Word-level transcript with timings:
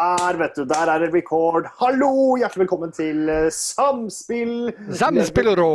Der, 0.00 0.36
vet 0.38 0.56
du. 0.56 0.64
Der 0.64 0.88
er 0.88 0.98
det 1.02 1.10
record. 1.12 1.66
Hallo! 1.80 2.36
Hjertelig 2.40 2.62
velkommen 2.62 2.92
til 2.96 3.28
eh, 3.28 3.48
Samspill. 3.52 4.70
Samspillero! 4.96 5.66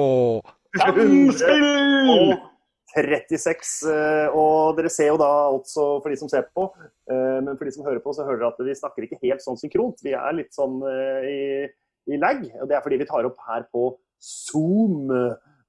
Samspill! 0.80 2.34
36. 2.96 3.74
eh, 3.92 4.34
Og 4.34 4.80
dere 4.80 4.90
ser 4.90 5.12
jo 5.12 5.20
da 5.22 5.30
altså 5.52 5.86
for 6.02 6.10
de 6.10 6.18
som 6.18 6.32
ser 6.32 6.48
på, 6.58 6.66
eh, 7.12 7.38
men 7.44 7.54
for 7.60 7.68
de 7.68 7.76
som 7.76 7.86
hører 7.86 8.02
på, 8.02 8.16
så 8.18 8.26
hører 8.26 8.42
dere 8.42 8.54
at 8.56 8.64
vi 8.66 8.78
snakker 8.80 9.06
ikke 9.06 9.22
helt 9.28 9.46
sånn 9.46 9.60
synkront. 9.62 10.02
Vi 10.08 10.16
er 10.18 10.38
litt 10.40 10.58
sånn 10.58 10.80
i, 11.30 11.38
i 12.10 12.22
lag. 12.22 12.42
og 12.64 12.72
Det 12.72 12.80
er 12.80 12.86
fordi 12.88 13.02
vi 13.04 13.10
tar 13.12 13.30
opp 13.30 13.38
her 13.52 13.68
på 13.76 13.92
Zoom. 14.18 15.12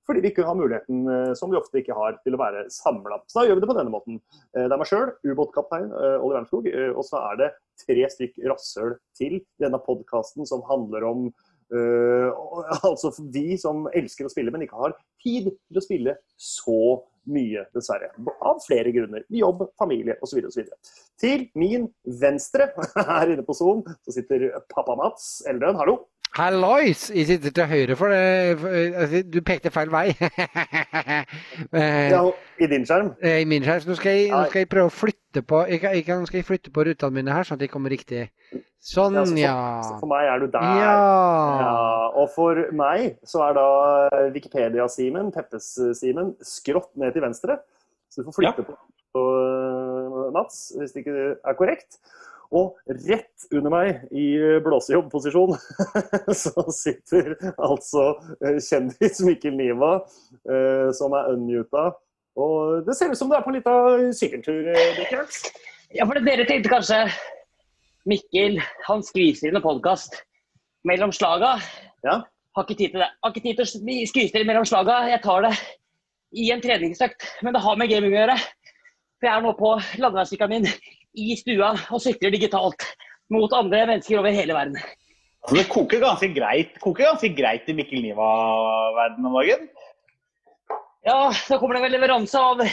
Fordi 0.07 0.23
vi 0.23 0.31
ikke 0.31 0.47
har 0.47 0.59
muligheten, 0.59 1.03
eh, 1.11 1.33
som 1.39 1.51
vi 1.51 1.59
ofte 1.59 1.81
ikke 1.81 1.97
har, 1.97 2.19
til 2.23 2.37
å 2.37 2.41
være 2.41 2.67
samla. 2.71 3.21
Så 3.27 3.41
da 3.41 3.47
gjør 3.49 3.59
vi 3.59 3.65
det 3.65 3.71
på 3.73 3.79
denne 3.79 3.95
måten. 3.95 4.21
Eh, 4.55 4.67
Det 4.67 4.73
er 4.73 4.81
meg 4.83 4.91
sjøl, 4.91 5.11
ubåtkaptein 5.27 5.91
eh, 5.91 6.17
Olli 6.21 6.39
Wernskog, 6.39 6.71
eh, 6.71 6.93
og 6.95 7.05
så 7.09 7.23
er 7.33 7.43
det 7.43 7.51
tre 7.83 8.07
stykk 8.15 8.41
rasshøl 8.53 8.97
til 9.19 9.41
denne 9.63 9.83
podkasten 9.83 10.47
som 10.49 10.65
handler 10.71 11.11
om 11.11 11.29
Uh, 11.67 12.31
altså 12.87 13.11
vi 13.35 13.57
som 13.59 13.89
elsker 13.91 14.29
å 14.29 14.31
spille, 14.31 14.53
men 14.55 14.63
ikke 14.63 14.79
har 14.79 14.93
tid 15.19 15.49
til 15.51 15.81
å 15.81 15.83
spille 15.83 16.15
så 16.39 17.03
mye, 17.27 17.65
dessverre. 17.75 18.13
Av 18.39 18.61
flere 18.63 18.93
grunner. 18.95 19.25
Jobb, 19.35 19.65
familie 19.79 20.15
osv. 20.23 20.45
osv. 20.47 20.69
Til 21.19 21.49
min 21.59 21.89
venstre 22.23 22.69
her 23.11 23.35
inne 23.35 23.43
på 23.47 23.57
Zoom 23.59 23.83
så 23.83 24.15
sitter 24.15 24.53
pappa 24.71 24.95
Mats 24.99 25.41
Eldøen. 25.51 25.79
Hallo. 25.81 26.05
Hallois! 26.35 27.07
Jeg 27.15 27.27
sitter 27.31 27.51
til 27.55 27.65
høyre 27.71 27.97
for 27.97 28.11
det. 28.13 28.59
altså, 28.97 29.23
Du 29.33 29.39
pekte 29.47 29.71
feil 29.73 29.89
vei. 29.93 30.11
Eh, 31.73 32.11
Ja, 32.13 32.23
I 32.61 32.67
din 32.71 32.85
skjerm. 32.89 33.13
I 33.25 33.45
min 33.49 33.65
skjerm. 33.65 33.81
Så 33.85 33.89
nå 33.89 33.97
skal, 33.97 34.13
jeg, 34.19 34.31
nå 34.35 34.43
skal 34.51 34.65
jeg 34.65 34.69
prøve 34.73 34.91
å 34.91 34.93
flytte 34.93 35.43
på 35.47 35.63
jeg 35.71 35.81
kan, 35.83 35.95
jeg 35.97 36.05
Nå 36.21 36.29
skal 36.29 36.41
jeg 36.43 36.49
flytte 36.49 36.73
på 36.75 36.85
rutene 36.89 37.17
mine 37.21 37.33
her, 37.37 37.47
sånn 37.47 37.57
at 37.57 37.65
de 37.65 37.71
kommer 37.73 37.93
riktig. 37.95 38.27
Sånn, 38.87 39.17
Ja, 39.17 39.25
så 39.25 39.33
for, 39.33 39.41
ja. 39.41 39.55
så 39.87 39.97
for 40.03 40.11
meg 40.13 40.29
er 40.31 40.43
du 40.45 40.47
der. 40.53 40.67
Ja. 40.83 40.99
Ja, 41.63 41.79
og 42.21 42.29
for 42.35 42.61
meg 42.77 43.17
så 43.27 43.43
er 43.49 43.57
da 43.57 43.67
Wikipedia-Simen, 44.37 45.33
Peppes-Simen, 45.35 46.35
skrått 46.45 46.93
ned 47.01 47.17
til 47.17 47.25
venstre. 47.25 47.59
Så 48.13 48.23
du 48.23 48.29
får 48.29 48.37
flytte 48.43 48.67
på, 48.69 48.77
på 49.17 49.25
Mats, 50.37 50.69
hvis 50.79 50.95
det 50.95 51.03
ikke 51.07 51.33
er 51.41 51.59
korrekt. 51.59 51.99
Og 52.55 52.77
rett 53.09 53.47
under 53.51 53.73
meg, 53.73 54.03
i 54.15 54.27
blåsejobbposisjon, 54.65 55.57
så 56.43 56.67
sitter 56.75 57.35
altså 57.57 58.09
øh, 58.41 58.59
kjendis 58.63 59.23
Mikkel 59.27 59.57
Niva, 59.59 59.95
øh, 60.51 60.91
som 60.95 61.17
er 61.19 61.33
unmuta. 61.35 61.89
Og 62.37 62.85
det 62.87 62.97
ser 62.97 63.11
ut 63.11 63.19
som 63.19 63.31
du 63.31 63.37
er 63.37 63.43
på 63.45 63.51
en 63.51 63.59
liten 63.59 64.15
sykkeltur, 64.15 64.71
Mikkel. 64.99 65.27
Ja, 65.97 66.05
for 66.05 66.19
dere 66.19 66.47
tenkte 66.47 66.71
kanskje 66.71 67.05
Mikkel, 68.07 68.61
han 68.87 69.03
skviser 69.03 69.51
inn 69.51 69.59
en 69.59 69.65
podkast 69.65 70.15
mellom 70.87 71.13
slaga. 71.15 71.57
Ja. 72.07 72.21
Har 72.57 72.65
ikke 72.65 72.79
tid 72.79 72.95
til 72.95 73.03
det. 73.03 73.09
Har 73.23 73.33
ikke 73.33 73.43
tid 73.45 73.59
til 73.59 73.67
å 73.67 74.07
skvise 74.13 74.41
inn 74.41 74.49
mellom 74.49 74.67
slaga. 74.69 75.01
Jeg 75.11 75.23
tar 75.25 75.43
det 75.49 75.55
i 76.37 76.51
en 76.55 76.63
treningsøkt. 76.63 77.27
Men 77.43 77.57
det 77.57 77.63
har 77.65 77.81
med 77.81 77.91
gaming 77.91 78.15
å 78.15 78.21
gjøre. 78.21 78.37
For 79.17 79.29
jeg 79.29 79.35
er 79.35 79.45
nå 79.45 79.53
på 79.59 79.73
landeveissykkelen 80.03 80.55
min 80.55 80.71
i 81.17 81.37
stua 81.41 81.73
og 81.91 82.03
sykler 82.03 82.35
digitalt 82.35 82.85
mot 83.33 83.53
andre 83.57 83.85
mennesker 83.91 84.21
over 84.21 84.35
hele 84.35 84.55
verden. 84.55 84.79
Altså, 85.47 85.57
det 85.61 85.69
koker 85.71 86.03
ganske 86.03 86.29
greit, 86.35 86.79
koker 86.83 87.09
ganske 87.11 87.31
greit 87.39 87.69
i 87.71 87.75
Mikkel 87.79 88.03
Niva-verdenen 88.03 89.29
om 89.31 89.37
dagen. 89.39 89.69
Ja, 91.07 91.21
så 91.39 91.61
kommer 91.61 91.79
det 91.79 91.85
vel 91.85 91.95
leveranse 91.95 92.41
av 92.41 92.65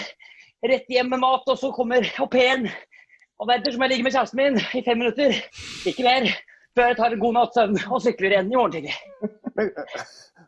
rett 0.64 0.90
hjem 0.90 1.12
med 1.14 1.22
mat, 1.22 1.46
og 1.46 1.60
så 1.60 1.70
kommer 1.76 2.08
au 2.18 2.26
pairen 2.32 2.66
og 3.42 3.50
venter 3.50 3.76
som 3.76 3.84
jeg 3.84 3.92
ligger 3.92 4.08
med 4.08 4.16
kjæresten 4.16 4.40
min 4.40 4.60
i 4.80 4.82
fem 4.86 5.00
minutter. 5.02 5.38
Ikke 5.90 6.06
mer. 6.08 6.30
Før 6.74 6.90
jeg 6.90 6.98
tar 6.98 7.14
en 7.14 7.22
god 7.22 7.36
natts 7.38 7.58
søvn 7.60 7.76
og 7.94 8.02
sykler 8.02 8.34
igjen 8.34 8.50
i 8.50 8.58
morgen 8.58 8.74
tidlig. 8.74 8.94
Men, 9.54 9.68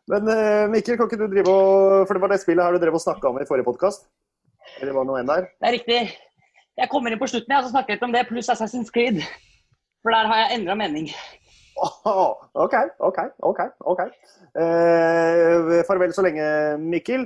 men 0.10 0.30
eh, 0.34 0.64
Mikkel, 0.74 0.98
kan 0.98 1.06
ikke 1.06 1.20
du 1.22 1.28
drive 1.30 1.52
og 1.54 2.08
For 2.08 2.18
det 2.18 2.22
var 2.24 2.32
det 2.34 2.40
spillet 2.42 2.66
her 2.66 2.74
du 2.74 2.82
drev 2.82 2.98
og 2.98 3.04
snakka 3.04 3.30
om 3.30 3.38
i 3.38 3.46
forrige 3.46 3.68
podkast? 3.68 4.08
Eller 4.80 4.96
var 4.96 5.06
det 5.06 5.12
noe 5.12 5.20
enn 5.22 5.30
der? 5.30 5.46
Det 5.62 5.70
er 5.70 5.76
riktig. 5.78 6.00
Jeg 6.76 6.92
kommer 6.92 7.14
inn 7.14 7.20
på 7.22 7.28
slutten 7.32 7.54
jeg, 7.56 7.64
så 7.64 7.72
snakker 7.72 7.96
litt 7.96 8.04
om 8.04 8.14
det, 8.16 8.26
pluss 8.28 8.52
Assassin's 8.52 8.92
Creed. 8.94 9.22
For 10.04 10.12
der 10.14 10.28
har 10.30 10.42
jeg 10.44 10.60
endra 10.60 10.76
mening. 10.78 11.08
Åh, 11.76 12.34
OK, 12.54 12.76
OK, 13.04 13.20
OK. 13.44 13.62
ok. 13.92 14.02
Eh, 14.60 15.84
farvel 15.88 16.14
så 16.16 16.24
lenge, 16.24 16.46
Mikkel. 16.80 17.26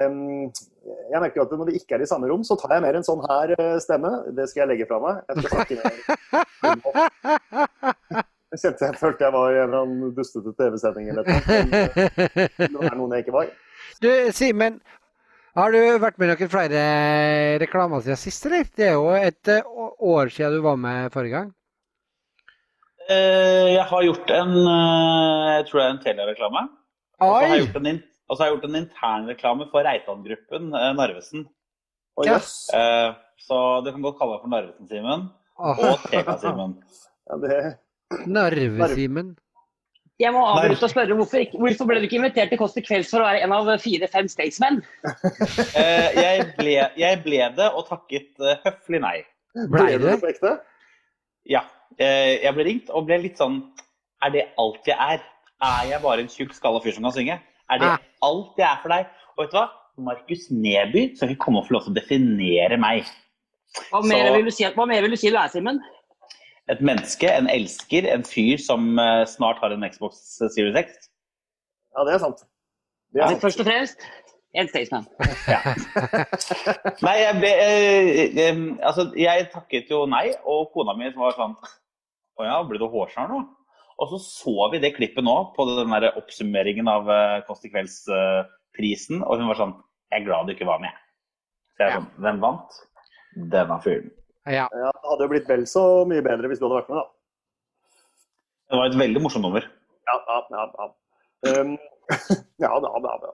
Em, 0.00 0.48
jeg 1.10 1.20
merker 1.20 1.40
jo 1.40 1.46
at 1.46 1.52
når 1.56 1.70
vi 1.72 1.80
ikke 1.80 1.96
er 1.96 2.04
i 2.04 2.08
samme 2.08 2.28
rom, 2.30 2.44
så 2.46 2.56
tar 2.60 2.76
jeg 2.76 2.84
mer 2.84 2.96
en 3.00 3.06
sånn 3.06 3.24
her 3.24 3.54
eh, 3.56 3.76
stemme. 3.82 4.12
Det 4.36 4.48
skal 4.48 4.64
jeg 4.64 4.70
legge 4.72 4.88
fra 4.88 5.00
meg. 5.04 5.14
Jeg 5.28 5.34
skal 5.40 5.50
snakke 5.56 5.74
mer. 5.80 5.94
Jeg 8.50 8.58
kjente 8.64 8.86
jeg 8.88 8.98
følte 8.98 9.22
jeg 9.22 9.30
var 9.30 9.52
i 9.52 9.58
en 9.60 9.68
eller 9.68 9.82
annen 9.84 10.14
dustete 10.16 10.50
TV-sending 10.58 11.12
eller 11.12 11.22
noe. 11.22 11.34
Eh, 11.54 12.56
det 12.58 12.72
var 12.74 12.96
noen 12.98 13.12
jeg 13.14 13.22
ikke 13.22 13.34
var. 13.36 13.52
Du, 14.02 14.08
Simen. 14.34 14.80
Har 15.58 15.72
du 15.74 15.78
vært 15.98 16.18
med 16.20 16.28
i 16.28 16.34
noen 16.34 16.50
flere 16.52 16.82
reklamer 17.58 18.02
siden 18.04 18.18
sist, 18.20 18.44
eller? 18.46 18.68
Det 18.76 18.86
er 18.86 18.92
jo 18.94 19.08
et 19.16 19.50
eh, 19.50 19.72
år 20.12 20.30
siden 20.30 20.58
du 20.58 20.62
var 20.62 20.76
med 20.78 21.10
forrige 21.14 21.34
gang. 21.34 21.48
Eh, 23.10 23.72
jeg 23.74 23.86
har 23.90 24.04
gjort 24.06 24.30
en 24.36 24.52
eh, 24.60 25.48
jeg 25.56 25.66
tror 25.66 25.80
det 25.80 25.86
er 25.86 25.94
en 25.96 26.02
Telia-reklame. 26.04 26.62
Og 27.20 27.26
så 27.26 27.32
har 27.34 27.48
jeg 27.48 27.64
gjort 27.64 27.80
en, 27.80 27.98
har 28.30 28.44
jeg 28.44 28.54
gjort 28.54 28.68
en 28.68 28.78
internreklame 28.84 29.66
for 29.72 29.88
Reitan-gruppen, 29.88 30.70
Narvesen. 31.00 31.48
Og, 32.16 32.28
yes. 32.30 32.54
Eh, 32.76 33.10
så 33.40 33.58
du 33.84 33.90
kan 33.90 34.06
godt 34.06 34.20
kalle 34.20 34.36
meg 34.36 34.44
for 34.44 34.54
Narvesen-Simen 34.54 35.28
og 35.58 36.10
TK-Simen. 36.10 36.78
Ja, 37.30 37.36
det, 37.38 37.58
Narve-Simen. 38.26 39.34
Jeg 40.20 40.34
må 40.34 40.40
avbryte 40.44 40.84
og 40.84 40.90
spørre 40.92 41.16
hvorfor, 41.16 41.44
hvorfor 41.56 41.86
ble 41.88 42.00
du 42.02 42.06
ikke 42.06 42.18
invitert 42.18 42.50
til 42.52 42.58
Kåss 42.60 42.74
til 42.76 42.84
kvelds 42.84 43.08
for 43.12 43.22
å 43.22 43.28
være 43.28 43.40
en 43.46 43.54
av 43.56 43.70
fire-fem 43.80 44.28
statesmen? 44.28 44.80
Eh, 45.80 46.08
jeg, 46.18 46.44
ble, 46.58 46.74
jeg 47.00 47.20
ble 47.24 47.38
det 47.56 47.68
og 47.72 47.86
takket 47.88 48.42
eh, 48.44 48.58
høflig 48.66 49.00
nei. 49.02 49.16
Ble 49.72 49.96
du 50.02 50.08
på 50.20 50.28
ekte? 50.28 50.52
Ja. 51.48 51.62
Eh, 51.96 52.36
jeg 52.44 52.52
ble 52.56 52.66
ringt 52.68 52.90
og 52.94 53.06
ble 53.08 53.16
litt 53.24 53.40
sånn 53.40 53.62
Er 54.22 54.30
det 54.34 54.44
alt 54.60 54.86
jeg 54.86 54.96
er? 55.00 55.22
Er 55.64 55.88
jeg 55.90 56.02
bare 56.04 56.22
en 56.24 56.30
tjukk, 56.32 56.52
skalla 56.56 56.80
fyr 56.84 56.94
som 56.96 57.06
kan 57.08 57.16
synge? 57.16 57.38
Er 57.70 57.80
det 57.80 57.88
Ah. 57.88 57.98
alt 58.26 58.58
jeg 58.60 58.66
er 58.68 58.78
for 58.82 58.92
deg? 58.92 59.08
Og 59.36 59.44
vet 59.44 59.52
du 59.54 59.56
hva? 59.58 59.66
Markus 60.00 60.46
Neby 60.52 61.02
skal 61.16 61.32
ikke 61.32 61.44
komme 61.46 61.60
og 61.62 61.66
få 61.68 61.74
lov 61.76 61.86
til 61.86 61.92
å 61.92 61.98
definere 61.98 62.78
meg. 62.80 63.08
Hva 63.90 64.00
mer, 64.04 64.26
Så- 64.28 64.36
vil 64.36 64.44
du 64.44 64.50
si, 64.50 64.64
hva 64.76 64.86
mer 64.88 65.02
vil 65.04 65.10
du 65.12 65.16
si 65.20 65.30
du 65.30 65.36
er, 65.36 65.48
Simen? 65.52 65.80
Et 66.70 66.80
menneske, 66.84 67.26
en 67.26 67.48
elsker, 67.50 68.06
en 68.12 68.24
fyr 68.26 68.60
som 68.62 68.98
eh, 69.00 69.24
snart 69.26 69.58
har 69.62 69.72
en 69.74 69.86
Xbox 69.88 70.20
Series 70.38 70.76
X. 70.76 71.10
Ja, 71.96 72.04
det 72.06 72.14
er 72.14 72.22
sant. 72.22 72.44
Det 73.10 73.22
er 73.22 73.26
Men 73.26 73.34
sant. 73.34 73.42
først 73.42 73.62
og 73.62 73.66
fremst 73.66 74.04
en 74.60 74.68
statesman. 74.70 75.06
Nei, 77.06 77.16
jeg 77.20 77.38
ble 77.38 77.50
eh, 77.54 78.20
eh, 78.44 78.62
Altså, 78.86 79.06
jeg 79.18 79.46
takket 79.52 79.90
jo 79.92 80.04
nei, 80.10 80.26
og 80.42 80.72
kona 80.74 80.96
mi 80.98 81.10
var 81.14 81.36
sånn 81.38 81.54
Å 81.60 82.46
ja, 82.46 82.56
ble 82.66 82.80
du 82.82 82.86
hårsår 82.90 83.30
nå? 83.30 83.40
Og 84.00 84.14
så 84.14 84.20
så 84.24 84.70
vi 84.72 84.80
det 84.82 84.94
klippet 84.96 85.26
nå 85.26 85.36
på 85.54 85.66
den 85.68 85.92
der 85.94 86.10
oppsummeringen 86.18 86.90
av 86.90 87.10
eh, 87.12 87.38
Kåss 87.46 87.62
til 87.62 87.74
kvelds-prisen, 87.74 89.22
og 89.22 89.38
hun 89.38 89.50
var 89.52 89.60
sånn 89.60 89.76
Jeg 90.10 90.22
er 90.22 90.26
glad 90.26 90.48
du 90.48 90.56
ikke 90.56 90.70
var 90.70 90.82
med. 90.82 91.02
Så 91.74 91.84
jeg 91.84 91.92
er 91.92 91.98
sånn 92.00 92.10
Hvem 92.24 92.42
vant? 92.42 92.80
Denne 93.54 93.78
fyren. 93.84 94.10
Ja. 94.50 94.66
Ja, 94.72 94.90
det 94.90 95.08
hadde 95.12 95.26
jo 95.26 95.32
blitt 95.32 95.48
vel 95.50 95.66
så 95.70 95.84
mye 96.10 96.24
bedre 96.26 96.50
hvis 96.50 96.60
du 96.60 96.66
hadde 96.66 96.80
vært 96.80 96.92
med, 96.92 97.00
da. 97.00 97.06
Det 98.70 98.78
var 98.78 98.90
et 98.90 99.00
veldig 99.00 99.22
morsomt 99.22 99.46
nummer. 99.46 99.64
Ja, 100.10 100.16
ja, 100.26 100.40
ja. 100.54 100.66
ja. 100.78 100.90
Um, 101.60 101.76
ja, 102.64 102.70
da, 102.82 102.90
da, 103.06 103.14
da. 103.24 103.32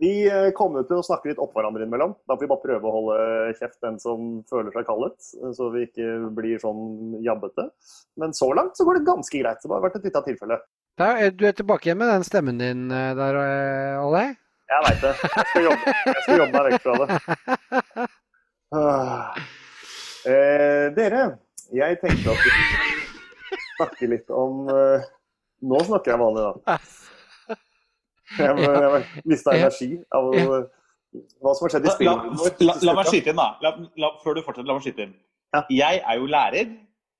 Vi 0.00 0.12
eh, 0.24 0.50
kommer 0.56 0.86
til 0.88 0.96
å 1.00 1.04
snakke 1.04 1.28
litt 1.28 1.40
opp 1.42 1.52
hverandre 1.56 1.84
innimellom. 1.84 2.14
Da 2.24 2.36
får 2.36 2.44
vi 2.44 2.50
bare 2.54 2.62
prøve 2.62 2.88
å 2.88 2.94
holde 2.94 3.16
kjeft 3.58 3.76
den 3.84 3.98
som 4.00 4.30
føler 4.48 4.72
seg 4.72 4.86
kallet, 4.88 5.18
så 5.56 5.68
vi 5.74 5.84
ikke 5.84 6.30
blir 6.36 6.62
sånn 6.62 7.18
jabbete. 7.24 7.66
Men 8.20 8.32
så 8.36 8.48
langt 8.56 8.78
så 8.80 8.86
går 8.88 9.00
det 9.00 9.08
ganske 9.10 9.42
greit. 9.42 9.60
Det 9.60 9.72
har 9.72 9.84
vært 9.84 9.98
et 10.00 10.08
lite 10.08 10.24
tilfelle. 10.30 10.58
Da 10.96 11.10
er 11.20 11.34
du 11.34 11.44
er 11.48 11.56
tilbake 11.58 11.90
igjen 11.90 12.00
med 12.00 12.12
den 12.12 12.24
stemmen 12.24 12.60
din 12.62 12.86
eh, 12.94 13.12
der, 13.18 13.40
eh, 13.42 14.04
Olle? 14.04 14.24
Jeg 14.72 14.86
veit 14.86 15.02
det. 15.04 15.12
Jeg 15.20 15.48
skal 15.50 15.66
jobbe, 15.68 15.96
jeg 16.06 16.22
skal 16.22 16.40
jobbe 16.40 16.54
meg 16.54 16.70
vekk 16.70 16.86
fra 16.86 17.00
det. 17.02 18.08
Ah. 18.74 19.36
Eh, 20.24 20.86
dere, 20.96 21.24
jeg 21.76 21.98
tenkte 22.00 22.32
at 22.32 22.40
vi 22.44 22.52
skulle 22.54 23.64
snakke 23.76 24.08
litt 24.08 24.30
om 24.32 24.68
eh, 24.72 25.02
Nå 25.64 25.80
snakker 25.86 26.12
jeg 26.14 26.20
vanlig, 26.20 26.44
da. 26.44 26.76
Jeg, 28.38 28.56
jeg 28.64 29.02
mista 29.30 29.52
energi 29.56 29.90
av 30.16 30.30
Ja. 30.36 30.58
hva 31.44 31.52
som 31.54 31.66
har 31.66 31.72
skjedd 31.74 31.84
i 31.86 31.90
La, 32.08 32.14
la, 32.16 32.36
spillet. 32.40 32.60
la, 32.66 32.74
la 32.88 32.94
meg 32.98 33.08
skyte 33.12 33.30
inn, 33.32 33.38
da. 33.40 33.46
La, 33.64 33.70
la, 34.02 34.10
før 34.24 34.36
du 34.36 34.42
fortsetter, 34.44 34.66
la 34.68 34.76
meg 34.78 34.84
skyte 34.86 35.04
inn. 35.06 35.12
Ja. 35.54 35.60
Jeg 35.72 36.00
er 36.02 36.18
jo 36.18 36.26
lærer, 36.32 36.72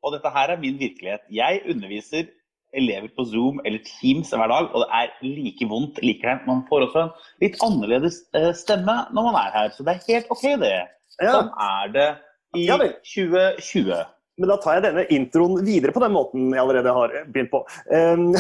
og 0.05 0.17
dette 0.17 0.33
her 0.35 0.53
er 0.57 0.61
min 0.61 0.77
virkelighet. 0.81 1.23
Jeg 1.33 1.63
underviser 1.71 2.27
elever 2.75 3.09
på 3.17 3.25
Zoom 3.31 3.61
eller 3.65 3.81
Teams 3.87 4.33
hver 4.35 4.51
dag, 4.51 4.67
og 4.75 4.83
det 4.83 4.89
er 4.99 5.13
like 5.23 5.69
vondt 5.71 6.01
likevel. 6.03 6.41
Man 6.49 6.65
får 6.69 6.89
også 6.89 7.05
en 7.07 7.13
litt 7.45 7.61
annerledes 7.65 8.19
eh, 8.35 8.51
stemme 8.59 8.97
når 9.15 9.29
man 9.31 9.39
er 9.45 9.55
her, 9.55 9.73
så 9.77 9.87
det 9.87 9.95
er 9.95 10.05
helt 10.11 10.33
OK, 10.35 10.45
det. 10.65 10.75
Ja. 11.23 11.31
Sånn 11.39 11.53
er 11.69 11.95
det 11.95 12.09
i 12.57 12.69
Ja 12.69 12.79
2020. 12.79 14.05
Men 14.41 14.51
da 14.51 14.57
tar 14.59 14.79
jeg 14.79 14.87
denne 14.89 15.05
introen 15.15 15.61
videre 15.63 15.95
på 15.95 16.03
den 16.03 16.15
måten 16.15 16.49
jeg 16.51 16.63
allerede 16.63 16.95
har 16.97 17.13
begynt 17.31 17.53
på. 17.53 17.61
Um, 17.87 18.33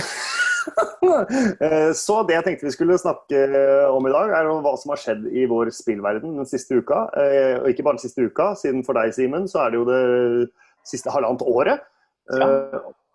så 2.04 2.16
det 2.26 2.38
jeg 2.38 2.46
tenkte 2.46 2.66
vi 2.66 2.74
skulle 2.74 2.98
snakke 2.98 3.44
om 3.92 4.08
i 4.08 4.14
dag, 4.14 4.32
er 4.34 4.50
hva 4.64 4.74
som 4.80 4.94
har 4.94 5.00
skjedd 5.00 5.28
i 5.30 5.46
vår 5.50 5.70
spillverden 5.76 6.38
den 6.40 6.50
siste 6.50 6.80
uka. 6.80 7.06
Eh, 7.20 7.54
og 7.60 7.70
ikke 7.70 7.86
bare 7.86 7.98
den 7.98 8.06
siste 8.06 8.26
uka, 8.26 8.52
siden 8.58 8.82
for 8.86 8.98
deg, 8.98 9.14
Simen, 9.14 9.46
så 9.50 9.64
er 9.64 9.74
det 9.74 9.82
jo 9.82 9.88
det 9.88 10.02
siste 10.88 11.14
halvannet 11.14 11.46
året. 11.46 11.86
Ja. 12.32 12.48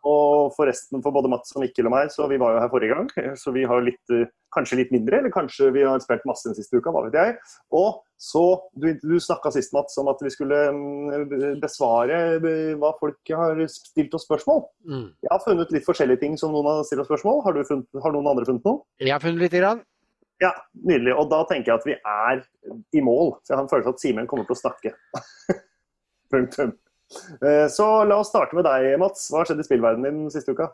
Og 0.08 0.54
forresten 0.56 1.02
for 1.04 1.12
både 1.16 1.32
Mats 1.32 1.52
og 1.56 1.64
Mikkel 1.64 1.90
og 1.90 1.94
meg, 1.96 2.12
så 2.14 2.28
vi 2.32 2.38
var 2.40 2.56
jo 2.56 2.62
her 2.64 2.72
forrige 2.72 2.96
gang. 2.96 3.36
Så 3.40 3.52
vi 3.56 3.66
har 3.68 3.84
litt, 3.84 4.02
eh, 4.16 4.30
kanskje 4.56 4.80
litt 4.80 4.94
mindre, 4.96 5.20
eller 5.20 5.34
kanskje 5.34 5.74
vi 5.76 5.84
har 5.84 6.00
spilt 6.04 6.24
masse 6.30 6.48
den 6.48 6.56
siste 6.56 6.80
uka, 6.80 6.94
hva 6.96 7.04
vet 7.08 7.18
jeg. 7.20 7.36
Og 7.76 8.00
så, 8.20 8.46
Du, 8.80 8.88
du 9.00 9.16
snakka 9.20 9.52
sist, 9.52 9.74
Mats, 9.76 9.98
om 10.00 10.08
at 10.12 10.20
vi 10.24 10.32
skulle 10.32 10.58
mm, 10.76 11.60
besvare 11.60 12.18
eh, 12.40 12.74
hva 12.80 12.94
folk 13.00 13.36
har 13.36 13.60
stilt 13.72 14.16
oss 14.16 14.28
spørsmål. 14.28 14.66
Mm. 14.88 15.06
Jeg 15.24 15.32
har 15.32 15.44
funnet 15.44 15.72
litt 15.76 15.88
forskjellige 15.88 16.24
ting 16.24 16.36
som 16.40 16.56
noen 16.56 16.68
har 16.68 16.84
stilt 16.88 17.04
oss 17.04 17.12
spørsmål. 17.12 17.44
Har, 17.48 17.60
funnet, 17.68 17.88
har 18.04 18.16
noen 18.16 18.32
andre 18.32 18.48
funnet 18.48 18.68
noe? 18.68 18.84
Jeg 19.04 19.16
har 19.16 19.24
funnet 19.24 19.48
lite 19.48 19.64
grann. 19.64 19.84
Ja, 20.40 20.54
nydelig. 20.88 21.16
Og 21.20 21.28
da 21.32 21.42
tenker 21.48 21.74
jeg 21.74 21.80
at 21.82 21.88
vi 21.88 21.96
er 22.00 22.44
i 22.96 23.04
mål. 23.04 23.34
Så 23.44 23.52
jeg 23.52 23.60
har 23.60 23.66
en 23.66 23.72
følelse 23.72 23.96
at 23.96 24.04
Simen 24.04 24.30
kommer 24.30 24.48
til 24.48 24.56
å 24.56 24.62
snakke. 24.62 24.94
Punktum. 26.32 26.78
Eh, 27.42 27.68
så 27.74 27.88
la 28.06 28.20
oss 28.22 28.30
starte 28.30 28.58
med 28.58 28.68
deg, 28.68 28.94
Mats. 29.02 29.30
Hva 29.32 29.42
har 29.42 29.50
skjedd 29.50 29.64
i 29.64 29.68
spillverdenen 29.68 30.24
din 30.24 30.34
siste 30.34 30.54
uka? 30.54 30.70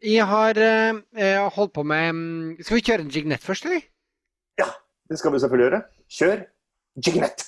Jeg 0.00 0.24
har 0.30 0.56
eh, 0.56 1.48
holdt 1.52 1.74
på 1.76 1.82
med 1.84 2.14
mm, 2.16 2.52
Skal 2.64 2.78
vi 2.78 2.84
kjøre 2.86 3.04
en 3.04 3.10
jignett 3.12 3.44
først, 3.44 3.66
eller? 3.68 3.82
Ja, 4.60 4.68
det 5.10 5.18
skal 5.20 5.34
vi 5.34 5.42
selvfølgelig 5.42 5.66
gjøre. 5.66 5.82
Kjør 6.20 6.44
jignett! 7.06 7.46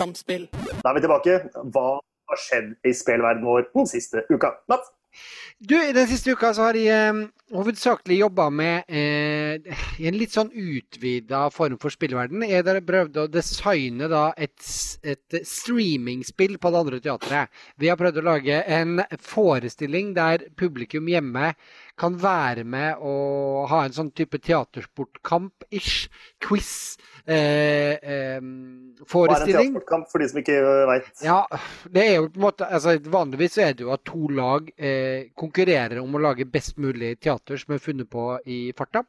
Samspill. 0.00 0.46
Da 0.80 0.92
er 0.92 0.96
vi 0.96 1.04
tilbake. 1.04 1.36
Hva 1.74 1.88
har 2.00 2.40
skjedd 2.40 2.72
i 2.88 2.94
spillverdenen 2.96 3.44
vår 3.44 3.68
den 3.74 3.90
siste 3.90 4.24
uka? 4.30 4.54
Mats? 4.70 4.88
Du, 5.58 5.76
Den 5.76 6.06
siste 6.08 6.32
uka 6.32 6.52
så 6.56 6.68
har 6.68 6.78
jeg 6.78 6.88
eh, 6.94 7.28
hovedsakelig 7.52 8.20
jobba 8.20 8.46
med 8.54 8.88
eh, 8.88 9.80
en 10.06 10.16
litt 10.16 10.32
sånn 10.32 10.52
utvida 10.54 11.42
form 11.52 11.76
for 11.82 11.92
spillverden. 11.92 12.44
Jeg 12.46 12.64
har 12.66 12.80
prøvd 12.86 13.18
å 13.20 13.26
designe 13.30 14.08
da 14.10 14.28
et, 14.40 14.56
et 15.02 15.40
streamingspill 15.46 16.56
på 16.62 16.72
det 16.72 16.82
andre 16.84 17.02
teatret. 17.04 17.50
Vi 17.76 17.90
har 17.90 17.98
prøvd 18.00 18.22
å 18.22 18.26
lage 18.30 18.62
en 18.70 19.02
forestilling 19.18 20.14
der 20.16 20.46
publikum 20.56 21.10
hjemme 21.10 21.52
kan 21.98 22.16
være 22.20 22.64
med 22.64 23.00
og 23.00 23.68
ha 23.70 23.84
en 23.84 23.94
sånn 23.96 24.10
type 24.16 24.40
teatersportkamp-ish. 24.42 26.08
Quiz. 26.42 26.72
Eh, 27.26 27.94
eh, 28.00 28.40
forestilling. 29.06 29.06
Hva 29.06 29.28
er 29.36 29.44
en 29.44 29.52
teatersportkamp, 29.52 30.10
for 30.10 30.22
de 30.22 30.28
som 30.30 30.40
ikke 30.42 30.58
veit? 30.90 31.12
Ja, 31.24 31.44
det 31.92 32.06
er 32.06 32.18
jo 32.18 32.28
på 32.30 32.40
en 32.40 32.46
måte, 32.48 32.66
altså 32.66 32.96
Vanligvis 33.12 33.58
er 33.60 33.76
det 33.76 33.86
jo 33.86 33.94
at 33.94 34.04
to 34.08 34.30
lag 34.34 34.70
eh, 34.76 35.30
konkurrerer 35.38 36.00
om 36.02 36.16
å 36.16 36.22
lage 36.22 36.48
best 36.48 36.78
mulig 36.80 37.16
teater 37.20 37.60
som 37.60 37.76
er 37.76 37.82
funnet 37.82 38.10
på 38.10 38.32
i 38.46 38.60
farta. 38.76 39.04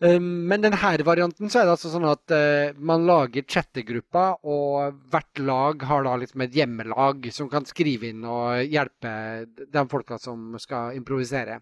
Men 0.00 0.62
denne 0.64 0.78
varianten 1.04 1.50
så 1.52 1.60
er 1.60 1.66
det 1.68 1.74
altså 1.74 1.90
sånn 1.92 2.06
at 2.08 2.32
uh, 2.32 2.72
man 2.80 3.02
lager 3.04 3.44
chattegrupper, 3.44 4.38
og 4.48 4.96
hvert 5.12 5.42
lag 5.44 5.84
har 5.84 6.06
da 6.06 6.14
liksom 6.22 6.46
et 6.46 6.56
hjemmelag 6.56 7.28
som 7.36 7.50
kan 7.52 7.68
skrive 7.68 8.08
inn 8.08 8.24
og 8.24 8.64
hjelpe 8.64 9.12
de 9.60 9.84
folka 9.92 10.16
som 10.16 10.56
skal 10.56 10.96
improvisere. 10.96 11.58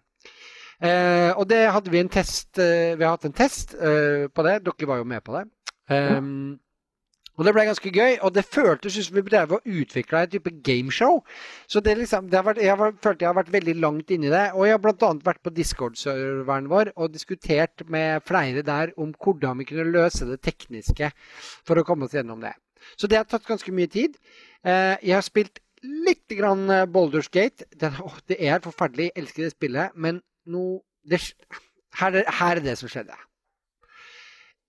Uh, 0.79 1.35
og 1.35 1.43
det 1.49 1.65
hadde 1.67 1.91
vi 1.91 1.99
en 1.99 2.07
test 2.07 2.55
uh, 2.55 2.95
Vi 2.95 3.03
har 3.03 3.17
hatt 3.17 3.25
en 3.27 3.35
test 3.35 3.75
på 3.75 4.47
det. 4.47 4.55
Dere 4.63 4.87
var 4.87 5.01
jo 5.01 5.07
med 5.07 5.23
på 5.25 5.35
det. 5.35 5.45
Um, 5.89 6.59
og 7.39 7.45
det 7.47 7.53
ble 7.55 7.63
ganske 7.69 7.91
gøy, 7.95 8.17
og 8.19 8.33
det 8.35 8.43
føltes 8.51 8.97
som 8.99 9.15
vi 9.15 9.21
drev 9.23 9.53
og 9.55 9.67
utvikla 9.67 10.25
en 10.25 10.31
type 10.33 10.51
gameshow. 10.67 11.21
Så 11.71 11.79
det 11.79 11.95
liksom, 12.01 12.27
det 12.27 12.35
har 12.35 12.43
vært, 12.49 12.59
jeg 12.59 12.75
har 12.75 12.97
følt 12.99 13.23
jeg 13.23 13.29
har 13.29 13.37
vært 13.37 13.53
veldig 13.53 13.75
langt 13.79 14.11
inni 14.11 14.27
det. 14.27 14.49
Og 14.59 14.67
jeg 14.67 14.75
har 14.75 14.81
bl.a. 14.83 15.11
vært 15.23 15.39
på 15.47 15.53
Discord-serveren 15.55 16.67
vår 16.67 16.91
og 16.97 17.13
diskutert 17.13 17.85
med 17.87 18.25
flere 18.27 18.65
der 18.67 18.91
om 18.99 19.13
hvordan 19.15 19.61
vi 19.61 19.69
kunne 19.71 19.87
løse 19.87 20.27
det 20.27 20.41
tekniske 20.43 21.13
for 21.63 21.79
å 21.79 21.85
komme 21.87 22.09
oss 22.09 22.17
gjennom 22.19 22.43
det. 22.43 22.51
Så 22.99 23.07
det 23.07 23.21
har 23.21 23.31
tatt 23.31 23.47
ganske 23.47 23.71
mye 23.71 23.87
tid. 23.91 24.19
Eh, 24.67 24.99
jeg 24.99 25.15
har 25.15 25.23
spilt 25.23 25.63
litt 25.83 26.27
grann 26.37 26.69
eh, 26.73 26.85
Boulders 26.89 27.29
Gate. 27.31 27.67
Det, 27.75 27.91
det 28.29 28.37
er 28.39 28.61
forferdelig, 28.63 29.09
jeg 29.09 29.23
elsker 29.23 29.45
det 29.45 29.55
spillet, 29.55 29.95
men 29.95 30.21
nå 30.49 30.65
det, 31.09 31.21
her, 31.99 32.21
her 32.39 32.59
er 32.59 32.63
det 32.63 32.77
som 32.79 32.91
skjedde. 32.91 33.17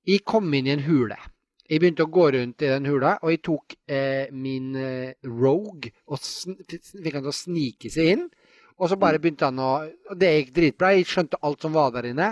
Jeg 0.09 0.25
kom 0.29 0.49
inn 0.57 0.69
i 0.69 0.75
en 0.75 0.87
hule. 0.87 1.19
Jeg 1.71 1.83
begynte 1.83 2.03
å 2.03 2.11
gå 2.11 2.25
rundt 2.35 2.65
i 2.65 2.71
den 2.73 2.89
hula, 2.91 3.15
og 3.23 3.31
jeg 3.31 3.43
tok 3.47 3.77
eh, 3.87 4.31
min 4.35 4.73
eh, 4.75 5.13
Rogue 5.23 5.93
og 6.11 6.19
fikk 6.19 7.15
han 7.15 7.23
til 7.23 7.31
å 7.31 7.37
snike 7.37 7.93
seg 7.95 8.15
inn. 8.17 8.25
Og 8.81 8.91
så 8.91 8.97
bare 8.99 9.21
begynte 9.21 9.47
han 9.47 9.61
å 9.61 9.71
Og 10.11 10.17
det 10.19 10.31
gikk 10.33 10.55
dritbra. 10.57 10.95
Jeg 10.97 11.07
skjønte 11.07 11.39
alt 11.45 11.63
som 11.63 11.75
var 11.77 11.93
der 11.95 12.09
inne. 12.11 12.31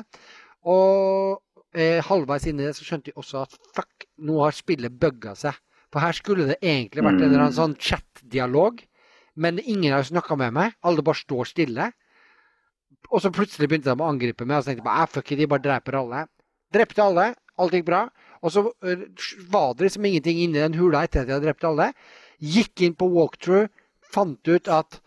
Og 0.66 1.38
eh, 1.76 2.00
halvveis 2.08 2.48
inni 2.48 2.66
det 2.66 2.74
så 2.78 2.86
skjønte 2.88 3.12
jeg 3.12 3.19
også 3.20 3.44
at 3.44 3.54
fuck, 3.76 4.08
nå 4.24 4.40
har 4.40 4.56
spillet 4.56 4.98
bugga 4.98 5.36
seg. 5.38 5.54
For 5.93 6.05
her 6.05 6.17
skulle 6.17 6.49
det 6.50 6.58
egentlig 6.61 7.05
vært 7.05 7.20
en 7.20 7.29
eller 7.31 7.44
annen 7.46 7.56
sånn 7.56 7.76
chat-dialog. 7.81 8.82
Men 9.38 9.61
ingen 9.62 9.94
har 9.94 10.05
snakka 10.05 10.37
med 10.37 10.55
meg. 10.56 10.76
Alle 10.85 11.05
bare 11.06 11.20
står 11.20 11.49
stille. 11.49 11.90
Og 13.08 13.23
så 13.23 13.32
plutselig 13.32 13.69
begynte 13.70 13.94
de 13.94 14.02
å 14.02 14.08
angripe 14.11 14.44
meg, 14.44 14.58
og 14.58 14.64
så 14.64 14.73
tenkte 14.73 14.82
jeg 14.82 14.90
bare 14.90 15.11
fuck 15.12 15.31
it, 15.32 15.38
de 15.38 15.49
bare 15.49 15.64
dreper 15.64 15.96
alle. 16.00 16.25
Drepte 16.75 17.05
alle. 17.05 17.29
Alt 17.58 17.75
gikk 17.75 17.87
bra. 17.88 18.02
Og 18.44 18.55
så 18.55 18.64
eh, 18.87 19.06
var 19.50 19.73
det 19.75 19.88
liksom 19.88 20.06
ingenting 20.06 20.43
inni 20.44 20.61
den 20.61 20.76
hula 20.79 21.02
etter 21.06 21.25
at 21.25 21.31
jeg 21.31 21.38
hadde 21.38 21.49
drept 21.49 21.67
alle. 21.67 21.88
Gikk 22.38 22.84
inn 22.87 22.94
på 22.99 23.08
walkthrough, 23.11 23.70
fant 24.14 24.50
ut 24.50 24.70
at 24.70 25.00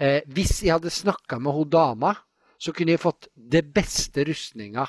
eh, 0.00 0.22
hvis 0.32 0.62
jeg 0.64 0.76
hadde 0.78 0.92
snakka 0.94 1.40
med 1.42 1.56
hun 1.56 1.68
dama, 1.72 2.14
så 2.58 2.72
kunne 2.74 2.94
jeg 2.94 3.02
fått 3.02 3.28
det 3.34 3.66
beste 3.74 4.24
rustninga. 4.26 4.86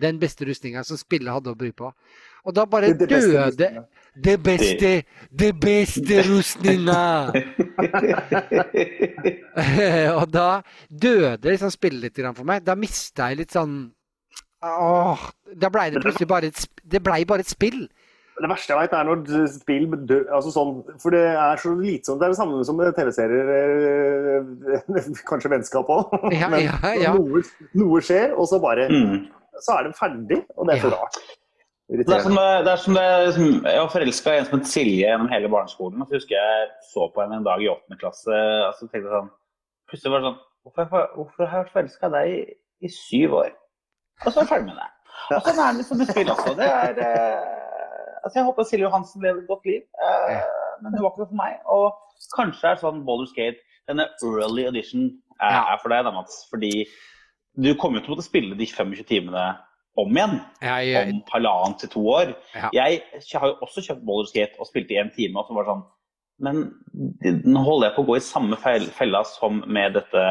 Den 0.00 0.20
beste 0.22 0.46
rustninga 0.46 0.84
som 0.86 1.00
spillet 1.00 1.32
hadde 1.32 1.54
å 1.54 1.58
by 1.58 1.72
på. 1.76 1.90
Og 2.46 2.54
da 2.56 2.64
bare 2.70 2.92
det, 2.92 3.08
det 3.08 3.20
døde 3.20 3.68
Det 4.24 4.36
beste 4.42 4.92
Det 5.30 5.52
beste 5.60 6.22
rustninga! 6.26 7.32
og 10.18 10.26
da 10.32 10.48
døde 10.88 11.50
liksom 11.50 11.72
spillet 11.72 12.10
litt 12.10 12.36
for 12.36 12.48
meg. 12.48 12.64
Da 12.64 12.76
mista 12.78 13.30
jeg 13.30 13.44
litt 13.44 13.56
sånn 13.56 13.80
Åh, 14.60 15.20
da 15.56 15.70
blei 15.72 15.88
det 15.88 16.02
plutselig 16.04 16.28
bare 16.28 16.50
et, 16.50 16.66
det 16.84 17.00
ble 17.00 17.22
bare 17.24 17.40
et 17.40 17.48
spill. 17.48 17.86
Det 18.40 18.48
verste 18.48 18.72
jeg 18.72 18.80
vet 18.80 18.94
er 18.96 19.06
når 19.08 19.48
spill 19.52 19.86
dør 20.08 20.22
altså 20.36 20.52
sånn, 20.54 20.78
For 21.02 21.12
det 21.12 21.22
er 21.28 21.60
så 21.60 21.72
lite 21.76 22.08
sånn 22.08 22.20
Det 22.20 22.26
er 22.26 22.32
det 22.32 22.38
samme 22.38 22.60
som 22.64 22.80
TV-serier, 22.80 23.50
eh, 23.56 25.18
kanskje 25.30 25.52
vennskap 25.52 25.90
òg. 25.92 26.14
Ja, 26.32 26.48
Men 26.52 26.64
ja, 26.64 26.94
ja. 26.96 27.12
Noe, 27.16 27.42
noe, 27.76 28.00
skjer, 28.04 28.32
og 28.36 28.48
så 28.50 28.60
bare 28.62 28.88
mm. 28.92 29.28
Så 29.60 29.76
er 29.76 29.88
det 29.88 29.96
ferdig, 29.98 30.40
og 30.56 30.68
det 30.68 30.76
er 30.76 30.86
så 30.86 30.92
rart. 30.94 31.18
Det 31.90 32.06
er 32.06 32.22
som 32.22 32.36
det, 32.38 32.46
det, 32.66 32.70
er 32.70 32.82
som 32.84 32.94
det 32.94 33.04
Jeg 33.66 33.80
var 33.82 33.88
forelska 33.90 34.32
i 34.34 34.38
en 34.38 34.44
som 34.46 34.60
het 34.60 34.68
Silje 34.70 35.08
gjennom 35.08 35.30
hele 35.32 35.48
barneskolen. 35.50 36.02
og 36.02 36.06
så 36.06 36.20
husker 36.20 36.36
jeg 36.36 36.68
så 36.86 37.08
på 37.10 37.22
henne 37.22 37.40
en 37.40 37.46
dag 37.48 37.62
i 37.62 37.70
åttende 37.72 37.98
klasse. 37.98 38.36
og 38.66 38.76
så 38.78 38.86
tenkte 38.86 39.08
jeg 39.08 39.14
sånn, 39.16 39.32
Plutselig 39.90 40.12
var 40.12 40.22
det 40.22 40.28
sånn 40.28 40.38
Hvorfor, 40.60 41.06
hvorfor 41.16 41.48
har 41.48 41.56
jeg 41.56 41.64
vært 41.64 41.74
forelska 41.74 42.10
i 42.10 42.14
deg 42.14 42.32
i, 42.34 42.40
i 42.86 42.90
syv 42.94 43.34
år? 43.40 43.50
Og 44.20 44.28
så 44.28 44.34
er 44.36 44.44
jeg 44.44 44.50
ferdig 44.50 44.68
med 44.68 44.76
det. 44.76 44.88
Og 45.34 45.46
sånn 45.46 45.62
er 45.64 45.70
det 45.70 45.80
liksom 45.80 46.02
et 46.04 46.12
spill 46.12 46.32
også. 46.34 46.52
Det 46.58 46.66
er, 46.68 47.00
eh, 47.06 48.18
altså 48.20 48.38
jeg 48.38 48.46
håper 48.50 48.68
Silje 48.68 48.84
Johansen 48.84 49.24
lever 49.24 49.40
et 49.40 49.48
godt 49.48 49.64
liv, 49.70 49.86
eh, 50.04 50.42
men 50.84 50.92
det 50.92 51.00
var 51.00 51.14
ikke 51.14 51.22
noe 51.22 51.30
for 51.30 51.40
meg. 51.40 51.56
Og 51.72 52.28
kanskje 52.36 52.74
er 52.74 52.82
sånn 52.82 53.00
Boulder 53.08 53.30
Skate, 53.32 53.64
denne 53.88 54.06
early 54.28 54.66
edition, 54.68 55.08
er, 55.40 55.56
er 55.72 55.80
for 55.80 55.94
deg, 55.94 56.04
da, 56.06 56.12
Mats. 56.14 56.42
Fordi 56.52 56.84
du 57.56 57.72
kommer 57.80 57.98
jo 57.98 58.04
til 58.04 58.12
å 58.12 58.18
måtte 58.18 58.28
spille 58.28 58.60
de 58.60 58.68
25 58.68 59.08
timene 59.08 59.48
om 60.00 60.16
igjen 60.16 60.36
jeg, 60.62 60.90
jeg, 60.90 61.14
om 61.14 61.22
halvannet 61.34 61.82
til 61.82 61.92
to 61.94 62.02
år. 62.12 62.34
Ja. 62.54 62.70
Jeg 62.76 63.00
har 63.32 63.52
jo 63.52 63.56
også 63.66 63.84
kjøpt 63.86 64.04
Boulder 64.06 64.30
Skate 64.30 64.60
og 64.60 64.68
spilte 64.68 64.96
i 64.96 65.00
en 65.02 65.12
time, 65.14 65.40
og 65.40 65.48
så 65.48 65.56
var 65.56 65.66
det 65.66 65.74
sånn 65.74 65.88
Men 66.40 66.60
nå 67.44 67.62
holder 67.66 67.90
jeg 67.90 67.96
på 67.96 68.04
å 68.04 68.08
gå 68.10 68.16
i 68.16 68.24
samme 68.24 68.58
fella 68.96 69.24
som 69.28 69.62
med 69.68 69.98
dette 69.98 70.26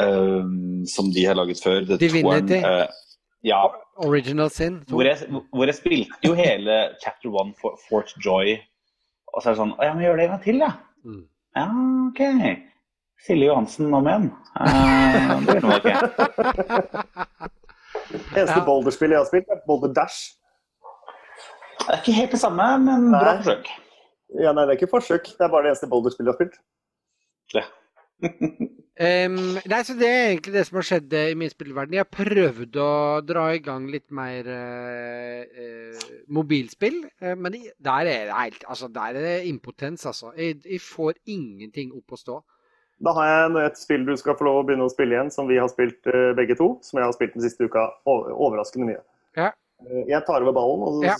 um, 0.00 0.84
som 0.88 1.10
de 1.12 1.26
har 1.26 1.36
laget 1.36 1.60
før. 1.62 1.84
Divinity? 2.00 2.60
Uh, 2.64 2.86
ja. 3.44 3.66
Original 3.96 4.50
Sin? 4.50 4.82
Hvor 4.88 5.04
hvor 5.50 5.64
jeg, 5.64 5.74
spilte 5.74 6.18
jo 6.24 6.34
hele 6.34 6.78
chapter 7.04 7.28
one 7.28 7.54
for 7.60 7.78
Fort 7.88 8.14
Joy. 8.24 8.56
Og 9.34 9.42
så 9.42 9.50
er 9.50 9.54
det 9.54 9.60
sånn 9.60 9.74
Å 9.76 9.88
ja, 9.88 9.94
men 9.94 10.06
gjør 10.06 10.16
det 10.16 10.24
en 10.24 10.32
gang 10.34 10.44
til, 10.44 10.62
ja. 10.62 10.72
Mm. 11.04 11.24
Ja, 11.54 11.66
OK. 12.08 12.22
Silje 13.24 13.46
Johansen 13.48 13.94
om 13.94 14.08
igjen. 14.08 14.30
Uh, 14.56 15.44
det 15.44 15.58
gjør 15.58 15.68
noe 15.68 15.78
ikke. 15.82 17.52
Eneste 18.14 18.58
ja. 18.58 18.64
Boulder-spillet 18.66 19.16
jeg 19.16 19.22
har 19.22 19.30
spilt, 19.30 19.50
er 19.50 19.62
Boulder 19.68 19.92
Dash. 19.96 20.34
Det 21.84 21.90
er 21.90 22.00
ikke 22.00 22.16
helt 22.16 22.36
det 22.36 22.40
samme, 22.40 22.66
men 22.84 23.10
nei. 23.12 23.22
bra 23.22 23.34
forsøk. 23.40 23.70
Ja, 24.40 24.52
nei, 24.54 24.64
det 24.64 24.74
er 24.74 24.78
ikke 24.78 24.92
forsøk. 24.92 25.32
Det 25.36 25.46
er 25.46 25.50
bare 25.52 25.66
det 25.66 25.74
eneste 25.74 25.90
Boulder-spillet 25.90 26.30
jeg 26.30 26.34
har 26.34 26.40
spilt. 26.40 26.60
Ja. 27.54 27.64
um, 29.26 29.36
nei, 29.68 29.80
så 29.84 29.96
Det 29.98 30.08
er 30.08 30.28
egentlig 30.30 30.54
det 30.54 30.62
som 30.68 30.78
har 30.78 30.86
skjedd 30.88 31.16
i 31.18 31.36
min 31.38 31.52
spillverden. 31.52 31.96
Jeg 31.98 32.04
har 32.06 32.14
prøvd 32.14 32.78
å 32.80 32.90
dra 33.26 33.44
i 33.52 33.60
gang 33.64 33.88
litt 33.92 34.06
mer 34.14 34.48
uh, 34.48 35.42
eh, 35.44 36.08
mobilspill, 36.32 37.02
Uh, 37.22 37.34
men 37.38 37.54
der 37.54 38.08
er 38.10 38.26
det 38.28 38.38
helt 38.38 38.64
Altså, 38.68 38.88
der 38.92 39.18
er 39.18 39.26
det 39.26 39.36
impotens, 39.50 40.06
altså. 40.06 40.32
Jeg, 40.38 40.60
jeg 40.64 40.80
får 40.82 41.18
ingenting 41.26 41.92
opp 41.96 42.14
å 42.14 42.20
stå. 42.20 42.40
Da 43.04 43.12
har 43.16 43.26
jeg 43.28 43.66
et 43.68 43.78
spill 43.80 44.04
du 44.06 44.14
skal 44.16 44.36
få 44.38 44.46
lov 44.46 44.62
å 44.62 44.64
begynne 44.66 44.86
å 44.86 44.92
spille 44.92 45.16
igjen, 45.16 45.30
som 45.34 45.48
vi 45.50 45.58
har 45.60 45.68
spilt 45.72 46.06
eh, 46.08 46.30
begge 46.38 46.56
to. 46.58 46.70
Som 46.86 47.00
jeg 47.00 47.08
har 47.08 47.14
spilt 47.16 47.34
den 47.36 47.44
siste 47.44 47.66
uka 47.68 47.86
overraskende 48.08 48.88
mye. 48.88 49.02
Ja. 49.36 49.50
Eh, 49.84 50.04
Jeg 50.08 50.24
tar 50.28 50.40
over 50.44 50.56
ballen. 50.56 50.84
Og, 50.88 51.04
Ja. 51.04 51.16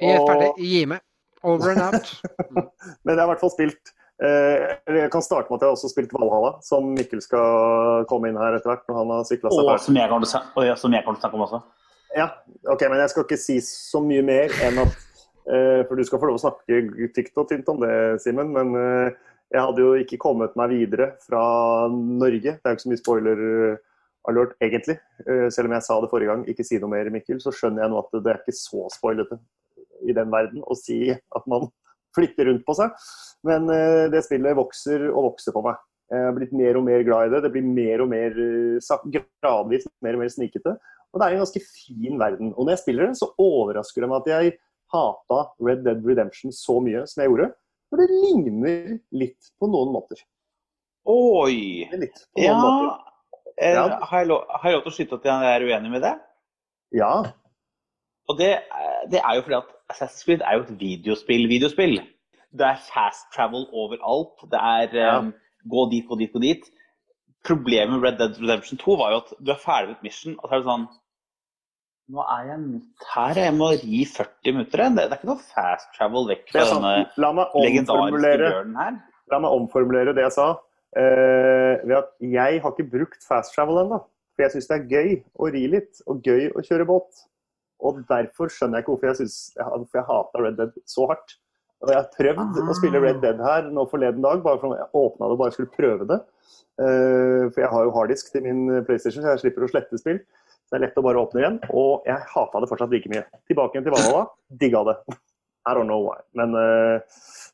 Jeg 0.00 0.16
er 0.16 0.24
ferdig. 0.24 0.50
Gi 0.64 0.84
meg. 0.88 1.02
Over 1.44 1.70
and 1.72 1.80
out. 1.84 2.08
Men 3.04 3.14
jeg 3.14 3.18
har 3.20 3.26
i 3.26 3.30
hvert 3.34 3.40
fall 3.40 3.52
spilt 3.52 3.92
eh, 4.24 4.64
Jeg 4.92 5.10
kan 5.12 5.22
starte 5.24 5.48
med 5.48 5.56
at 5.56 5.62
jeg 5.64 5.70
har 5.70 5.76
også 5.76 5.88
spilt 5.92 6.10
Valhalla, 6.12 6.54
som 6.64 6.90
Mikkel 6.96 7.20
skal 7.24 8.04
komme 8.08 8.28
inn 8.28 8.36
her 8.40 8.56
etter 8.58 8.72
hvert. 8.74 8.84
når 8.88 8.98
han 9.02 9.12
har 9.14 9.28
seg 10.32 10.42
Og 10.56 10.64
som 10.80 10.96
jeg 10.96 11.04
kommer 11.04 11.16
til 11.20 11.24
å 11.24 11.24
kommer 11.24 11.24
snakke 11.26 11.38
om 11.40 11.44
også. 11.46 11.62
Ja, 12.16 12.26
ok, 12.72 12.82
men 12.90 12.98
jeg 13.04 13.12
skal 13.12 13.24
ikke 13.24 13.38
si 13.38 13.56
så 13.64 14.00
mye 14.02 14.24
mer 14.26 14.52
enn 14.66 14.80
at 14.82 14.96
eh, 15.48 15.80
For 15.88 15.96
du 15.96 16.04
skal 16.08 16.20
få 16.20 16.28
lov 16.32 16.40
å 16.40 16.42
snakke 16.42 16.80
tykt 17.16 17.38
og 17.40 17.48
tynt 17.52 17.68
om 17.72 17.80
det, 17.84 17.92
Simen. 18.24 18.52
Men 18.56 18.72
jeg 19.50 19.62
hadde 19.66 19.82
jo 19.82 19.94
ikke 19.98 20.18
kommet 20.22 20.54
meg 20.58 20.70
videre 20.70 21.12
fra 21.24 21.42
Norge. 21.90 22.54
Det 22.54 22.62
er 22.62 22.74
jo 22.74 22.78
ikke 22.78 22.84
så 22.84 22.92
mye 22.92 23.00
spoiler 23.00 23.42
eh, 23.72 24.52
egentlig. 24.62 24.96
Eh, 25.26 25.48
selv 25.50 25.70
om 25.70 25.74
jeg 25.74 25.86
sa 25.86 25.98
det 26.02 26.10
forrige 26.12 26.30
gang, 26.30 26.44
ikke 26.50 26.66
si 26.66 26.78
noe 26.78 26.92
mer, 26.92 27.10
Mikkel, 27.10 27.40
så 27.42 27.52
skjønner 27.54 27.84
jeg 27.84 27.92
nå 27.92 27.98
at 27.98 28.14
det 28.14 28.30
er 28.30 28.40
ikke 28.44 28.54
så 28.54 28.86
spoilete 28.94 29.40
i 30.06 30.14
den 30.16 30.30
verden 30.32 30.62
å 30.62 30.76
si 30.78 31.10
at 31.10 31.50
man 31.50 31.66
flytter 32.16 32.46
rundt 32.50 32.66
på 32.66 32.76
seg. 32.78 32.94
Men 33.46 33.66
eh, 33.74 34.06
det 34.12 34.22
spillet 34.26 34.58
vokser 34.58 35.08
og 35.10 35.32
vokser 35.32 35.56
på 35.56 35.64
meg. 35.66 35.82
Jeg 36.10 36.26
har 36.26 36.34
blitt 36.34 36.54
mer 36.58 36.78
og 36.78 36.86
mer 36.86 37.02
glad 37.06 37.28
i 37.28 37.34
det. 37.34 37.44
Det 37.44 37.52
blir 37.54 37.66
mer 37.66 38.02
og 38.02 38.08
mer 38.10 38.32
gradvis 39.14 39.84
mer 40.02 40.16
og 40.16 40.24
mer 40.24 40.32
snikete. 40.32 40.72
Og 41.10 41.18
det 41.18 41.26
er 41.26 41.36
en 41.36 41.42
ganske 41.42 41.62
fin 41.66 42.18
verden. 42.18 42.50
Og 42.54 42.66
når 42.66 42.76
jeg 42.76 42.82
spiller 42.84 43.06
det, 43.06 43.18
så 43.18 43.30
overrasker 43.38 44.02
det 44.02 44.10
meg 44.10 44.22
at 44.22 44.30
jeg 44.30 44.56
hata 44.90 45.40
Red 45.62 45.84
Dead 45.86 46.06
Redemption 46.06 46.54
så 46.54 46.78
mye 46.82 47.04
som 47.10 47.22
jeg 47.22 47.30
gjorde. 47.30 47.50
For 47.90 47.98
det 48.00 48.08
ligner 48.10 48.98
litt 49.18 49.50
på 49.58 49.66
noen 49.70 49.90
måter. 49.94 50.20
Oi! 51.10 51.88
Litt 51.92 52.20
på 52.34 52.40
noen 52.40 52.46
Ja, 52.46 52.56
måter. 52.62 52.90
eh, 53.58 53.74
Ja. 53.74 53.98
har, 54.04 54.18
jeg 54.20 54.28
lov, 54.28 54.44
har 54.48 54.70
jeg 54.70 54.76
lov 54.78 54.82
til 54.84 54.92
å 54.92 54.96
skyte 54.96 55.14
at 55.18 55.24
jeg 55.24 55.54
er 55.54 55.66
uenig 55.66 55.90
med 55.90 56.02
det? 56.02 56.14
Ja. 56.92 57.12
Og 58.28 58.38
det, 58.38 58.50
eh, 58.62 59.02
det 59.10 59.20
er 59.24 59.34
jo 59.36 59.42
fordi 59.42 59.58
at 59.58 59.72
Assassin's 59.90 60.24
Creed 60.24 60.42
er 60.42 60.56
jo 60.58 60.62
et 60.62 60.78
videospill-videospill. 60.78 61.96
Det 62.52 62.66
er 62.66 62.78
fast 62.94 63.26
travel 63.34 63.66
overalt. 63.72 64.38
Det 64.50 64.58
er 64.60 64.94
Ja. 64.96 65.18
um, 65.18 65.34
gå 65.66 65.90
dit, 65.90 66.06
gå 66.06 66.18
dit, 66.18 66.32
gå 66.32 66.40
dit. 66.40 66.62
Problemet 67.44 67.90
med 68.00 68.02
Red 68.02 68.18
Dead 68.18 68.38
Redemption 68.40 68.78
2 68.78 68.96
var 68.98 69.10
jo 69.10 69.16
at 69.24 69.32
du 69.44 69.50
er 69.50 69.56
ferdig 69.56 69.88
med 69.88 69.96
et 69.96 70.02
mission, 70.02 70.36
og 70.38 70.48
så 70.48 70.54
er 70.54 70.58
det 70.58 70.66
sånn 70.66 70.88
Nå 72.10 72.24
er 72.26 72.46
jeg 72.48 72.58
midt 72.64 73.04
her, 73.12 73.38
jeg 73.38 73.54
må 73.54 73.68
ri 73.78 74.00
40 74.08 74.54
minutter. 74.56 74.80
Det, 74.82 75.02
det 75.04 75.14
er 75.14 75.20
ikke 75.20 75.28
noe 75.28 75.42
fast 75.46 75.90
travel 75.94 76.26
vekk 76.30 76.48
fra 76.50 76.64
denne 76.66 76.94
legendariske 77.54 78.32
bjørnen 78.40 78.78
her. 78.80 78.96
la 79.30 79.38
meg 79.44 79.54
omformulere 79.54 80.14
det 80.16 80.24
jeg 80.26 80.34
sa. 80.34 80.46
Uh, 80.90 81.76
ved 81.86 81.94
at 82.00 82.08
jeg 82.32 82.62
har 82.64 82.74
ikke 82.74 82.88
brukt 82.96 83.26
fast 83.26 83.54
travel 83.54 83.84
ennå. 83.84 84.00
For 84.34 84.46
jeg 84.46 84.56
syns 84.56 84.66
det 84.70 84.78
er 84.78 84.88
gøy 84.90 85.12
å 85.38 85.52
ri 85.54 85.62
litt, 85.76 86.02
og 86.10 86.26
gøy 86.26 86.48
å 86.50 86.64
kjøre 86.66 86.88
båt. 86.88 87.22
Og 87.86 88.02
derfor 88.10 88.50
skjønner 88.50 88.80
jeg 88.80 88.86
ikke 88.86 88.94
hvorfor 88.96 89.10
jeg, 89.12 89.20
synes, 89.20 89.38
hvorfor 89.60 90.00
jeg 90.00 90.08
hater 90.10 90.44
Red 90.48 90.58
Dead 90.58 90.82
så 90.90 91.06
hardt. 91.12 91.38
Og 91.80 91.94
jeg 91.94 92.00
har 92.00 92.10
prøvd 92.16 92.60
å 92.64 92.78
spille 92.80 93.04
Red 93.06 93.22
Dead 93.22 93.38
her 93.44 93.70
nå 93.70 93.86
forleden 93.92 94.26
dag, 94.26 94.42
bare 94.44 94.58
for 94.60 94.74
jeg 94.74 94.90
åpna 95.04 95.30
det 95.30 95.38
og 95.38 95.42
bare 95.44 95.54
skulle 95.54 95.76
prøve 95.78 96.10
det. 96.10 96.18
Uh, 96.80 97.46
for 97.52 97.62
jeg 97.62 97.70
har 97.70 97.86
jo 97.86 97.94
harddisk 97.94 98.34
til 98.34 98.48
min 98.48 98.66
PlayStation, 98.88 99.22
så 99.22 99.36
jeg 99.36 99.46
slipper 99.46 99.68
å 99.68 99.70
slette 99.70 100.02
spill. 100.02 100.24
Så 100.70 100.76
det 100.76 100.78
er 100.78 100.86
lett 100.86 100.98
å 101.00 101.02
bare 101.02 101.18
åpne 101.18 101.40
igjen. 101.42 101.56
Og 101.74 102.04
jeg 102.06 102.22
hata 102.30 102.60
det 102.62 102.68
fortsatt 102.70 102.92
like 102.94 103.10
mye. 103.10 103.24
Tilbake 103.50 103.74
igjen 103.74 103.88
til 103.88 103.94
Valhalla. 103.96 104.28
Digga 104.60 104.84
det. 104.86 104.96
I 105.68 105.74
don't 105.74 105.90
know 105.90 106.04
why. 106.06 106.20
Men 106.38 106.54
uh, 106.54 107.02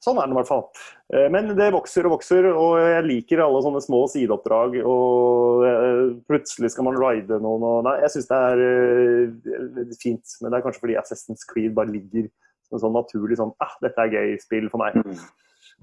sånn 0.05 0.21
er 0.21 0.29
det 0.29 0.37
i 0.37 0.39
hvert 0.39 0.51
fall. 0.51 0.67
Uh, 1.11 1.25
men 1.33 1.49
det 1.59 1.71
vokser 1.75 2.07
og 2.07 2.13
vokser, 2.19 2.47
og 2.53 2.77
jeg 2.79 3.07
liker 3.09 3.41
alle 3.43 3.63
sånne 3.65 3.81
små 3.83 4.03
sideoppdrag. 4.13 4.77
Og 4.85 5.65
uh, 5.65 6.03
plutselig 6.29 6.71
skal 6.75 6.87
man 6.87 7.01
ride 7.01 7.41
noen 7.41 7.65
og 7.67 7.81
Nei, 7.89 7.97
jeg 8.05 8.13
syns 8.15 8.29
det 8.31 8.43
er 8.51 9.97
fint. 10.05 10.37
Men 10.43 10.53
det 10.53 10.61
er 10.61 10.67
kanskje 10.69 10.85
fordi 10.85 10.99
Assassin's 11.01 11.49
Creed 11.49 11.75
bare 11.79 11.91
ligger 11.97 12.29
som 12.69 12.77
en 12.77 12.85
sånn 12.85 12.97
naturlig 12.99 13.41
sånn 13.41 13.55
ah, 13.65 13.75
dette 13.83 14.05
er 14.05 14.13
gøy 14.13 14.37
spill 14.45 14.69
for 14.71 14.85
meg. 14.85 15.01
Mm. 15.01 15.19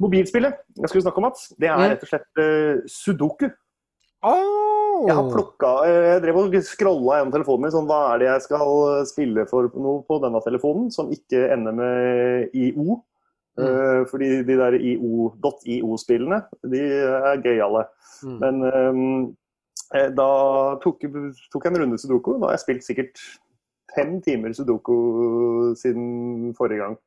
Mobilspillet 0.03 0.63
jeg 0.77 0.89
skulle 0.93 1.07
snakke 1.07 1.21
om, 1.21 1.27
Mats, 1.31 1.49
det 1.57 1.69
er 1.71 1.81
Mm. 1.81 1.89
rett 1.91 2.05
og 2.05 2.13
slett 2.13 2.45
sudoku. 2.91 3.49
Oh. 4.23 4.72
Jeg 5.07 5.17
har 5.17 5.29
plukka 5.31 5.71
Jeg 5.89 6.21
drev 6.23 6.39
og 6.41 6.57
scrolla 6.67 7.19
gjennom 7.19 7.33
telefonen 7.35 7.65
min. 7.65 7.73
sånn, 7.75 7.87
Hva 7.89 7.99
er 8.13 8.21
det 8.21 8.29
jeg 8.29 8.45
skal 8.47 9.05
spille 9.09 9.45
for 9.49 9.69
noe 9.75 10.03
på 10.07 10.19
denne 10.23 10.41
telefonen 10.45 10.89
som 10.93 11.11
ikke 11.13 11.45
ender 11.53 11.77
med 11.77 12.55
IO? 12.55 13.01
Mm. 13.53 13.63
Uh, 13.63 14.01
fordi 14.09 14.29
de 14.47 14.57
der 14.57 14.79
.io-spillene, 14.81 16.39
de 16.71 16.83
er 17.05 17.41
gøyale. 17.43 17.85
Mm. 18.25 18.37
Men 18.41 18.63
um, 18.65 19.17
da 19.93 20.29
tok, 20.81 21.05
tok 21.53 21.67
jeg 21.67 21.69
en 21.69 21.81
runde 21.83 21.99
sudoku. 22.01 22.39
Da 22.39 22.49
har 22.49 22.55
jeg 22.57 22.63
spilt 22.63 22.87
sikkert 22.87 23.21
fem 23.95 24.21
timer 24.25 24.53
sudoku 24.57 24.95
siden 25.77 26.53
forrige 26.57 26.81
gang 26.81 26.97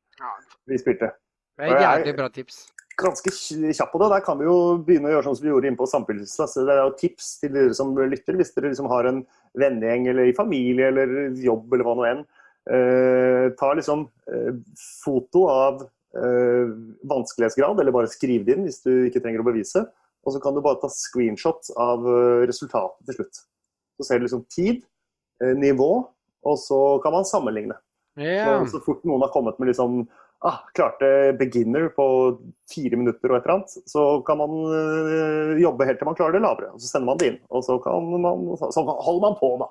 vi 0.67 0.79
spilte 0.79 1.11
Det 1.57 1.67
er 1.67 1.75
et 1.75 1.81
jævlig 1.83 2.15
bra 2.17 2.27
tips. 2.33 2.67
Ganske 2.97 3.31
kjapp 3.31 3.91
på 3.93 3.99
det. 4.01 4.09
Der 4.15 4.23
kan 4.25 4.39
vi 4.39 4.47
jo 4.47 4.55
begynne 4.85 5.09
å 5.09 5.13
gjøre 5.15 5.27
sånn 5.27 5.37
som 5.37 5.45
vi 5.45 5.51
gjorde 5.51 5.69
inne 5.69 5.79
på 5.79 5.89
Samspillsklasse. 5.89 6.65
Det 6.65 6.73
er 6.73 6.81
jo 6.81 6.95
tips 6.99 7.29
til 7.41 7.53
dere 7.53 7.75
som 7.77 7.93
lytter, 7.97 8.37
hvis 8.39 8.53
dere 8.55 8.71
liksom 8.71 8.89
har 8.91 9.09
en 9.09 9.21
vennegjeng 9.57 10.09
eller 10.11 10.31
i 10.31 10.35
familie 10.37 10.89
eller 10.91 11.37
jobb 11.43 11.73
eller 11.73 11.87
hva 11.87 11.95
nå 11.97 12.07
enn. 12.09 12.25
Eh, 12.67 13.45
ta 13.59 13.71
liksom 13.77 14.07
eh, 14.33 14.57
foto 15.05 15.45
av 15.51 15.85
eh, 15.85 16.73
vanskelighetsgrad, 17.07 17.79
eller 17.79 17.95
bare 17.95 18.11
skriv 18.11 18.43
det 18.47 18.57
inn 18.57 18.67
hvis 18.67 18.81
du 18.83 18.91
ikke 19.07 19.21
trenger 19.23 19.45
å 19.45 19.47
bevise. 19.47 19.85
Og 20.27 20.35
så 20.35 20.41
kan 20.43 20.57
du 20.57 20.63
bare 20.65 20.81
ta 20.81 20.89
screenshot 20.91 21.71
av 21.79 22.05
eh, 22.11 22.45
resultatet 22.49 23.07
til 23.07 23.21
slutt. 23.21 23.43
Så 23.97 24.09
ser 24.09 24.19
du 24.19 24.27
liksom 24.27 24.45
tid, 24.51 24.81
eh, 25.43 25.53
nivå, 25.57 25.91
og 26.47 26.57
så 26.61 26.81
kan 27.03 27.15
man 27.15 27.29
sammenligne. 27.29 27.77
Yeah. 28.17 28.65
Så, 28.65 28.77
så 28.77 28.81
fort 28.81 29.05
noen 29.05 29.21
har 29.21 29.31
kommet 29.33 29.59
med 29.61 29.69
liksom 29.69 30.01
ah, 30.45 30.59
klarte 30.77 31.07
beginner 31.39 31.87
på 31.95 32.05
fire 32.73 32.97
minutter 32.99 33.31
og 33.31 33.37
et 33.39 33.45
eller 33.47 33.55
annet, 33.57 33.75
så 33.89 34.03
kan 34.27 34.37
man 34.37 34.53
øh, 34.69 35.55
jobbe 35.61 35.85
helt 35.89 35.97
til 36.01 36.05
man 36.09 36.15
klarer 36.19 36.37
det 36.37 36.41
lavere. 36.45 36.71
Og 36.73 36.81
så 36.81 36.91
sender 36.91 37.05
man 37.09 37.17
det 37.21 37.31
inn. 37.31 37.39
Og 37.49 37.63
så, 37.65 37.77
kan 37.83 38.11
man, 38.21 38.43
så 38.71 38.83
holder 38.85 39.23
man 39.27 39.37
på, 39.39 39.51
da. 39.63 39.69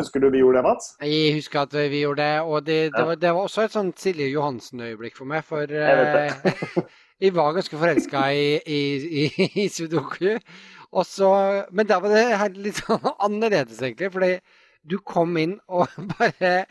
Husker 0.00 0.20
du 0.24 0.30
vi 0.32 0.40
gjorde 0.40 0.56
det, 0.56 0.64
Mats? 0.64 0.86
Jeg 1.04 1.34
husker 1.36 1.66
at 1.66 1.74
vi 1.92 2.00
gjorde 2.00 2.22
det, 2.24 2.40
og 2.40 2.66
det, 2.66 2.78
det, 2.94 2.98
Ja. 2.98 3.04
var, 3.10 3.14
det 3.20 3.32
var 3.36 3.42
også 3.44 3.66
et 3.66 3.74
sånt 3.76 3.98
Silje 4.00 4.30
Johansen-øyeblikk 4.32 5.16
for 5.18 5.28
meg. 5.28 5.44
For 5.44 5.68
Jeg 5.68 6.06
eh, 6.16 6.84
jeg 7.22 7.34
var 7.36 7.52
ganske 7.54 7.76
forelska 7.78 8.22
i, 8.34 8.46
i, 8.66 8.80
i, 9.22 9.50
i 9.62 9.68
sudoku. 9.68 10.38
Også, 10.92 11.28
men 11.72 11.86
da 11.86 12.00
var 12.02 12.10
det 12.12 12.56
litt 12.58 12.80
sånn 12.82 13.04
annerledes, 13.22 13.78
egentlig. 13.84 14.10
Fordi 14.12 14.32
du 14.84 14.96
kom 15.06 15.36
inn 15.38 15.56
og 15.70 15.86
bare 16.16 16.64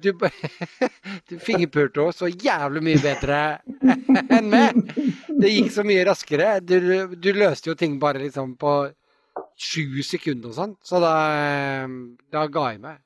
Du, 0.00 0.12
du 1.28 1.34
fingerpulte 1.42 2.00
henne 2.00 2.16
så 2.16 2.30
jævlig 2.30 2.80
mye 2.86 3.00
bedre 3.02 3.40
enn 4.38 4.48
meg. 4.50 4.78
Det 5.28 5.50
gikk 5.52 5.68
så 5.74 5.84
mye 5.86 6.06
raskere. 6.08 6.54
Du, 6.64 6.78
du 7.14 7.28
løste 7.36 7.70
jo 7.70 7.76
ting 7.78 7.98
bare 8.00 8.22
liksom 8.22 8.54
på 8.60 8.72
sju 9.60 10.00
sekunder 10.06 10.50
og 10.50 10.56
sånn. 10.56 10.72
Så 10.82 11.02
da, 11.04 11.12
eh, 11.36 11.92
da 12.32 12.46
ga 12.48 12.64
jeg 12.72 12.80
meg. 12.86 12.98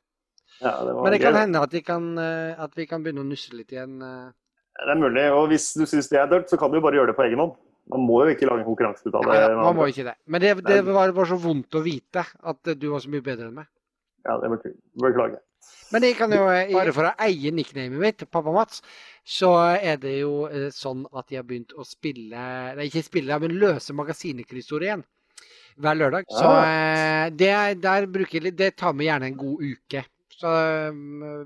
Ja, 0.62 0.76
det 0.86 0.94
var 0.94 1.02
Men 1.02 1.16
det 1.16 1.20
kan 1.24 1.36
hende 1.40 1.64
at, 1.66 1.74
de 1.74 1.82
kan, 1.82 2.06
eh, 2.22 2.54
at 2.62 2.78
vi 2.78 2.86
kan 2.86 3.02
begynne 3.02 3.24
å 3.24 3.28
nusse 3.28 3.52
litt 3.58 3.74
igjen. 3.74 3.98
eh. 4.00 4.30
Det 4.78 4.90
er 4.94 4.98
mulig. 5.02 5.26
Og 5.34 5.48
hvis 5.50 5.72
du 5.74 5.84
syns 5.90 6.08
det 6.10 6.18
er 6.22 6.30
dølt, 6.30 6.48
så 6.50 6.58
kan 6.58 6.70
du 6.70 6.78
bare 6.82 6.98
gjøre 7.00 7.10
det 7.10 7.18
på 7.18 7.26
egen 7.26 7.42
hånd. 7.42 7.58
Man 7.90 8.06
må 8.06 8.22
jo 8.24 8.32
ikke 8.32 8.46
lage 8.48 8.62
en 8.62 8.70
konkurranse 8.70 9.04
ut 9.04 9.14
av 9.18 9.26
det. 9.28 9.34
Ja, 9.42 9.50
man 9.58 9.76
må 9.76 9.90
ikke 9.90 10.06
det. 10.06 10.14
Men 10.30 10.40
det, 10.40 10.54
det 10.64 10.80
var 10.86 11.10
bare 11.12 11.28
så 11.34 11.36
vondt 11.42 11.74
å 11.76 11.82
vite 11.84 12.22
at 12.22 12.70
du 12.80 12.86
var 12.94 13.02
så 13.02 13.10
mye 13.12 13.24
bedre 13.26 13.50
enn 13.50 13.58
meg. 13.58 13.68
Ja, 14.24 14.38
det 14.40 14.50
beklager. 14.54 14.78
beklager. 15.04 15.40
Men 15.92 16.02
jeg 16.04 16.16
kan 16.18 16.32
jo, 16.32 16.44
eh, 16.50 16.72
bare 16.72 16.92
for 16.92 17.06
å 17.08 17.12
eie 17.24 17.50
nicknamet 17.54 18.00
mitt, 18.00 18.24
Pappa 18.32 18.52
Mats, 18.52 18.80
så 19.24 19.50
er 19.78 19.96
det 20.00 20.14
jo 20.20 20.46
eh, 20.48 20.68
sånn 20.74 21.04
at 21.12 21.30
jeg 21.30 21.38
har 21.40 21.46
begynt 21.48 21.72
å 21.78 21.84
spille 21.86 22.46
Nei, 22.76 22.88
ikke 22.88 23.04
spille, 23.06 23.38
men 23.40 23.54
løse 23.60 23.94
magasinekryssordet 23.96 24.88
igjen. 24.90 25.04
Hver 25.80 25.96
lørdag. 25.98 26.26
Så 26.30 26.48
Ah. 26.48 26.64
eh, 26.64 27.30
det, 27.30 27.80
der 27.82 28.06
bruker 28.06 28.50
Det 28.50 28.76
tar 28.76 28.92
meg 28.94 29.06
gjerne 29.08 29.30
en 29.32 29.36
god 29.38 29.62
uke. 29.62 30.04
Så 30.34 30.50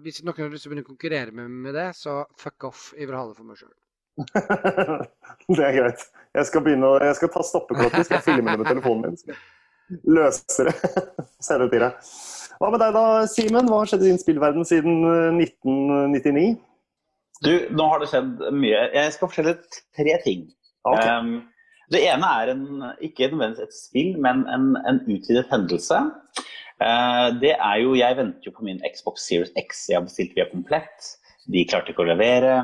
hvis 0.02 0.22
noen 0.24 0.38
har 0.40 0.48
lyst 0.50 0.64
til 0.64 0.70
å 0.70 0.74
begynne 0.74 0.86
å 0.86 0.88
konkurrere 0.88 1.32
med, 1.32 1.50
med 1.50 1.74
det, 1.76 1.90
så 1.94 2.22
fuck 2.40 2.64
off. 2.64 2.94
Jeg 2.96 3.06
vil 3.10 3.16
ha 3.18 3.26
det 3.28 3.36
for 3.36 3.44
meg 3.44 3.60
sjøl. 3.60 3.74
det 5.58 5.64
er 5.64 5.76
greit. 5.76 6.06
Jeg 6.34 6.48
skal 6.48 6.64
begynne 6.64 6.88
å, 6.88 6.96
jeg 7.04 7.18
skal 7.20 7.30
ta 7.34 7.44
stoppeklokken, 7.46 8.04
skal 8.08 8.24
filme 8.24 8.50
det 8.50 8.58
med 8.62 8.66
telefonen 8.66 9.12
min. 9.12 9.38
Løse 10.08 10.66
det. 10.68 10.74
Sende 11.40 11.68
det 11.68 11.70
til 11.76 11.84
deg. 11.84 12.10
Hva 12.58 12.72
med 12.74 12.82
deg 12.82 12.96
da, 12.96 13.04
Simen? 13.30 13.68
Hva 13.70 13.82
har 13.82 13.90
skjedd 13.90 14.02
i 14.02 14.10
din 14.10 14.18
spillverden 14.18 14.66
siden 14.66 15.04
eh, 15.06 15.42
1999? 15.44 16.56
Du, 17.44 17.52
nå 17.70 17.84
har 17.92 18.02
det 18.02 18.08
skjedd 18.10 18.42
mye. 18.50 18.80
Jeg 18.96 19.14
skal 19.14 19.30
fortelle 19.30 19.54
tre 19.94 20.16
ting. 20.24 20.48
Okay. 20.88 21.12
Um, 21.14 21.36
Det 21.88 22.02
ene 22.04 22.28
er 22.42 22.50
en, 22.52 22.64
ikke 23.00 23.30
nødvendigvis 23.30 23.70
et 23.70 23.76
spill, 23.78 24.10
men 24.20 24.42
en, 24.52 24.74
en 24.90 24.98
utvidet 25.06 25.46
hendelse. 25.52 26.00
Uh, 26.82 27.28
det 27.40 27.54
er 27.54 27.78
jo, 27.80 27.94
Jeg 27.96 28.18
venter 28.18 28.50
jo 28.50 28.52
på 28.58 28.66
min 28.66 28.82
Xbox 28.84 29.24
Series 29.24 29.54
X. 29.56 29.86
Jeg 29.88 30.00
har 30.00 30.04
bestilt 30.04 30.34
via 30.36 30.50
Komplett. 30.50 31.14
De 31.48 31.64
klarte 31.70 31.94
ikke 31.94 32.04
å 32.04 32.10
levere. 32.10 32.58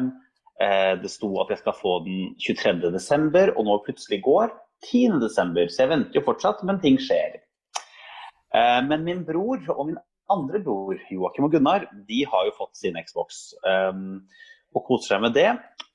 Uh, 0.59 0.93
det 1.01 1.15
sto 1.15 1.31
at 1.41 1.55
jeg 1.55 1.63
skal 1.63 1.79
få 1.79 2.01
den 2.05 2.35
23.12., 2.43 3.55
og 3.55 3.63
nå 3.71 3.79
plutselig 3.87 4.21
går 4.27 4.51
10.12. 4.91 5.71
Så 5.71 5.87
jeg 5.87 5.93
venter 5.95 6.19
jo 6.19 6.27
fortsatt, 6.27 6.67
men 6.67 6.83
ting 6.83 6.99
skjer. 7.01 7.44
Eh, 8.55 8.81
men 8.89 9.07
min 9.07 9.23
bror 9.27 9.63
og 9.75 9.87
min 9.91 10.01
andre 10.33 10.61
bror, 10.65 10.99
Joakim 11.11 11.47
og 11.49 11.53
Gunnar, 11.53 11.89
de 12.09 12.25
har 12.31 12.49
jo 12.49 12.57
fått 12.57 12.79
sin 12.81 12.97
Xbox. 12.97 13.47
Og 14.75 14.87
koser 14.89 15.15
seg 15.15 15.21
med 15.23 15.35
det. 15.37 15.51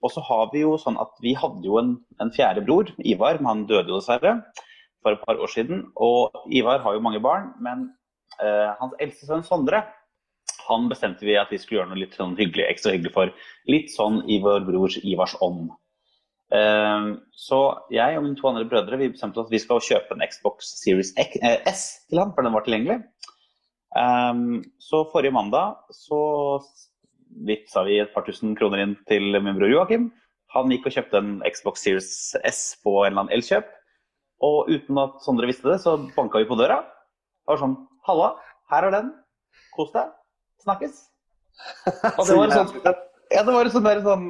Og 0.05 0.13
så 0.13 0.21
har 0.23 0.51
vi 0.53 0.61
jo 0.61 0.75
sånn 0.79 0.99
at 1.01 1.17
vi 1.23 1.33
hadde 1.35 1.65
jo 1.65 1.79
en, 1.81 1.95
en 2.23 2.31
fjerde 2.31 2.61
bror, 2.67 2.91
Ivar, 3.03 3.41
men 3.41 3.49
han 3.49 3.63
døde 3.67 3.91
jo 3.91 3.97
dessverre 3.97 4.37
for 5.03 5.15
et 5.15 5.23
par 5.25 5.41
år 5.41 5.51
siden. 5.51 5.87
Og 5.99 6.35
Ivar 6.55 6.83
har 6.85 6.95
jo 6.95 7.03
mange 7.03 7.19
barn, 7.23 7.49
men 7.59 7.89
uh, 8.39 8.77
hans 8.79 8.95
eldste 9.01 9.27
sønn 9.27 9.43
Sondre 9.47 9.83
han 10.69 10.89
bestemte 10.89 11.25
vi 11.25 11.37
at 11.39 11.51
vi 11.51 11.57
skulle 11.57 11.79
gjøre 11.79 11.91
noe 11.91 12.03
litt 12.03 12.15
sånn 12.17 12.35
hyggelig, 12.37 12.67
ekstra 12.69 12.93
hyggelig 12.93 13.13
for. 13.15 13.31
Litt 13.69 13.91
sånn 13.93 14.21
i 14.29 14.39
vår 14.43 14.67
brors 14.67 14.99
Ivars 15.01 15.35
ånd. 15.45 15.71
Uh, 16.49 17.19
så 17.37 17.59
jeg 17.93 18.17
og 18.17 18.23
mine 18.25 18.37
to 18.39 18.47
andre 18.49 18.65
brødre 18.65 18.97
vi 18.97 19.11
bestemte 19.13 19.41
at 19.43 19.51
vi 19.53 19.61
skal 19.61 19.83
kjøpe 19.85 20.15
en 20.15 20.23
Xbox 20.25 20.71
Series 20.79 21.11
uh, 21.13 21.57
S 21.69 21.83
til 22.09 22.21
han, 22.21 22.33
for 22.33 22.45
den 22.45 22.55
var 22.55 22.65
tilgjengelig. 22.65 23.03
Um, 23.93 24.61
så 24.81 25.03
forrige 25.11 25.33
mandag 25.33 25.77
så 25.93 26.21
vippsa 27.45 27.83
vi 27.85 27.99
et 28.01 28.13
par 28.13 28.25
tusen 28.25 28.55
kroner 28.57 28.83
inn 28.83 28.95
til 29.09 29.37
min 29.37 29.57
bror 29.57 29.69
Joakim. 29.69 30.09
Han 30.55 30.71
gikk 30.73 30.87
og 30.89 30.95
kjøpte 30.95 31.21
en 31.21 31.33
Xbox 31.45 31.83
Series 31.85 32.09
S 32.47 32.61
på 32.81 32.95
en 33.03 33.11
eller 33.11 33.25
annen 33.25 33.35
Elkjøp. 33.37 33.69
Og 34.45 34.71
uten 34.71 34.97
at 35.01 35.19
Sondre 35.25 35.49
visste 35.49 35.69
det, 35.69 35.77
så 35.83 35.97
banka 36.15 36.41
vi 36.41 36.47
på 36.49 36.57
døra. 36.57 36.79
Det 36.81 37.53
var 37.53 37.61
sånn 37.61 37.75
Halla, 38.07 38.31
her 38.71 38.87
er 38.87 38.95
den. 38.95 39.11
Kos 39.75 39.91
deg. 39.93 40.09
Snakkes. 40.63 41.03
Og 42.17 42.23
det 42.25 42.37
var 42.37 42.53
sånn, 42.55 42.71
ja, 43.29 43.43
det 43.43 43.53
var 43.53 43.69
sånn, 43.73 43.85
der, 43.85 44.01
sånn 44.05 44.25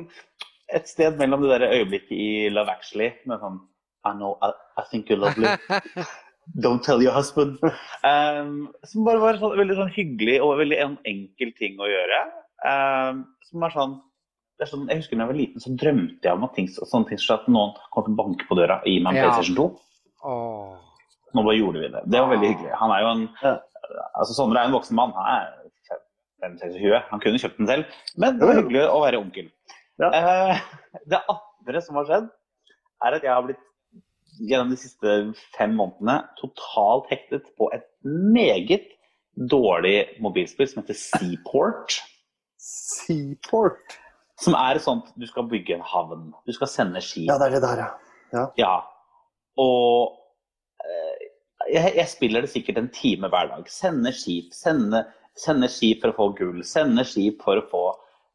et 0.75 0.87
sted 0.89 1.17
mellom 1.19 1.43
det 1.43 1.59
der 1.61 1.71
øyeblikket 1.79 2.11
i 2.15 2.49
Love 2.53 2.71
Actually 2.73 3.11
med 3.29 3.41
sånn 3.41 3.59
I 4.07 4.13
know, 4.15 4.37
I, 4.41 4.53
I 4.79 4.83
think 4.89 5.09
you're 5.11 5.19
lovely. 5.19 5.49
Don't 6.63 6.81
tell 6.81 7.01
your 7.03 7.11
husband. 7.13 7.59
Um, 8.07 8.69
som 8.87 9.03
bare 9.05 9.19
var 9.21 9.37
sånn, 9.41 9.57
veldig 9.59 9.75
sånn 9.77 9.91
hyggelig 9.93 10.37
og 10.41 10.55
veldig 10.61 10.77
en 10.81 10.95
enkel 11.09 11.51
ting 11.59 11.75
å 11.83 11.89
gjøre. 11.89 12.21
Um, 12.63 13.19
som 13.45 13.65
er 13.67 13.75
sånn, 13.75 13.97
det 14.57 14.65
er 14.65 14.71
sånn, 14.71 14.87
Jeg 14.89 15.01
husker 15.01 15.19
da 15.19 15.25
jeg 15.25 15.31
var 15.33 15.39
liten, 15.41 15.63
så 15.63 15.75
drømte 15.83 16.29
jeg 16.29 16.39
om 16.39 16.47
at, 16.47 16.55
ting, 16.55 16.71
sånne 16.71 17.11
ting, 17.11 17.21
så 17.21 17.37
at 17.37 17.51
noen 17.51 17.75
kom 17.93 18.07
til 18.07 18.15
å 18.15 18.19
banke 18.23 18.47
på 18.49 18.57
døra 18.57 18.79
og 18.79 18.87
gi 18.89 18.97
meg 19.03 19.13
en 19.13 19.19
Ja. 19.19 19.27
PlayStation 19.27 19.59
2. 19.59 19.67
Oh. 20.31 20.79
Nå 21.35 21.43
bare 21.45 21.59
gjorde 21.59 21.83
vi 21.83 21.91
det. 21.93 22.01
Det 22.07 22.23
var 22.23 22.31
veldig 22.33 22.49
hyggelig. 22.55 22.73
Han 22.79 22.95
er 22.95 23.03
jo 23.03 23.11
en, 23.13 23.23
altså 24.15 24.33
Sondre 24.33 24.63
er 24.63 24.71
en 24.71 24.79
voksen 24.79 24.97
mann. 24.97 25.13
Han 25.19 25.29
er 25.35 25.53
5-26. 26.55 27.03
Han 27.11 27.21
kunne 27.23 27.39
kjøpt 27.43 27.59
den 27.59 27.69
selv, 27.69 27.97
men 28.17 28.39
det 28.39 28.47
var 28.47 28.61
hyggelig 28.63 28.87
å 28.87 29.03
være 29.03 29.19
onkel. 29.21 29.51
Ja. 29.99 30.09
Eh, 30.15 30.61
det 31.11 31.19
andre 31.27 31.81
som 31.83 31.99
har 31.99 32.07
skjedd, 32.07 32.29
er 33.05 33.17
at 33.17 33.25
jeg 33.25 33.33
har 33.33 33.43
blitt 33.45 33.65
gjennom 34.39 34.71
de 34.71 34.79
siste 34.79 35.15
fem 35.57 35.73
månedene 35.75 36.21
totalt 36.39 37.09
hektet 37.11 37.49
på 37.59 37.67
et 37.75 37.85
meget 38.03 38.87
dårlig 39.51 39.97
mobilspill 40.23 40.69
som 40.69 40.81
heter 40.83 40.97
Seaport. 40.99 41.99
Seaport. 42.59 43.97
Som 44.39 44.55
er 44.55 44.79
sånn 44.79 45.01
sånt 45.03 45.19
Du 45.19 45.27
skal 45.27 45.49
bygge 45.51 45.75
en 45.75 45.83
havn. 45.83 46.29
Du 46.47 46.55
skal 46.55 46.71
sende 46.71 47.03
skip. 47.03 47.27
Ja, 47.27 47.35
det 47.41 47.49
er 47.49 47.57
det 47.57 47.63
der, 47.65 47.83
ja. 48.31 48.45
Ja. 48.59 48.75
Og 49.59 50.15
eh, 50.85 51.29
jeg, 51.73 51.95
jeg 51.97 52.07
spiller 52.11 52.45
det 52.45 52.51
sikkert 52.53 52.79
en 52.79 52.91
time 52.95 53.31
hver 53.31 53.51
dag. 53.51 53.67
Sende 53.71 54.13
skip, 54.15 54.53
sende, 54.55 55.03
sende 55.39 55.67
skip 55.71 56.03
for 56.03 56.13
å 56.13 56.17
få 56.19 56.29
gull, 56.39 56.61
sende 56.67 57.03
skip 57.07 57.43
for 57.43 57.59
å 57.59 57.67
få 57.71 57.83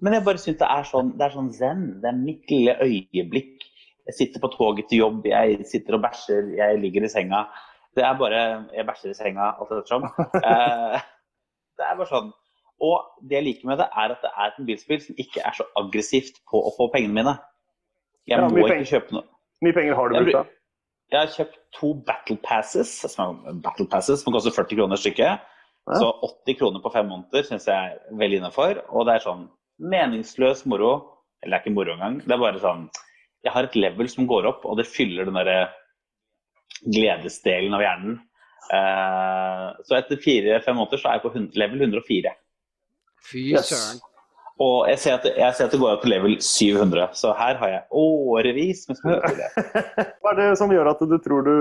Men 0.03 0.17
jeg 0.17 0.25
bare 0.27 0.41
syns 0.43 0.59
det 0.61 0.69
er 0.69 0.87
sånn 0.89 1.13
det 1.19 1.27
er 1.29 1.35
sånn 1.37 1.53
zen. 1.55 1.85
Det 2.03 2.11
er 2.11 2.19
mitt 2.19 2.51
lille 2.51 2.75
øyeblikk. 2.83 3.63
Jeg 4.09 4.15
sitter 4.19 4.41
på 4.43 4.51
toget 4.53 4.89
til 4.91 4.99
jobb, 5.01 5.25
jeg 5.31 5.65
sitter 5.71 5.97
og 5.97 6.03
bæsjer, 6.05 6.51
jeg 6.59 6.81
ligger 6.83 7.07
i 7.07 7.09
senga. 7.09 7.45
Det 7.97 8.03
er 8.05 8.17
bare 8.19 8.41
Jeg 8.75 8.85
bæsjer 8.87 9.11
i 9.15 9.19
senga, 9.19 9.53
alt 9.61 9.71
ettersom. 9.73 10.09
Eh, 10.45 10.99
det 11.79 11.87
er 11.87 11.97
bare 11.99 12.11
sånn. 12.11 12.33
Og 12.85 13.07
det 13.23 13.39
jeg 13.39 13.45
liker 13.47 13.67
med 13.71 13.79
det, 13.81 13.87
er 13.97 14.13
at 14.13 14.21
det 14.23 14.31
er 14.35 14.51
et 14.51 14.59
mobilspill 14.61 15.01
som 15.01 15.17
ikke 15.25 15.41
er 15.47 15.57
så 15.57 15.65
aggressivt 15.79 16.37
på 16.51 16.61
å 16.69 16.73
få 16.77 16.89
pengene 16.93 17.15
mine. 17.17 17.35
Jeg 18.29 18.39
Ja, 18.39 18.49
må 18.49 18.61
ikke 18.61 18.75
penger. 18.75 18.91
kjøpe 18.93 19.17
noe. 19.17 19.25
Hvor 19.59 19.69
mye 19.69 19.77
penger 19.79 19.95
har 19.99 20.09
du 20.11 20.15
brukt 20.19 20.37
da? 20.37 20.45
Jeg 21.13 21.21
har 21.21 21.33
kjøpt 21.35 21.59
to 21.79 21.91
Battle 22.07 22.37
Passes, 22.43 22.93
som, 23.15 23.41
battle 23.63 23.87
passes, 23.89 24.23
som 24.25 24.33
koster 24.35 24.51
40 24.57 24.79
kroner 24.81 24.97
stykket. 25.01 25.41
Ja. 25.85 25.99
Så 26.01 26.09
80 26.47 26.59
kroner 26.61 26.81
på 26.85 26.93
fem 26.95 27.07
måneder 27.11 27.45
syns 27.47 27.67
jeg 27.69 27.77
er 27.95 27.99
vel 28.19 28.37
innafor. 28.39 28.81
Og 28.91 29.07
det 29.07 29.15
er 29.19 29.25
sånn 29.27 29.47
meningsløs 29.79 30.65
moro. 30.71 30.93
Eller 31.43 31.57
det 31.57 31.61
er 31.61 31.65
ikke 31.65 31.77
moro 31.77 31.97
engang. 31.97 32.21
Det 32.25 32.35
er 32.35 32.41
bare 32.41 32.63
sånn 32.63 32.87
Jeg 33.45 33.53
har 33.53 33.67
et 33.67 33.75
level 33.77 34.09
som 34.09 34.29
går 34.29 34.47
opp, 34.49 34.63
og 34.65 34.79
det 34.81 34.89
fyller 34.89 35.29
den 35.29 35.37
derre 35.37 35.67
gledesdelen 36.85 37.77
av 37.77 37.83
hjernen. 37.85 38.15
Uh, 38.71 39.77
så 39.85 39.99
etter 39.99 40.21
fire-fem 40.25 40.79
måneder 40.79 41.01
så 41.01 41.11
er 41.11 41.19
jeg 41.19 41.25
på 41.27 41.61
level 41.61 41.85
104. 41.85 42.33
Fy 43.29 43.43
Yes. 43.53 43.73
Og 44.63 44.85
jeg 44.87 44.99
ser, 45.03 45.17
at 45.19 45.25
jeg 45.35 45.55
ser 45.57 45.67
at 45.67 45.73
det 45.75 45.79
går 45.83 45.97
opp 45.97 46.03
til 46.05 46.13
level 46.13 46.35
700, 46.39 47.09
så 47.19 47.33
her 47.35 47.57
har 47.59 47.71
jeg 47.73 47.81
årevis 47.99 48.85
med 48.87 48.99
spørsmål. 49.01 49.41
Hva 50.23 50.31
er 50.31 50.37
det 50.39 50.45
som 50.61 50.71
gjør 50.71 50.91
at 50.93 51.01
du 51.03 51.15
tror 51.25 51.49
du 51.49 51.55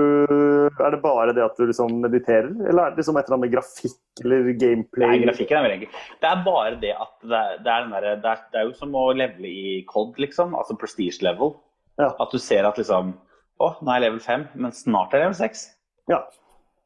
Er 0.78 0.94
det 0.94 1.00
bare 1.02 1.32
det 1.34 1.42
at 1.42 1.58
du 1.58 1.64
liksom 1.66 1.96
mediterer, 2.04 2.52
eller 2.54 2.84
er 2.84 2.94
det 2.94 3.02
liksom 3.02 3.18
et 3.18 3.26
eller 3.26 3.34
annet 3.34 3.44
med 3.48 3.54
grafikk 3.56 4.22
eller 4.22 4.52
gameplay? 4.60 5.10
Nei, 5.10 5.24
grafikken 5.24 5.58
er 5.58 5.66
veldig 5.66 5.78
enkel. 5.80 6.04
Det 6.22 6.30
er 6.30 6.44
bare 6.46 6.76
det 6.84 6.92
at 6.94 7.16
det 7.24 7.40
er, 7.40 7.56
det 7.64 7.72
er, 7.72 7.88
den 7.88 7.96
der... 7.96 8.06
det 8.22 8.30
er, 8.30 8.44
det 8.52 8.60
er 8.60 8.68
jo 8.68 8.76
som 8.78 8.94
å 9.00 9.04
levele 9.16 9.50
i 9.50 9.74
COD, 9.90 10.20
liksom. 10.22 10.54
Altså 10.60 10.76
prestige 10.78 11.26
level. 11.26 11.56
Ja. 11.98 12.12
At 12.12 12.30
du 12.30 12.38
ser 12.42 12.66
at 12.68 12.78
liksom 12.78 13.16
Å, 13.62 13.68
nå 13.82 13.90
er 13.90 13.98
jeg 13.98 14.04
level 14.06 14.22
5, 14.22 14.46
men 14.62 14.74
snart 14.74 15.12
er 15.14 15.24
jeg 15.24 15.28
level 15.28 15.40
6. 15.40 15.66
Ja. 16.10 16.20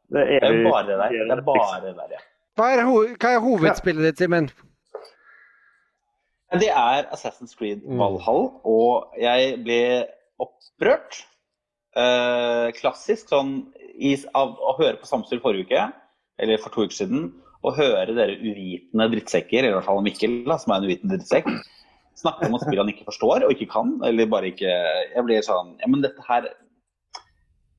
Det 0.08 0.24
er, 0.24 0.40
Det 0.40 0.56
er 0.56 0.64
bare 0.64 0.82
det 0.88 0.98
der. 1.02 1.14
Det 1.20 1.36
er 1.36 1.44
bare 1.44 1.82
det 1.84 1.94
der, 2.00 2.16
ja. 2.16 2.24
Hva 2.58 2.72
er, 2.74 2.82
ho 2.88 2.96
hva 3.12 3.34
er 3.36 3.44
hovedspillet 3.44 4.08
ditt, 4.08 4.24
Simen? 4.24 4.48
Det 6.56 6.70
er 6.72 7.08
Assassin's 7.12 7.56
Creed 7.56 7.82
Mm. 7.84 7.98
Valhall, 8.00 8.46
og 8.64 9.12
jeg 9.20 9.58
ble 9.64 10.06
opprørt. 10.40 11.24
Eh, 11.98 12.68
klassisk 12.78 13.28
sånn 13.28 13.72
i, 13.98 14.14
av 14.34 14.54
å 14.56 14.76
høre 14.78 14.96
på 15.00 15.08
Samspill 15.08 15.42
forrige 15.42 15.66
uke, 15.66 15.82
eller 16.38 16.60
for 16.62 16.72
to 16.72 16.86
uker 16.86 16.94
siden, 16.94 17.32
og 17.66 17.74
høre 17.76 18.14
dere 18.14 18.38
uvitende 18.38 19.08
drittsekker, 19.12 19.58
eller 19.58 19.74
i 19.74 19.76
hvert 19.80 19.88
fall 19.88 20.04
Mikkel, 20.06 20.36
da, 20.46 20.56
som 20.62 20.72
er 20.72 20.78
en 20.78 20.88
uvitende 20.88 21.18
drittsekk, 21.18 21.48
snakke 22.18 22.46
om 22.46 22.54
at 22.54 22.64
spill 22.64 22.80
han 22.80 22.92
ikke 22.92 23.08
forstår 23.08 23.46
og 23.46 23.54
ikke 23.54 23.70
kan, 23.72 23.96
eller 24.06 24.30
bare 24.30 24.52
ikke 24.52 24.70
Jeg 24.70 25.22
blir 25.26 25.44
sånn 25.46 25.76
Ja, 25.78 25.86
men 25.86 26.02
dette 26.02 26.24
her 26.26 26.48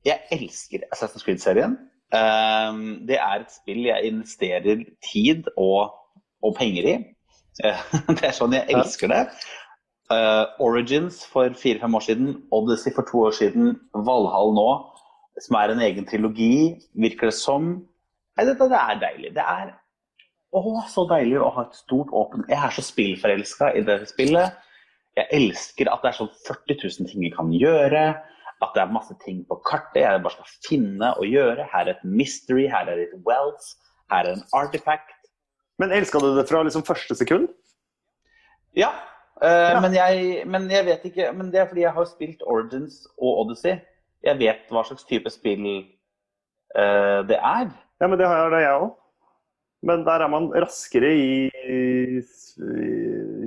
Jeg 0.06 0.22
elsker 0.32 0.86
Assassin's 0.94 1.24
Creed-serien. 1.26 1.76
Eh, 2.12 2.78
det 3.08 3.18
er 3.20 3.42
et 3.42 3.52
spill 3.52 3.82
jeg 3.88 4.12
investerer 4.12 4.84
tid 5.04 5.48
og, 5.56 5.92
og 6.42 6.54
penger 6.56 6.88
i. 6.88 6.94
Eh, 7.64 7.82
Det 8.16 8.28
er 8.28 8.36
sånn 8.36 8.56
jeg 8.56 8.68
elsker 8.74 9.12
det. 9.12 9.24
Uh, 10.10 10.48
Origins 10.58 11.20
for 11.30 11.52
fire-fem 11.54 11.94
år 11.94 12.02
siden, 12.02 12.30
Odyssey 12.50 12.90
for 12.96 13.06
to 13.06 13.20
år 13.28 13.36
siden, 13.36 13.76
Valhall 13.94 14.50
nå, 14.56 14.70
som 15.38 15.58
er 15.60 15.70
en 15.70 15.82
egen 15.86 16.08
trilogi, 16.08 16.80
virker 16.98 17.30
det 17.30 17.36
som. 17.38 17.76
Nei, 18.34 18.46
dette 18.48 18.66
det 18.72 18.80
er 18.80 18.98
deilig. 19.04 19.30
Det 19.36 19.44
er 19.44 19.70
å, 20.50 20.62
så 20.90 21.04
deilig 21.10 21.38
å 21.38 21.52
ha 21.54 21.62
et 21.68 21.78
stort 21.78 22.10
åpent 22.16 22.48
Jeg 22.50 22.58
er 22.58 22.74
så 22.74 22.82
spillforelska 22.82 23.70
i 23.78 23.84
det 23.86 24.00
spillet. 24.10 24.56
Jeg 25.18 25.28
elsker 25.36 25.90
at 25.92 26.02
det 26.02 26.10
er 26.10 26.18
sånn 26.18 26.32
40 26.48 26.80
000 26.82 27.10
ting 27.12 27.26
jeg 27.26 27.36
kan 27.36 27.52
gjøre. 27.54 28.02
At 28.60 28.74
det 28.74 28.82
er 28.82 28.92
masse 28.92 29.14
ting 29.22 29.44
på 29.48 29.60
kartet 29.66 30.02
jeg 30.02 30.24
bare 30.24 30.34
skal 30.34 30.50
finne 30.66 31.12
og 31.22 31.30
gjøre. 31.30 31.68
Her 31.70 31.86
er 31.86 31.94
et 31.94 32.02
mystery, 32.04 32.66
her 32.70 32.90
er 32.90 33.04
et 33.06 33.14
wealth, 33.26 33.76
her 34.12 34.26
er 34.26 34.34
en 34.34 34.44
artifact. 34.58 35.14
Men 35.80 35.94
elska 35.96 36.20
du 36.20 36.34
det 36.36 36.46
fra 36.48 36.62
liksom 36.66 36.84
første 36.84 37.16
sekund? 37.16 37.48
Ja, 38.76 38.92
eh, 39.42 39.80
Men, 39.82 39.94
jeg, 39.96 40.44
men 40.46 40.68
jeg 40.70 40.86
vet 40.86 41.06
ikke 41.08 41.32
Men 41.34 41.48
det 41.50 41.58
er 41.58 41.66
fordi 41.66 41.82
jeg 41.82 41.96
har 41.96 42.06
spilt 42.06 42.44
Origins 42.46 43.02
og 43.18 43.44
Odyssey. 43.44 43.80
Jeg 44.22 44.38
vet 44.38 44.68
hva 44.68 44.84
slags 44.84 45.06
type 45.08 45.30
spill 45.32 45.64
uh, 46.76 47.20
det 47.24 47.38
er. 47.40 47.70
Ja, 48.00 48.06
men 48.06 48.18
det 48.20 48.28
har 48.28 48.52
jeg, 48.52 48.74
òg. 48.76 48.90
Men 49.82 50.04
der 50.04 50.20
er 50.20 50.28
man 50.28 50.50
raskere 50.52 51.08
i, 51.16 51.48
i, 51.48 52.20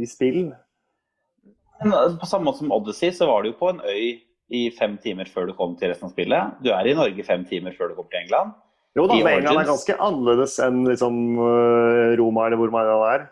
i 0.02 0.08
spill. 0.10 0.48
Men 1.84 1.94
eh, 1.94 2.18
på 2.18 2.30
samme 2.30 2.50
måte 2.50 2.64
som 2.64 2.74
Odyssey, 2.74 3.14
så 3.14 3.30
var 3.30 3.44
du 3.44 3.52
jo 3.52 3.60
på 3.60 3.70
en 3.70 3.84
øy 3.86 4.18
i 4.54 4.64
fem 4.78 4.98
timer 5.02 5.30
før 5.30 5.50
du 5.50 5.56
kom 5.58 5.78
til 5.78 5.92
resten 5.92 6.10
av 6.10 6.14
spillet. 6.16 6.58
Du 6.66 6.72
er 6.74 6.90
i 6.90 6.98
Norge 6.98 7.26
fem 7.26 7.46
timer 7.50 7.78
før 7.78 7.92
du 7.92 7.98
kommer 7.98 8.14
til 8.14 8.24
England. 8.26 8.58
Jo 8.94 9.08
da, 9.10 9.16
men 9.16 9.40
England 9.40 9.64
er 9.64 9.70
ganske 9.72 9.96
annerledes 9.98 10.60
enn 10.62 10.84
liksom, 10.86 11.16
øh, 11.42 12.12
Roma 12.20 12.46
eller 12.46 12.60
hvor 12.62 12.74
man 12.76 12.90
er. 13.10 13.24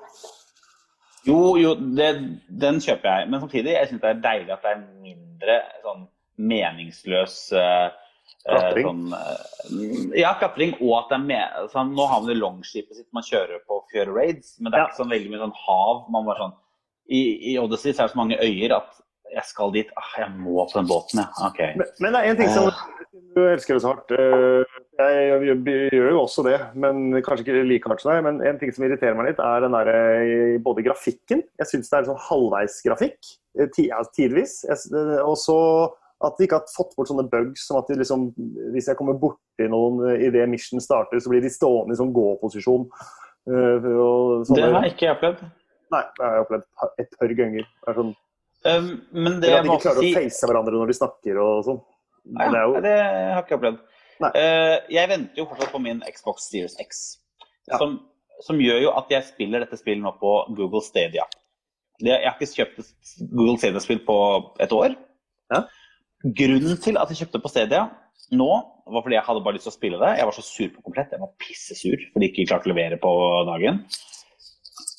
Jo, 1.27 1.55
jo, 1.61 1.75
det, 1.97 2.07
den 2.49 2.79
kjøper 2.81 3.11
jeg. 3.19 3.29
Men 3.29 3.43
samtidig, 3.43 3.75
jeg 3.75 3.91
syns 3.91 4.01
det 4.01 4.09
er 4.09 4.23
deilig 4.23 4.55
at 4.55 4.63
det 4.65 4.71
er 4.71 4.79
mindre 5.03 5.57
sånn 5.83 6.07
meningsløs 6.41 7.35
eh, 7.53 7.91
eh, 7.91 8.47
Klatring. 8.47 8.87
Sånn, 8.87 9.03
eh, 9.13 10.17
ja, 10.23 10.31
klatring. 10.41 10.73
Og 10.81 10.95
at 10.97 11.13
det 11.13 11.19
er 11.19 11.27
med, 11.27 11.59
sånn, 11.75 11.93
Nå 11.97 12.07
har 12.09 12.23
man 12.23 12.31
det 12.31 12.39
longskipet 12.39 12.97
sitt 12.97 13.09
man 13.13 13.27
kjører 13.27 13.61
på 13.69 13.83
Fjord 13.93 14.15
raids, 14.17 14.55
men 14.59 14.71
det 14.71 14.79
er 14.79 14.87
Ja. 14.87 14.89
ikke 14.89 15.03
sånn 15.03 15.13
veldig 15.13 15.29
mye 15.35 15.43
sånn 15.45 15.57
hav. 15.67 16.01
man 16.09 16.25
bare 16.25 16.41
sånn, 16.47 16.57
I, 17.11 17.21
i 17.53 17.57
Odyssey 17.61 17.93
så 17.93 18.01
er 18.01 18.09
det 18.09 18.15
så 18.15 18.21
mange 18.23 18.41
øyer 18.41 18.77
at 18.79 18.97
jeg 19.31 19.45
skal 19.47 19.71
dit. 19.71 19.93
Ah, 19.95 20.09
jeg 20.25 20.33
må 20.41 20.65
på 20.65 20.79
den 20.79 20.89
båten, 20.89 21.21
ja. 21.21 21.29
Okay. 21.47 21.75
Men, 21.77 21.87
men 22.03 22.13
det 22.15 22.19
er 22.19 22.33
en 22.33 22.39
ting 22.41 22.49
som 22.51 22.71
du 23.35 23.45
elsker 23.45 23.77
det 23.77 23.83
så 23.85 23.93
hardt. 23.93 24.09
Jeg 24.99 25.55
gjør 25.95 26.09
jo 26.11 26.19
også 26.21 26.43
det, 26.45 26.57
men 26.75 27.15
kanskje 27.23 27.45
ikke 27.45 27.63
like 27.65 27.89
hardt 27.89 28.03
som 28.03 28.11
deg. 28.11 28.25
Men 28.25 28.41
en 28.45 28.59
ting 28.59 28.73
som 28.75 28.83
irriterer 28.85 29.15
meg 29.17 29.29
litt, 29.31 29.39
er 29.41 29.63
den 29.63 29.77
der, 29.77 29.91
både 30.65 30.83
grafikken. 30.85 31.43
Jeg 31.61 31.69
syns 31.69 31.89
det 31.89 31.99
er 32.01 32.09
sånn 32.09 32.19
halvveisgrafikk 32.27 33.31
eh, 33.61 33.71
tidvis. 34.15 34.57
Eh, 34.67 35.15
Og 35.23 35.37
så 35.39 35.57
at 36.21 36.37
de 36.37 36.45
ikke 36.45 36.59
har 36.59 36.73
fått 36.75 36.91
bort 36.97 37.09
sånne 37.09 37.25
bugs 37.31 37.63
som 37.65 37.79
at 37.79 37.87
de 37.89 37.95
liksom 37.97 38.27
Hvis 38.75 38.91
jeg 38.91 38.97
kommer 38.99 39.15
borti 39.17 39.65
noen 39.71 40.03
eh, 40.11 40.27
idet 40.27 40.43
mission 40.51 40.83
starter, 40.83 41.23
så 41.23 41.31
blir 41.31 41.41
de 41.41 41.49
stående 41.49 41.95
i 41.95 42.01
sånn 42.01 42.13
gå-posisjon. 42.13 42.85
Det 43.47 44.59
har 44.61 44.83
jeg 44.85 44.93
ikke 44.93 45.15
opplevd. 45.15 45.39
Nei, 45.91 46.03
det 46.19 46.27
har 46.27 46.35
jeg 46.35 46.43
opplevd 46.45 46.99
et 47.01 47.17
par 47.17 47.33
ganger. 47.39 47.65
Det 47.65 47.89
er 47.89 47.97
sånn, 48.03 48.13
Um, 48.61 49.01
men 49.09 49.39
det 49.41 49.49
eller 49.49 49.55
jeg 49.55 49.57
at 49.57 49.65
de 49.65 49.71
ikke 49.73 49.83
klarer 49.87 50.03
si 50.03 50.09
å 50.11 50.17
face 50.19 50.47
hverandre 50.49 50.77
når 50.77 50.91
de 50.91 50.95
snakker 50.99 51.37
og 51.41 51.63
sånn. 51.65 51.79
Ja, 52.37 52.49
Det 52.53 52.59
jo 52.61 52.81
det 52.85 52.91
har 52.93 53.15
jeg 53.17 53.39
ikke 53.41 53.57
opplevd. 53.57 53.79
Eh, 54.29 54.77
jeg 54.93 55.09
venter 55.09 55.41
jo 55.41 55.47
fortsatt 55.49 55.71
på 55.73 55.81
min 55.81 56.01
Xbox 56.05 56.49
Series 56.51 56.75
X, 56.81 57.01
Ja. 57.69 57.77
som, 57.77 57.99
som 58.45 58.59
gjør 58.61 58.81
jo 58.83 58.91
at 58.97 59.09
jeg 59.13 59.27
spiller 59.29 59.63
dette 59.63 59.79
spillet 59.79 60.03
nå 60.03 60.11
på 60.19 60.33
Google 60.57 60.81
Stadia. 60.85 61.25
Jeg 62.01 62.25
har 62.25 62.37
ikke 62.37 62.49
kjøpt 62.49 62.79
Google 63.29 63.57
Stadia-spill 63.61 64.01
på 64.05 64.17
et 64.63 64.71
år. 64.73 64.95
Ja. 65.53 65.63
Grunnen 66.25 66.77
til 66.81 66.97
at 67.01 67.09
jeg 67.11 67.23
kjøpte 67.23 67.41
på 67.41 67.51
Stadia 67.51 67.87
nå, 68.31 68.49
var 68.91 69.03
fordi 69.03 69.17
jeg 69.17 69.25
hadde 69.27 69.43
bare 69.45 69.57
lyst 69.57 69.67
til 69.67 69.73
å 69.73 69.77
spille 69.77 69.99
det. 70.01 70.11
Jeg 70.17 70.27
var 70.27 70.35
så 70.37 70.43
sur 70.45 70.69
på 70.73 70.83
komplett. 70.85 71.13
Jeg 71.13 71.21
var 71.21 71.33
pissesur 71.41 71.97
fordi 72.11 72.23
de 72.25 72.29
ikke 72.31 72.47
klarte 72.49 72.69
å 72.69 72.73
levere 72.73 72.97
på 73.01 73.11
dagen. 73.49 73.81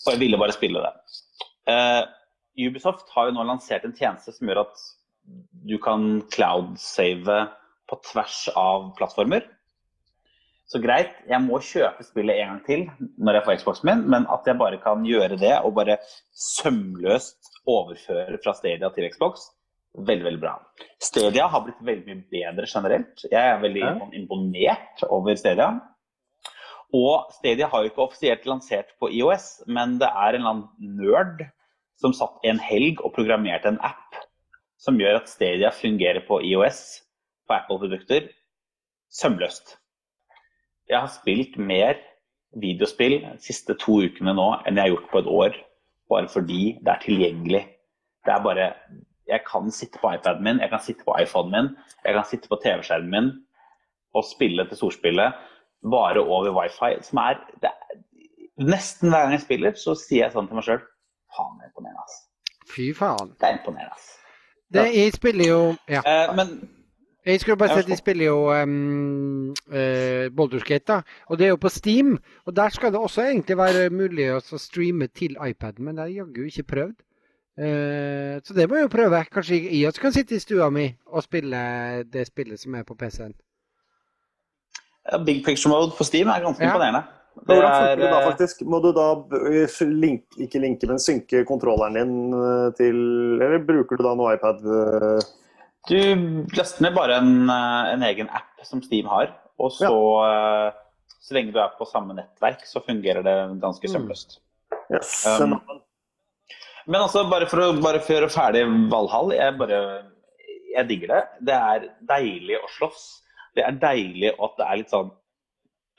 Og 0.02 0.10
jeg 0.12 0.20
ville 0.22 0.40
bare 0.40 0.54
spille 0.54 0.82
det. 0.82 0.92
Uh, 1.70 2.02
Ubisoft 2.58 3.10
har 3.14 3.28
jo 3.28 3.36
nå 3.36 3.44
lansert 3.48 3.86
en 3.86 3.94
tjeneste 3.96 4.34
som 4.34 4.50
gjør 4.50 4.64
at 4.64 4.86
du 5.68 5.76
kan 5.82 6.20
cloud-save 6.34 7.38
på 7.92 7.98
tvers 8.08 8.46
av 8.56 8.88
plattformer. 8.96 9.44
Så 10.72 10.80
greit, 10.80 11.12
jeg 11.28 11.42
må 11.44 11.58
kjøpe 11.60 12.04
spillet 12.06 12.38
en 12.40 12.52
gang 12.54 12.60
til 12.64 12.84
når 13.20 13.36
jeg 13.36 13.44
får 13.44 13.58
Xboxen 13.60 13.88
min, 13.90 14.04
men 14.14 14.24
at 14.32 14.46
jeg 14.48 14.56
bare 14.60 14.78
kan 14.80 15.02
gjøre 15.04 15.36
det 15.40 15.52
og 15.66 15.74
bare 15.76 15.98
sømløst 16.32 17.50
overføre 17.68 18.38
fra 18.40 18.54
Stadia 18.56 18.88
til 18.94 19.10
Xbox, 19.12 19.50
veldig, 19.98 20.24
veldig 20.30 20.40
bra. 20.40 20.54
Stadia 21.02 21.50
har 21.52 21.66
blitt 21.66 21.82
veldig 21.84 22.06
mye 22.08 22.24
bedre 22.32 22.68
generelt. 22.70 23.26
Jeg 23.28 23.42
er 23.50 23.60
veldig 23.60 23.82
Ja. 23.84 23.92
imponert 24.16 25.04
over 25.10 25.36
Stadia. 25.36 25.68
Og 26.94 27.28
Stadia 27.36 27.66
har 27.68 27.82
jo 27.82 27.90
ikke 27.90 28.06
offisielt 28.08 28.46
lansert 28.46 28.96
på 29.00 29.10
IOS, 29.12 29.62
men 29.66 29.98
det 29.98 30.08
er 30.08 30.34
en 30.34 30.40
eller 30.40 30.50
annen 30.50 30.68
nerd 30.96 31.50
som 32.00 32.12
satt 32.12 32.40
en 32.44 32.58
helg 32.58 33.00
og 33.04 33.12
programmerte 33.14 33.68
en 33.68 33.78
app 33.80 34.16
som 34.78 34.96
gjør 34.98 35.20
at 35.20 35.28
Stadia 35.28 35.70
fungerer 35.70 36.24
på 36.26 36.40
IOS, 36.42 37.01
på 37.48 37.56
Apple-produkter, 37.56 38.28
sømløst. 39.12 39.76
Jeg 40.88 41.00
har 41.00 41.12
spilt 41.12 41.58
mer 41.58 42.00
videospill 42.60 43.20
de 43.22 43.36
siste 43.40 43.76
to 43.80 44.00
ukene 44.04 44.34
nå 44.36 44.48
enn 44.66 44.76
jeg 44.76 44.84
har 44.84 44.92
gjort 44.94 45.12
på 45.12 45.22
et 45.22 45.30
år, 45.30 45.56
bare 46.12 46.28
fordi 46.28 46.62
det 46.84 46.92
er 46.92 47.04
tilgjengelig. 47.06 47.62
Det 48.26 48.34
er 48.34 48.44
bare 48.44 48.74
Jeg 49.30 49.44
kan 49.46 49.70
sitte 49.70 49.98
på 50.02 50.10
iPaden 50.12 50.42
min, 50.44 50.60
jeg 50.60 50.68
kan 50.68 50.80
sitte 50.82 51.04
på 51.06 51.14
iPhonen 51.22 51.52
min, 51.54 51.68
jeg 52.04 52.14
kan 52.14 52.24
sitte 52.26 52.48
på 52.50 52.58
TV-skjermen 52.64 53.10
min 53.12 53.30
og 54.14 54.24
spille 54.28 54.66
til 54.68 54.76
storspillet 54.76 55.32
bare 55.90 56.20
over 56.20 56.50
wifi, 56.60 56.98
som 57.02 57.18
er, 57.18 57.38
det 57.62 57.70
er 57.70 58.00
Nesten 58.60 59.08
hver 59.08 59.22
gang 59.22 59.32
jeg 59.32 59.40
spiller, 59.40 59.72
så 59.74 59.94
sier 59.96 60.26
jeg 60.26 60.34
sånn 60.34 60.48
til 60.50 60.58
meg 60.58 60.66
sjøl 60.66 60.82
Faen, 61.32 61.54
det 61.56 61.64
er 61.64 61.70
imponerende, 61.70 62.02
ass. 62.04 62.18
Fy 62.68 62.90
faen. 62.92 63.30
Det 63.40 63.48
er 63.48 63.54
imponerende, 63.56 63.94
ass. 63.96 64.10
Det, 64.74 64.84
jeg 64.92 65.14
spiller 65.16 65.48
jo 65.48 65.60
Ja. 65.88 66.02
Eh, 66.04 66.34
men 66.36 66.52
Jeg 67.26 67.40
skulle 67.40 67.56
bare 67.56 67.76
si 67.76 67.84
at 67.84 67.86
de 67.86 67.96
spiller 67.96 68.26
jo 68.26 68.38
um, 68.50 69.50
uh, 69.70 70.26
Boulderskate, 70.36 70.84
da. 70.88 70.96
Og 71.30 71.38
det 71.38 71.46
er 71.46 71.52
jo 71.52 71.60
på 71.62 71.68
Steam. 71.70 72.16
Og 72.46 72.56
der 72.56 72.68
skal 72.74 72.92
det 72.92 72.98
også 73.00 73.22
egentlig 73.28 73.56
være 73.56 73.90
mulig 73.94 74.26
å 74.34 74.40
streame 74.58 75.06
til 75.14 75.36
iPaden, 75.38 75.84
men 75.86 75.94
det 75.94 76.02
har 76.02 76.10
jeg 76.10 76.16
jaggu 76.24 76.48
ikke 76.50 76.66
prøvd. 76.74 76.96
Uh, 77.62 78.40
så 78.42 78.54
det 78.56 78.66
må 78.68 78.80
jeg 78.80 78.88
jo 78.88 78.92
prøve. 78.96 79.24
Kanskje 79.30 79.60
jeg 79.68 79.86
også 79.86 80.00
kan 80.00 80.12
sitte 80.16 80.34
i 80.34 80.42
stua 80.42 80.70
mi 80.74 80.88
og 81.06 81.22
spille 81.22 81.62
det 82.10 82.26
spillet 82.26 82.58
som 82.60 82.74
er 82.74 82.82
på 82.88 82.94
PC-en. 82.98 83.34
ja, 85.12 85.18
Big 85.18 85.44
Picture 85.44 85.70
Mode 85.70 85.92
på 85.98 86.04
Steam 86.04 86.28
er 86.28 86.42
ganske 86.42 86.62
Ja. 86.64 86.70
imponerende. 86.72 87.02
Det 87.32 87.46
Hvordan 87.46 87.64
er, 87.64 87.78
funker 87.80 88.02
det 88.02 88.10
da, 88.12 88.18
eh, 88.20 88.26
faktisk? 88.30 88.62
Må 88.68 88.78
du 88.84 88.90
da 88.92 89.06
link, 89.88 90.22
ikke 90.38 90.60
linke, 90.60 90.86
men 90.86 90.98
synke 91.00 91.44
kontrolleren 91.48 91.94
din 91.96 92.34
eh, 92.34 92.72
til 92.76 92.98
Eller 93.40 93.62
bruker 93.66 93.96
du 93.96 94.02
da 94.04 94.12
noe 94.14 94.34
iPad? 94.34 94.58
eh? 94.66 95.30
Du 95.88 95.98
laster 96.56 96.84
ned 96.86 96.94
bare 96.94 97.16
en, 97.18 97.48
eh, 97.50 97.92
en 97.94 98.02
egen 98.06 98.28
app 98.30 98.60
som 98.66 98.82
Steam 98.82 99.08
har, 99.10 99.32
og 99.58 99.72
så 99.74 99.88
ja. 99.90 100.72
så 101.22 101.34
lenge 101.34 101.52
du 101.54 101.58
er 101.58 101.72
på 101.78 101.86
samme 101.90 102.14
nettverk, 102.14 102.62
så 102.66 102.82
fungerer 102.84 103.22
det 103.26 103.34
ganske 103.62 103.88
Mm. 103.88 103.94
sømløst. 103.94 104.38
Yes. 104.92 105.26
Um, 105.26 105.58
Men 106.86 107.00
altså, 107.00 107.28
bare 107.30 107.46
for 107.46 107.58
å 107.62 107.82
bare 107.82 108.00
for 108.02 108.14
å 108.14 108.16
gjøre 108.20 108.30
ferdig 108.34 108.90
Valhall, 108.90 109.30
jeg 109.36 109.58
bare 109.58 109.78
Jeg 110.74 110.88
digger 110.88 111.08
det. 111.08 111.22
Det 111.44 111.54
er 111.54 111.88
deilig 112.08 112.56
å 112.56 112.68
slåss. 112.78 113.02
Det 113.54 113.62
er 113.62 113.72
deilig 113.76 114.32
at 114.40 114.56
det 114.56 114.66
er 114.66 114.76
litt 114.80 114.90
sånn 114.90 115.10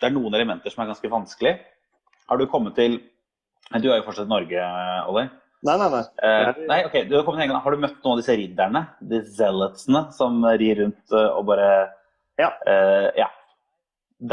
Det 0.01 0.07
er 0.09 0.15
noen 0.15 0.33
elementer 0.33 0.71
som 0.73 0.81
er 0.83 0.89
ganske 0.89 1.09
vanskelig. 1.09 1.59
Har 2.27 2.37
du 2.37 2.47
kommet 2.47 2.75
til 2.75 2.97
Du 3.79 3.91
er 3.91 3.99
jo 4.01 4.03
fortsatt 4.03 4.25
i 4.25 4.29
Norge, 4.33 4.63
Olli. 5.07 5.29
Nei, 5.63 5.77
nei, 5.79 5.89
nei. 5.93 6.03
Uh, 6.19 6.57
nei, 6.67 6.79
ok, 6.83 6.95
du 7.07 7.13
har 7.15 7.37
en 7.45 7.53
Har 7.63 7.71
du 7.71 7.79
møtt 7.79 8.01
noen 8.03 8.17
av 8.17 8.19
disse 8.19 8.35
ridderne? 8.35 8.81
De 8.99 9.21
zealotsene 9.37 10.01
som 10.15 10.41
rir 10.59 10.81
rundt 10.81 11.15
eh, 11.15 11.29
og 11.37 11.45
bare 11.47 11.69
Ja. 12.41 12.49
Uh, 12.67 13.07
ja. 13.15 13.29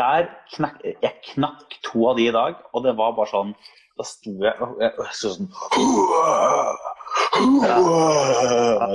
Der 0.00 0.26
knakk 0.56 0.80
Jeg 0.88 1.12
knakk 1.28 1.76
to 1.86 2.08
av 2.10 2.18
de 2.18 2.26
i 2.26 2.34
dag, 2.34 2.58
og 2.74 2.82
det 2.86 2.96
var 2.98 3.14
bare 3.18 3.30
sånn 3.30 3.54
Da 3.98 4.06
sto 4.08 4.34
jeg 4.42 4.56
og 4.58 4.74
så 5.14 5.30
sånn 5.36 5.52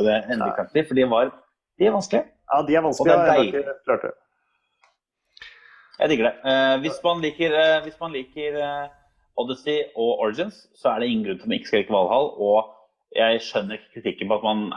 Det 0.04 0.12
er 0.12 0.28
endelig 0.36 0.52
kraftig, 0.60 0.86
for 0.89 1.00
de 1.00 1.08
var 1.15 1.32
De 1.80 1.88
er 1.88 1.95
vanskelige. 1.95 2.28
Ja, 2.52 2.62
de 2.67 2.76
er 2.76 2.91
Og 2.91 3.08
det 3.08 3.15
er 3.15 3.74
klart. 3.88 4.06
Jeg 5.95 6.12
digger 6.12 6.28
det. 6.28 6.36
Uh, 6.43 6.76
hvis 6.84 7.00
man 7.04 7.24
liker, 7.24 7.54
hvis 7.88 8.00
man 8.02 8.12
liker 8.12 8.60
Odyssey 9.38 9.82
og 9.95 10.19
Origins, 10.24 10.65
så 10.76 10.93
er 10.93 11.00
det 11.00 11.10
ingen 11.10 11.26
grunn 11.26 11.39
til 11.39 11.45
at 11.45 11.50
man 11.50 11.58
ikke 11.60 11.67
skal 11.71 11.84
like 11.84 11.93
Valhall. 11.93 12.30
Og 12.39 12.71
jeg 13.15 13.41
skjønner 13.45 13.78
ikke 13.78 13.98
kritikken 13.98 14.32
på 14.32 14.39
at 14.39 14.45
man 14.48 14.67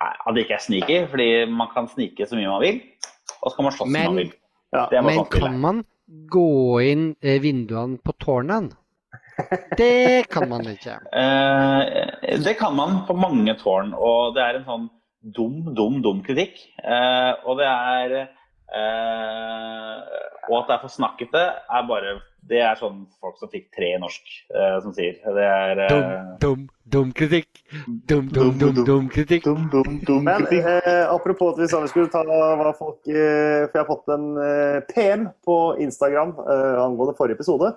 at 0.00 0.34
det 0.34 0.46
ikke 0.46 0.56
er 0.56 0.64
sneaky, 0.64 0.98
fordi 1.10 1.28
man 1.44 1.68
kan 1.74 1.88
snike 1.90 2.26
så 2.26 2.38
mye 2.38 2.48
man 2.48 2.62
vil. 2.64 2.78
Og 3.40 3.50
så 3.50 3.56
kan 3.56 3.66
man 3.66 3.74
slåss 3.76 3.88
som 3.88 3.96
man 3.96 4.20
vil. 4.22 4.32
Ja. 4.72 4.84
Det 4.90 5.02
Men 5.04 5.24
kan 5.32 5.58
man 5.60 5.82
gå 6.30 6.80
inn 6.86 7.10
eh, 7.22 7.40
vinduene 7.42 7.98
på 8.04 8.14
tårnene? 8.18 8.76
Det 9.80 10.28
kan 10.28 10.48
man 10.50 10.66
ikke. 10.68 10.98
Eh, 11.16 12.40
det 12.44 12.54
kan 12.58 12.74
man 12.76 13.06
på 13.06 13.14
mange 13.16 13.54
tårn, 13.56 13.94
og 13.96 14.34
det 14.36 14.42
er 14.44 14.58
en 14.58 14.66
sånn 14.66 14.84
dum, 15.36 15.70
dum, 15.76 16.02
dum 16.04 16.20
kritikk. 16.26 16.58
Eh, 16.84 17.32
og 17.48 17.56
det 17.60 17.68
er 17.70 18.14
eh, 18.18 18.28
Og 20.50 20.56
at 20.58 20.68
det 20.68 20.74
er 20.74 20.82
for 20.82 20.92
snakkete, 20.92 21.42
er 21.70 21.86
bare 21.88 22.18
Det 22.50 22.58
er 22.64 22.78
sånn 22.80 23.02
folk 23.20 23.36
som 23.38 23.50
fikk 23.52 23.68
tre 23.76 23.92
i 23.94 23.98
norsk, 24.00 24.30
eh, 24.56 24.76
som 24.82 24.94
sier. 24.96 25.18
Det 25.22 25.44
er 25.44 25.80
Dum, 25.90 26.00
eh, 26.00 26.30
dum, 26.40 26.62
dum 26.88 27.12
kritikk. 27.14 27.60
Dum, 28.08 28.30
dum, 28.32 28.56
dum, 28.58 28.80
dum 28.86 29.10
kritikk. 29.12 29.44
dum, 29.44 29.68
dum, 29.70 30.00
dum 30.06 30.24
Men 30.24 30.46
eh, 30.48 31.04
apropos 31.04 31.52
at 31.52 31.60
vi 31.60 31.68
sa 31.70 31.82
vi 31.84 31.92
skulle 31.92 32.10
ta 32.10 32.24
hva 32.24 32.72
folk 32.78 33.06
eh, 33.06 33.68
For 33.68 33.76
jeg 33.76 33.84
har 33.84 33.90
fått 33.90 34.14
en 34.16 34.26
eh, 34.40 34.80
PM 34.88 35.28
på 35.44 35.58
Instagram 35.84 36.34
eh, 36.40 36.80
angående 36.80 37.14
forrige 37.18 37.38
episode. 37.38 37.74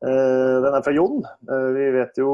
Eh, 0.00 0.56
den 0.64 0.74
er 0.74 0.82
fra 0.82 0.96
Jon. 0.96 1.20
Eh, 1.44 1.70
vi 1.76 1.88
vet 2.00 2.18
jo 2.18 2.30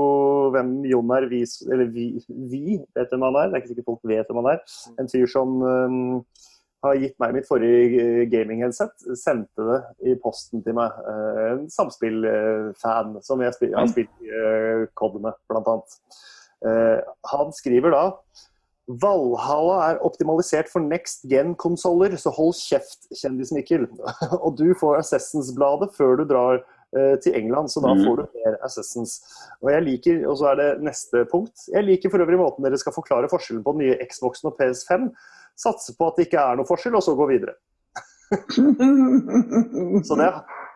hvem 0.54 0.84
Jon 0.86 1.10
er. 1.18 1.26
Vi, 1.32 1.42
eller 1.66 1.90
vi, 1.90 2.12
vi 2.28 2.78
vet 2.94 3.10
hvem 3.10 3.26
han 3.26 3.40
er. 3.42 3.50
Det 3.50 3.58
er 3.58 3.64
ikke 3.64 3.74
sikkert 3.74 3.90
folk 3.90 4.12
vet 4.14 4.30
hvem 4.30 4.44
han 4.44 4.52
er. 4.54 4.76
En 5.02 5.10
fyr 5.10 5.26
som 5.28 5.58
eh, 5.66 6.46
har 6.86 7.00
gitt 7.02 7.16
meg 7.22 7.34
mitt 7.36 7.48
forrige 7.48 8.00
eh, 8.02 8.22
gaming-headset. 8.32 9.06
Sendte 9.20 9.66
det 9.68 9.80
i 10.12 10.16
posten 10.22 10.62
til 10.64 10.76
meg. 10.78 10.94
Eh, 11.12 11.42
en 11.52 11.66
samspill-fan 11.72 13.16
som 13.26 13.42
jeg 13.44 13.54
spil, 13.58 13.74
har 13.76 13.90
spilt 13.92 14.26
uh, 14.30 14.86
COD 14.98 15.20
med. 15.26 15.34
Eh, 16.66 17.00
han 17.32 17.52
skriver 17.52 17.92
da 17.94 18.04
Valhalla 19.02 19.80
er 19.90 19.96
optimalisert 20.06 20.68
for 20.70 20.78
next 20.84 21.24
gen-konsoller, 21.26 22.12
så 22.22 22.30
hold 22.36 22.54
kjeft, 22.54 23.08
kjendis-Mikkel. 23.18 23.88
og 24.44 24.52
du 24.60 24.68
får 24.78 25.00
Assassins-bladet 25.00 25.90
før 25.96 26.20
du 26.20 26.24
drar 26.30 26.60
eh, 26.94 27.16
til 27.22 27.34
England, 27.34 27.72
så 27.72 27.82
da 27.82 27.96
Mhm. 27.96 28.04
får 28.06 28.16
du 28.22 28.38
mer 28.38 28.58
Assassins. 28.62 29.16
Og 29.58 29.72
jeg 29.74 29.82
liker, 29.88 30.20
og 30.30 30.38
så 30.38 30.52
er 30.52 30.60
det 30.60 30.68
neste 30.86 31.24
punkt. 31.32 31.66
Jeg 31.72 31.82
liker 31.82 32.10
for 32.14 32.22
øvrig 32.22 32.38
måten 32.38 32.62
dere 32.62 32.78
skal 32.78 32.94
forklare 32.94 33.28
forskjellen 33.32 33.64
på 33.66 33.74
den 33.74 33.82
nye 33.88 33.98
Xboxen 34.06 34.52
og 34.52 34.56
PS5. 34.60 35.10
Satse 35.56 35.94
på 35.96 36.10
at 36.10 36.18
det 36.18 36.28
ikke 36.28 36.42
er 36.42 36.58
noe 36.58 36.68
forskjell, 36.68 36.98
og 36.98 37.04
så 37.04 37.16
gå 37.18 37.28
videre. 37.32 37.56
Så 40.06 40.16
det, 40.18 40.28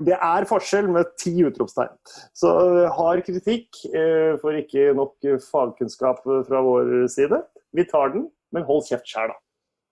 det 0.06 0.16
er 0.16 0.46
forskjell 0.48 0.88
med 0.94 1.12
ti 1.18 1.32
utropstegn. 1.46 1.92
Så 2.36 2.50
hard 2.94 3.20
har 3.20 3.22
kritikk 3.26 3.80
uh, 3.90 4.38
for 4.42 4.56
ikke 4.56 4.92
nok 4.96 5.16
fagkunnskap 5.48 6.22
fra 6.24 6.64
vår 6.66 7.08
side. 7.12 7.42
Vi 7.76 7.86
tar 7.90 8.14
den, 8.14 8.28
men 8.54 8.66
hold 8.68 8.86
kjeft 8.88 9.08
sjæl, 9.10 9.32
da. 9.32 9.40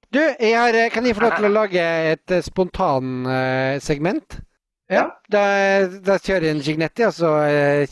Du, 0.08 0.22
jeg 0.22 0.54
har, 0.56 0.72
eh, 0.72 0.88
kan 0.88 1.04
jeg 1.04 1.18
få 1.18 1.26
lov 1.26 1.34
til 1.36 1.46
å 1.50 1.52
lage 1.52 1.82
et 2.14 2.32
spontansegment? 2.46 4.38
Ja. 4.88 5.02
Da, 5.28 5.42
da 6.00 6.16
kjører 6.16 6.46
jeg 6.46 6.54
en 6.56 6.62
Gignetti, 6.64 7.04
og 7.04 7.12
så 7.12 7.34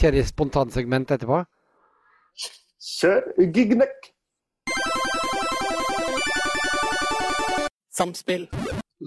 kjører 0.00 0.22
jeg 0.22 0.30
spontansegment 0.30 1.12
etterpå. 1.12 1.42
Kjør 2.96 3.50
Gignek. 3.52 4.15
Samspill. 7.96 8.48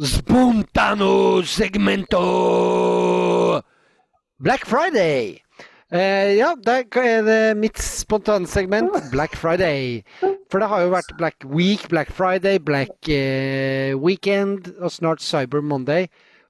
Spontano 0.02 1.43
segmento! 1.45 3.62
Black 4.39 4.65
Friday. 4.65 5.38
Eh, 5.91 6.38
ja, 6.38 6.56
der 6.65 6.84
er 6.97 7.21
det 7.21 7.58
mitt 7.58 7.78
spontansegment 7.78 8.89
Black 9.12 9.36
Friday. 9.36 10.02
For 10.49 10.60
det 10.60 10.69
har 10.69 10.82
jo 10.82 10.93
vært 10.93 11.13
Black 11.17 11.45
Week, 11.45 11.88
Black 11.89 12.12
Friday, 12.12 12.58
Black 12.58 13.10
eh, 13.10 13.93
Weekend 13.93 14.73
og 14.80 14.91
snart 14.91 15.21
Cyber 15.21 15.62
Monday. 15.62 16.08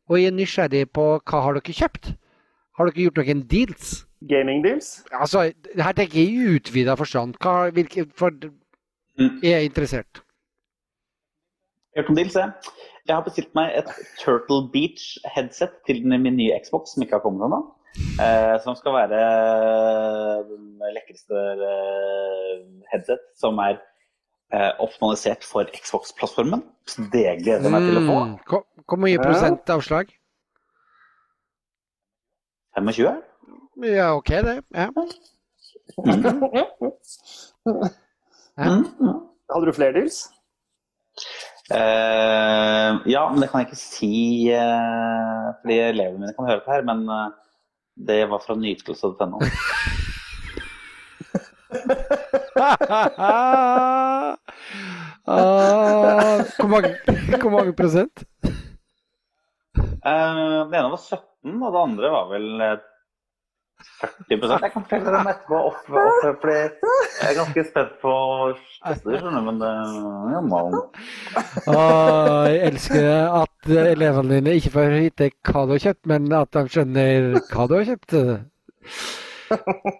Og 0.07 0.21
jeg 0.21 0.31
er 0.31 0.39
nysgjerrig 0.39 0.85
på 0.95 1.19
hva 1.19 1.43
har 1.43 1.59
dere 1.59 1.75
kjøpt? 1.75 2.13
Har 2.77 2.87
dere 2.87 3.03
gjort 3.03 3.19
noen 3.19 3.43
deals? 3.51 4.05
Gaming 4.29 4.63
deals. 4.63 5.03
Altså, 5.11 5.51
her 5.75 5.91
tenker 5.91 6.19
jeg 6.19 6.31
i 6.31 6.55
utvida 6.55 6.95
forstand. 6.95 7.35
Hva, 7.43 7.67
hvilke, 7.75 8.07
for 8.15 8.31
jeg 9.19 9.51
er 9.51 9.67
interessert. 9.67 10.23
Hørt 11.97 12.09
om 12.09 12.17
jeg. 12.17 12.51
Jeg 13.07 13.15
har 13.15 13.23
bestilt 13.25 13.53
meg 13.57 13.73
et 13.79 13.89
Turtle 14.21 14.67
Beach 14.73 15.17
headset 15.33 15.71
til 15.87 16.03
min 16.05 16.35
nye 16.37 16.57
Xbox, 16.61 16.93
som 16.93 17.03
ikke 17.03 17.17
har 17.17 17.23
kommet 17.23 17.47
ennå. 17.47 17.63
Eh, 18.21 18.55
som 18.63 18.75
skal 18.77 18.93
være 18.93 19.21
den 20.49 20.67
lekreste 20.93 21.39
eh, 21.69 22.59
headset 22.91 23.23
som 23.41 23.57
er 23.63 23.79
eh, 24.53 24.71
optimalisert 24.77 25.43
for 25.47 25.65
Xbox-plattformen. 25.73 26.61
Så 26.85 27.07
det 27.13 27.25
gleder 27.41 27.65
jeg 27.65 27.73
meg 27.73 27.89
til 27.89 28.01
å 28.03 28.05
få. 28.05 28.19
Mm, 28.19 28.37
Hvor 28.49 28.65
hvor 28.89 28.97
mye 28.97 29.19
prosent 29.21 29.69
avslag? 29.69 30.13
25? 32.77 33.19
Ja, 33.85 34.15
OK, 34.15 34.29
det. 34.45 34.55
Ja. 34.73 34.87
Ja. 38.59 38.71
Hadde 39.53 39.65
du 39.69 39.73
flere 39.75 39.93
deals? 39.93 40.23
Eh, 41.69 42.91
ja, 43.05 43.29
men 43.29 43.41
det 43.41 43.49
kan 43.51 43.61
jeg 43.61 43.69
ikke 43.69 43.77
si 43.77 44.13
uh, 44.49 45.51
fordi 45.61 45.75
elevene 45.85 46.23
mine 46.23 46.33
kan 46.37 46.49
høre 46.49 46.63
på 46.65 46.73
her. 46.73 46.85
Men 46.87 47.03
uh, 47.09 47.29
det 48.09 48.23
var 48.31 48.41
fra 48.45 48.57
nytelse.no. 48.57 49.41
Ah, 52.59 54.33
hvor, 56.57 56.67
mange, 56.67 56.95
hvor 57.41 57.53
mange 57.53 57.73
prosent? 57.77 58.23
Det 59.75 60.79
ene 60.79 60.89
var 60.89 60.97
17, 60.97 61.61
og 61.61 61.73
det 61.75 61.83
andre 61.83 62.11
var 62.15 62.31
vel 62.31 62.63
40 63.99 64.63
Jeg 64.63 64.71
kan 64.73 64.83
fortelle 64.83 65.11
dem 65.13 65.27
etterpå. 65.31 65.59
Off, 65.69 65.89
off, 65.89 66.45
jeg 66.45 67.29
er 67.29 67.35
ganske 67.37 67.63
spent 67.67 67.93
på 68.01 68.13
skjønner 68.87 69.43
men 69.45 69.59
det 69.61 69.71
ja, 70.33 70.41
man. 70.45 70.77
Ah, 71.67 72.47
jeg 72.47 72.61
elsker 72.69 73.09
at 73.41 73.71
elevene 73.93 74.39
dine 74.39 74.55
ikke 74.59 74.73
får 74.75 74.95
vite 74.95 75.29
hva 75.49 75.65
du 75.67 75.75
har 75.75 75.83
kjøpt, 75.89 76.01
men 76.11 76.31
at 76.35 76.51
de 76.55 76.65
skjønner 76.75 77.39
hva 77.51 77.67
du 77.69 77.77
har 77.79 77.87
kjøpt. 77.91 78.17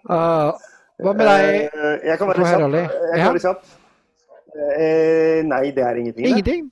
Ah, 0.09 0.51
hva 0.99 1.13
med 1.15 1.23
deg? 1.25 1.47
Eh, 1.71 1.95
Jeg 2.09 2.19
kan 2.19 2.31
være 2.31 2.43
kjapp. 2.43 2.75
Jeg 2.75 3.23
kan 3.23 3.33
være 3.33 3.45
kjapp. 3.45 3.63
Eh, 4.59 5.39
nei, 5.47 5.63
det 5.71 5.83
er 5.85 5.99
ingenting. 6.01 6.23
det. 6.25 6.29
Ingenting? 6.33 6.69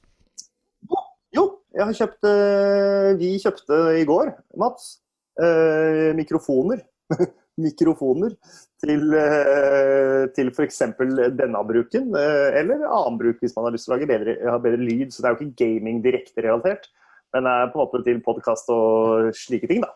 Jo, 1.35 1.43
jeg 1.75 1.85
har 1.85 1.97
kjøpt 1.99 2.27
eh, 2.27 3.09
Vi 3.19 3.33
kjøpte 3.43 3.79
i 4.01 4.05
går, 4.07 4.31
Mats, 4.59 4.97
eh, 5.39 6.09
mikrofoner. 6.17 6.81
mikrofoner 7.67 8.35
til, 8.83 9.07
uh, 9.15 10.27
til 10.35 10.51
f.eks. 10.53 10.83
denne 11.39 11.63
bruken, 11.71 12.11
eh, 12.19 12.59
eller 12.61 12.85
annen 12.85 13.17
bruk 13.19 13.41
hvis 13.41 13.55
man 13.57 13.67
har 13.67 13.75
lyst 13.75 13.87
til 13.87 13.95
å 13.95 13.97
lage 13.97 14.09
bedre, 14.11 14.37
ha 14.45 14.59
bedre 14.61 14.83
lyd. 14.83 15.09
Så 15.13 15.23
det 15.23 15.29
er 15.29 15.35
jo 15.35 15.47
ikke 15.47 15.65
gaming 15.65 16.03
direkte 16.05 16.45
relatert, 16.45 16.89
men 17.33 17.47
det 17.47 17.55
er 17.55 17.73
på 17.73 17.79
en 17.79 17.85
måte 17.85 18.03
til 18.05 18.21
podkast 18.25 18.69
og 18.73 19.31
slike 19.37 19.69
ting, 19.71 19.83
da. 19.85 19.93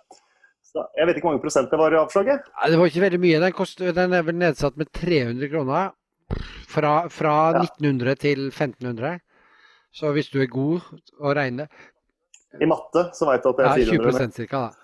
Så 0.71 0.85
jeg 0.95 1.07
vet 1.07 1.17
ikke 1.19 1.27
hvor 1.27 1.35
mange 1.35 1.43
prosent 1.43 1.71
det 1.71 1.79
var 1.81 1.93
i 1.93 1.99
avslaget. 1.99 2.45
Ja, 2.47 2.69
Det 2.71 2.77
var 2.79 2.89
ikke 2.89 3.03
veldig 3.03 3.19
mye. 3.19 3.39
Den, 3.43 3.55
kost, 3.55 3.81
den 3.83 4.13
er 4.15 4.23
vel 4.23 4.37
nedsatt 4.39 4.77
med 4.79 4.87
300 4.95 5.51
kroner. 5.51 5.91
Fra, 6.71 7.09
fra 7.11 7.33
Ja. 7.57 7.65
1900 7.67 8.15
til 8.15 8.45
1500. 8.47 9.19
Så 9.91 10.13
hvis 10.15 10.29
du 10.31 10.39
er 10.39 10.47
god 10.47 10.79
å 11.19 11.33
regne 11.35 11.65
I 12.55 12.67
matte 12.69 13.09
så 13.11 13.27
veit 13.27 13.43
du 13.43 13.49
at 13.51 13.57
det 13.59 13.65
er 13.65 13.91
400. 13.91 14.13
20 14.29 14.37
cirka, 14.37 14.61
da. 14.69 14.80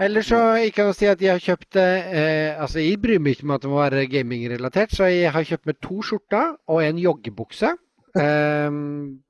Ellers 0.00 0.30
så 0.30 0.38
jeg 0.56 0.72
kan 0.72 0.94
si 0.96 1.04
at 1.10 1.20
jeg 1.20 1.34
har 1.34 1.42
kjøpt 1.44 1.76
eh, 1.76 2.56
Altså, 2.56 2.80
jeg 2.80 2.96
bryr 3.02 3.18
meg 3.20 3.34
ikke 3.36 3.44
om 3.44 3.50
at 3.56 3.62
det 3.64 3.70
må 3.70 3.80
være 3.82 4.06
gamingrelatert, 4.08 4.94
så 4.96 5.04
jeg 5.12 5.32
har 5.34 5.44
kjøpt 5.44 5.66
meg 5.68 5.76
to 5.84 6.00
skjorter 6.06 6.54
og 6.72 6.80
en 6.84 6.98
joggebukse. 7.02 7.74
Eh, 8.16 8.70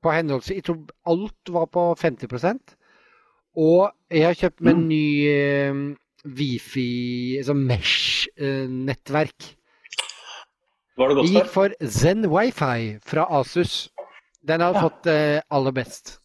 på 0.01 0.13
henholdsvis 0.15 0.55
Jeg 0.61 0.63
tror 0.65 0.79
alt 1.11 1.51
var 1.53 1.67
på 1.69 1.83
50% 1.99 2.73
Og 3.61 3.91
jeg 4.09 4.23
har 4.25 4.33
kjøpt 4.39 4.63
meg 4.65 4.73
en 4.77 4.87
ny 4.89 5.03
eh, 5.29 5.81
Wifi, 6.37 7.37
altså 7.41 7.53
Mesh-nettverk. 7.57 9.51
Hva 10.95 11.07
har 11.07 11.15
du 11.17 11.21
Jeg 11.25 11.33
gikk 11.35 11.49
for 11.49 11.73
Zen 11.81 12.27
Wifi 12.29 12.97
fra 13.01 13.25
Asus. 13.39 13.89
Den 14.45 14.61
har 14.61 14.73
Ja. 14.77 14.81
fått 14.87 15.05
eh, 15.09 15.41
aller 15.49 15.71
best. 15.73 16.20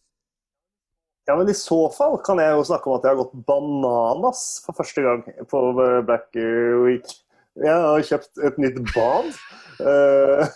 Ja, 1.27 1.35
men 1.35 1.49
i 1.51 1.55
så 1.57 1.77
fall 1.91 2.15
kan 2.23 2.39
jeg 2.39 2.53
jo 2.55 2.63
snakke 2.69 2.87
om 2.87 2.97
at 2.97 3.05
jeg 3.05 3.11
har 3.11 3.19
gått 3.19 3.39
bananas 3.49 4.43
for 4.63 4.77
første 4.77 5.03
gang 5.03 5.25
på 5.51 5.63
Black 6.07 6.37
Week. 6.85 7.09
Jeg 7.57 7.73
har 7.73 8.05
kjøpt 8.07 8.43
et 8.47 8.59
nytt 8.61 8.77
bad. 8.93 9.27
eh, 9.81 10.53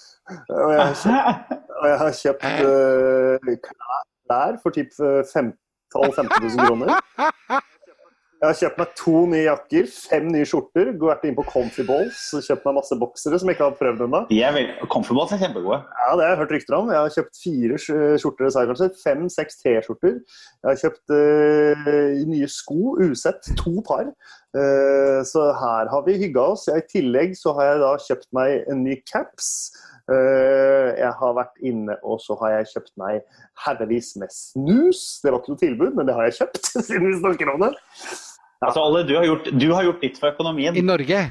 og 0.48 0.72
jeg 0.72 0.96
kjøpt, 1.02 1.52
jeg 1.90 1.98
har 2.04 2.16
kjøpt 2.22 2.48
eh, 2.70 3.58
klær 3.68 4.58
for 4.64 4.78
typ 4.78 4.96
12 4.96 5.26
000-15 5.92 6.56
000 6.56 6.70
kroner. 6.70 6.96
Jeg 8.42 8.50
har 8.50 8.58
kjøpt 8.58 8.80
meg 8.82 8.94
to 8.98 9.12
nye 9.30 9.44
jakker, 9.44 9.90
fem 10.10 10.30
nye 10.34 10.46
skjorter, 10.50 10.88
vært 10.98 11.28
inn 11.30 11.36
på 11.38 11.44
Comfy 11.46 11.84
Balls 11.86 12.24
og 12.34 12.42
kjøpt 12.42 12.64
meg 12.66 12.74
masse 12.80 12.96
boksere 12.98 13.38
som 13.38 13.52
jeg 13.52 13.54
ikke 13.54 13.68
har 13.68 13.76
prøvd 13.78 14.02
ennå. 14.08 14.22
Veldig, 14.32 14.88
Comfortballs 14.90 15.36
er 15.36 15.44
kjempegode. 15.44 15.78
Ja, 16.00 16.08
det 16.18 16.26
har 16.26 16.32
jeg 16.32 16.40
hørt 16.40 16.54
rykter 16.56 16.78
om. 16.80 16.90
Jeg 16.90 17.04
har 17.04 17.14
kjøpt 17.14 17.42
fire 17.44 17.78
skjorter, 17.84 18.50
sa 18.50 18.64
jeg 18.64 18.72
kanskje. 18.72 18.90
Fem-seks 19.04 19.62
T-skjorter. 19.62 20.18
Jeg 20.58 20.72
har 20.72 20.82
kjøpt 20.82 21.14
uh, 21.14 22.26
nye 22.32 22.50
sko, 22.50 22.96
usett, 23.06 23.52
to 23.62 23.76
par. 23.86 24.10
Uh, 24.58 25.22
så 25.30 25.46
her 25.62 25.94
har 25.94 26.10
vi 26.10 26.18
hygga 26.24 26.50
oss. 26.56 26.66
I 26.74 26.82
tillegg 26.90 27.38
så 27.38 27.54
har 27.60 27.76
jeg 27.76 27.86
da 27.86 27.94
kjøpt 28.08 28.30
meg 28.42 28.58
en 28.74 28.82
ny 28.88 28.98
caps. 29.06 29.54
Eh, 30.12 30.88
jeg 30.98 31.12
har 31.20 31.36
vært 31.38 31.62
inne 31.64 31.94
og 32.02 32.18
så 32.24 32.36
har 32.42 32.56
jeg 32.56 32.72
kjøpt 32.74 32.92
meg 33.00 33.22
haugevis 33.64 34.16
med 34.20 34.34
snus. 34.34 35.22
Det 35.24 35.32
var 35.32 35.40
ikke 35.40 35.54
noe 35.54 35.62
tilbud, 35.62 35.96
men 35.96 36.10
det 36.10 36.16
har 36.18 36.28
jeg 36.28 36.40
kjøpt, 36.42 36.72
siden 36.88 37.08
vi 37.08 37.20
snakker 37.22 37.54
om 37.54 37.64
det. 37.68 37.72
Altså, 38.62 38.82
Alle, 38.84 39.04
du 39.10 39.16
har, 39.18 39.26
gjort, 39.26 39.48
du 39.58 39.68
har 39.74 39.84
gjort 39.88 40.02
ditt 40.06 40.20
for 40.22 40.30
økonomien. 40.36 40.76
I 40.78 40.84
Norge. 40.86 41.22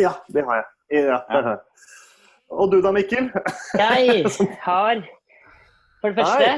Ja, 0.00 0.12
det 0.28 0.42
har 0.44 0.58
jeg. 0.60 0.66
Ja, 1.00 1.18
det 1.30 1.40
har 1.46 1.50
jeg. 1.54 1.60
Og 2.54 2.70
du 2.70 2.80
da, 2.84 2.90
Mikkel? 2.92 3.30
Jeg 3.78 4.24
har 4.68 5.00
for 6.02 6.12
det 6.12 6.18
første 6.18 6.50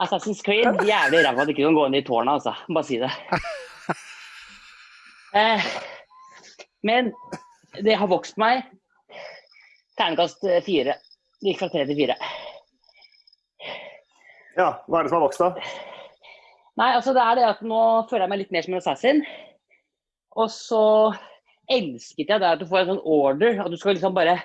Assassin's 0.00 0.40
Creed. 0.44 0.80
Jævlig 0.88 1.20
ræva 1.26 1.44
at 1.44 1.48
du 1.48 1.52
ikke 1.52 1.66
kan 1.66 1.76
gå 1.76 1.84
inn 1.90 1.98
i 2.00 2.04
tårnet, 2.04 2.38
altså. 2.38 2.56
Bare 2.72 2.88
si 2.88 3.00
det. 3.02 3.12
Eh, 5.36 5.60
men 6.86 7.10
det 7.84 7.92
har 8.00 8.08
vokst 8.08 8.38
meg. 8.40 8.62
Ternekast 9.98 10.46
fire. 10.64 10.94
Det 11.42 11.50
gikk 11.50 11.58
fra 11.60 11.68
tre 11.74 11.82
til 11.90 11.98
fire. 11.98 12.16
Ja, 14.56 14.70
hva 14.86 15.02
er 15.02 15.04
det 15.04 15.12
som 15.12 15.18
har 15.18 15.26
vokst 15.26 15.42
da? 15.42 15.50
Nei, 16.76 16.90
altså 16.92 17.14
det 17.16 17.22
er 17.24 17.38
det 17.38 17.46
at 17.48 17.62
nå 17.64 17.82
føler 18.10 18.26
jeg 18.26 18.32
meg 18.32 18.42
litt 18.42 18.52
mer 18.52 18.66
som 18.66 18.74
en 18.74 18.82
assassin. 18.82 19.22
Og 20.36 20.50
så 20.52 20.82
elsket 21.72 22.28
jeg 22.28 22.42
det 22.42 22.50
at 22.50 22.60
du 22.60 22.66
får 22.68 22.82
en 22.82 22.90
sånn 22.94 23.06
order, 23.06 23.62
at 23.64 23.72
du 23.72 23.78
skal 23.80 23.96
liksom 23.96 24.16
bare 24.16 24.36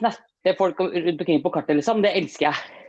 knappe 0.00 0.54
folk 0.58 0.80
rundt 0.80 1.20
omkring 1.20 1.42
på 1.44 1.52
kartet, 1.52 1.76
liksom. 1.78 2.00
Det 2.04 2.14
elsker 2.16 2.48
jeg. 2.48 2.80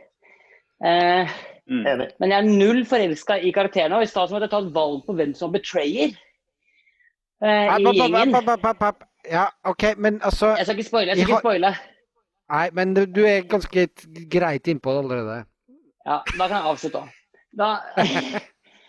Eh, 0.86 1.36
Mm. 1.66 1.82
Men 2.20 2.30
jeg 2.30 2.38
er 2.38 2.46
null 2.46 2.84
forelska 2.86 3.40
i 3.42 3.50
karakterene. 3.50 3.98
Og 3.98 4.06
i 4.06 4.10
stad 4.10 4.30
måtte 4.30 4.46
jeg 4.46 4.54
ta 4.54 4.62
et 4.62 4.74
valg 4.74 5.02
på 5.06 5.16
hvem 5.18 5.34
som 5.34 5.52
betrayer 5.54 6.14
eh, 7.42 7.74
i 7.74 7.96
gjengen. 7.98 8.36
Ja, 9.26 9.48
OK, 9.66 9.82
men 9.98 10.20
altså 10.22 10.52
Jeg 10.54 10.66
skal 10.68 10.78
ikke 10.78 10.88
spoile. 10.88 11.10
Jeg 11.10 11.18
skal 11.18 11.32
ikke 11.32 11.42
spoile. 11.42 11.74
Nei, 12.54 12.68
men 12.78 12.94
du, 12.94 13.02
du 13.10 13.24
er 13.26 13.48
ganske 13.50 13.88
greit 14.30 14.70
innpå 14.70 14.94
det 14.94 15.02
allerede. 15.02 15.40
Ja, 16.06 16.20
da 16.38 16.46
kan 16.46 16.60
jeg 16.60 16.70
avslutte 16.70 17.02
òg. 17.02 17.14
Da 17.56 17.68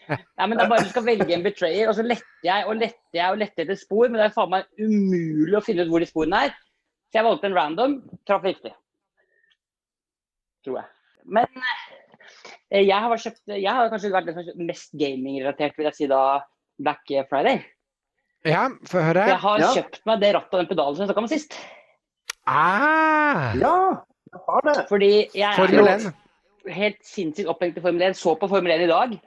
ja, 0.08 0.46
men 0.48 0.58
det 0.58 0.64
er 0.66 0.70
bare 0.72 0.84
du 0.86 0.90
skal 0.92 1.06
velge 1.08 1.34
en 1.36 1.44
betrayer, 1.46 1.88
og 1.90 1.96
så 1.98 2.04
letter 2.06 2.44
jeg 2.48 2.66
og 2.68 2.76
letter 2.80 3.20
jeg 3.20 3.32
og 3.34 3.40
letter 3.42 3.64
etter 3.66 3.80
spor, 3.80 4.08
men 4.10 4.20
det 4.20 4.26
er 4.30 4.36
faen 4.36 4.52
meg 4.54 4.68
umulig 4.80 5.56
å 5.58 5.64
finne 5.64 5.86
ut 5.86 5.92
hvor 5.94 6.04
de 6.04 6.10
sporene 6.10 6.42
er. 6.48 6.54
Så 7.08 7.20
jeg 7.20 7.28
valgte 7.28 7.48
en 7.48 7.56
random, 7.56 7.96
traff 8.28 8.44
riktig. 8.44 8.74
Tror 10.68 10.82
jeg. 10.82 10.90
Men 11.38 11.48
eh, 12.72 12.84
jeg 12.84 13.00
har, 13.04 13.18
kjøpt, 13.24 13.42
jeg 13.56 13.72
har 13.80 13.90
kanskje 13.92 14.12
vært 14.14 14.28
den 14.28 14.36
som 14.36 14.44
har 14.44 14.50
kjøpt 14.52 14.68
mest 14.68 14.94
gaming-relatert, 15.00 15.76
vil 15.80 15.88
jeg 15.90 16.00
si 16.02 16.10
da, 16.12 16.22
Black 16.84 17.08
Friday. 17.32 17.64
Ja, 18.48 18.68
få 18.88 19.02
høre. 19.02 19.24
Jeg 19.32 19.40
har 19.44 19.60
Ja. 19.64 19.72
kjøpt 19.76 20.04
meg 20.08 20.22
det 20.22 20.34
rattet 20.36 20.54
og 20.54 20.62
den 20.62 20.70
pedalen 20.72 20.96
som 20.96 21.04
jeg 21.04 21.10
snakka 21.10 21.24
om 21.24 21.32
sist. 21.32 21.58
Ah, 22.48 23.56
Ja, 23.60 23.76
jeg 24.32 24.44
har 24.48 24.62
det. 24.68 24.76
Fordi 24.92 25.12
jeg 25.34 25.48
er 25.48 25.56
Formel 25.58 25.80
jo 25.80 25.86
1. 25.96 26.14
helt 26.74 27.00
sinnssykt 27.06 27.50
opphengt 27.52 27.80
i 27.80 27.84
Formel 27.84 28.10
1. 28.10 28.20
Så 28.20 28.36
på 28.40 28.50
Formel 28.52 28.74
1 28.76 28.86
i 28.86 28.92
dag. 28.92 29.18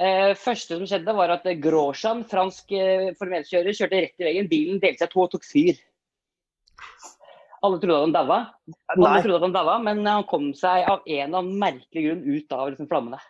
Eh, 0.00 0.32
første 0.40 0.78
som 0.78 0.88
skjedde, 0.88 1.14
var 1.16 1.34
at 1.34 1.46
Grosjan, 1.60 2.24
fransk 2.28 2.72
eh, 2.76 3.10
Formel 3.18 3.42
1-kjører, 3.42 3.76
kjørte 3.76 4.04
rett 4.06 4.22
i 4.22 4.28
veggen. 4.28 4.50
Bilen 4.50 4.82
delte 4.82 5.04
seg 5.04 5.12
to 5.12 5.24
og 5.26 5.32
tok 5.34 5.46
fyr. 5.46 5.80
Alle 7.62 7.78
trodde 7.78 7.98
at 7.98 8.06
han 8.08 8.14
daua. 8.16 8.38
Alle 8.96 9.16
trodde 9.22 9.38
at 9.38 9.46
han 9.46 9.56
daua, 9.56 9.78
men 9.84 10.06
han 10.08 10.26
kom 10.30 10.50
seg 10.58 10.88
av 10.90 11.04
en 11.06 11.26
eller 11.28 11.42
annen 11.42 11.58
merkelig 11.60 12.06
grunn 12.08 12.24
ut 12.26 12.56
av 12.56 12.70
liksom, 12.72 12.88
flammene. 12.90 13.20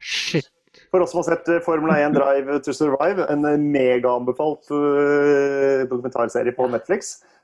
Shit. 0.00 0.48
For 0.92 1.00
oss 1.00 1.12
som 1.12 1.22
har 1.22 1.28
sett 1.28 1.64
Formel 1.64 1.92
1 1.92 2.14
Drive 2.16 2.58
to 2.64 2.72
Survive, 2.76 3.26
en 3.32 3.44
eh, 3.48 3.60
megaanbefalt 3.60 4.70
eh, 4.72 5.84
dokumentarserie 5.88 6.54
på 6.56 6.68
Netflix, 6.72 7.16
eh, 7.22 7.35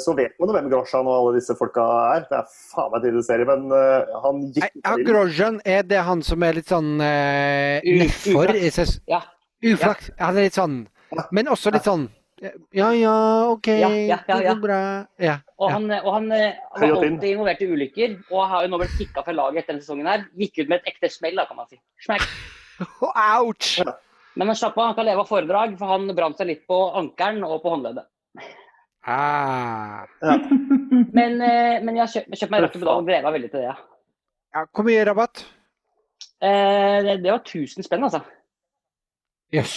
så 0.00 0.14
vet 0.16 0.32
man 0.40 0.48
jo 0.48 0.54
hvem 0.56 0.68
Grosjean 0.72 1.04
og 1.04 1.14
alle 1.18 1.34
disse 1.36 1.52
folka 1.58 1.84
er. 2.14 2.26
Det 2.30 2.38
er 2.38 2.50
faen 2.72 2.90
meg 2.94 3.04
tidlig 3.04 3.24
serie, 3.26 3.44
men 3.48 3.66
eh, 3.76 4.16
han 4.24 4.42
gikk 4.56 4.78
ja, 4.80 4.94
Grosjean, 5.04 5.58
er 5.68 5.84
det 5.88 6.00
han 6.06 6.24
som 6.24 6.44
er 6.46 6.56
litt 6.56 6.70
sånn 6.72 6.94
uh, 6.96 7.84
U- 7.84 7.98
nedfor? 8.00 8.54
uflaks. 8.56 8.94
Ja. 9.10 9.20
Uflaks. 9.64 10.08
Ja. 10.14 10.20
Han 10.26 10.40
er 10.40 10.48
litt 10.48 10.56
sånn 10.56 10.78
Men 11.32 11.48
også 11.52 11.70
litt 11.72 11.86
sånn 11.86 12.08
Ja 12.74 12.88
ja, 12.96 13.14
OK, 13.52 13.68
Ja, 13.70 13.88
ja, 13.88 14.18
ja, 14.18 14.38
det 14.40 14.48
går 14.48 14.62
bra. 14.64 14.80
Ja. 15.22 15.36
Og 15.60 15.68
ja. 15.68 15.74
han, 15.76 15.86
og 16.00 16.10
han 16.16 16.32
eh, 16.34 16.56
var 16.80 16.96
alltid 16.96 17.28
involvert 17.30 17.62
i 17.64 17.68
ulykker, 17.70 18.16
og 18.32 18.48
har 18.50 18.64
jo 18.64 18.72
nå 18.72 18.80
blitt 18.82 18.96
kicka 18.98 19.22
fra 19.24 19.36
laget 19.36 19.62
etter 19.62 19.76
denne 19.76 19.84
sesongen 19.84 20.10
her. 20.10 20.26
Gikk 20.40 20.58
ut 20.64 20.72
med 20.72 20.80
et 20.80 20.90
ekte 20.94 21.12
smell, 21.12 21.38
da, 21.38 21.46
kan 21.48 21.60
man 21.60 21.70
si. 21.70 21.78
Smack. 22.04 22.26
Ouch! 23.38 23.78
Men 24.34 24.50
han 24.50 24.58
slapp 24.58 24.76
av, 24.80 24.90
han 24.90 24.98
kan 24.98 25.06
leve 25.06 25.22
av 25.22 25.30
foredrag, 25.30 25.76
for 25.78 25.94
han 25.94 26.10
brant 26.16 26.40
seg 26.40 26.50
litt 26.50 26.64
på 26.68 26.80
ankelen 26.98 27.46
og 27.46 27.60
på 27.62 27.76
håndleddet. 27.76 28.08
Ah. 29.06 30.06
Men, 31.18 31.36
eh, 31.44 31.82
men 31.84 31.96
jeg 31.98 32.00
har 32.02 32.10
kjøpt, 32.12 32.36
kjøpt 32.40 32.52
meg 32.54 32.62
rødt 32.64 32.76
og 32.88 33.04
gleder 33.06 33.26
meg 33.26 33.34
veldig 33.36 33.50
til 33.52 33.60
det. 33.60 33.66
Ja. 33.68 33.74
Ja, 34.54 34.62
hvor 34.72 34.86
mye 34.86 35.04
rabatt? 35.06 35.42
Eh, 36.40 36.98
det, 37.04 37.18
det 37.24 37.30
var 37.32 37.42
1000 37.42 37.84
spenn, 37.86 38.06
altså. 38.06 38.20
Jøss. 39.54 39.74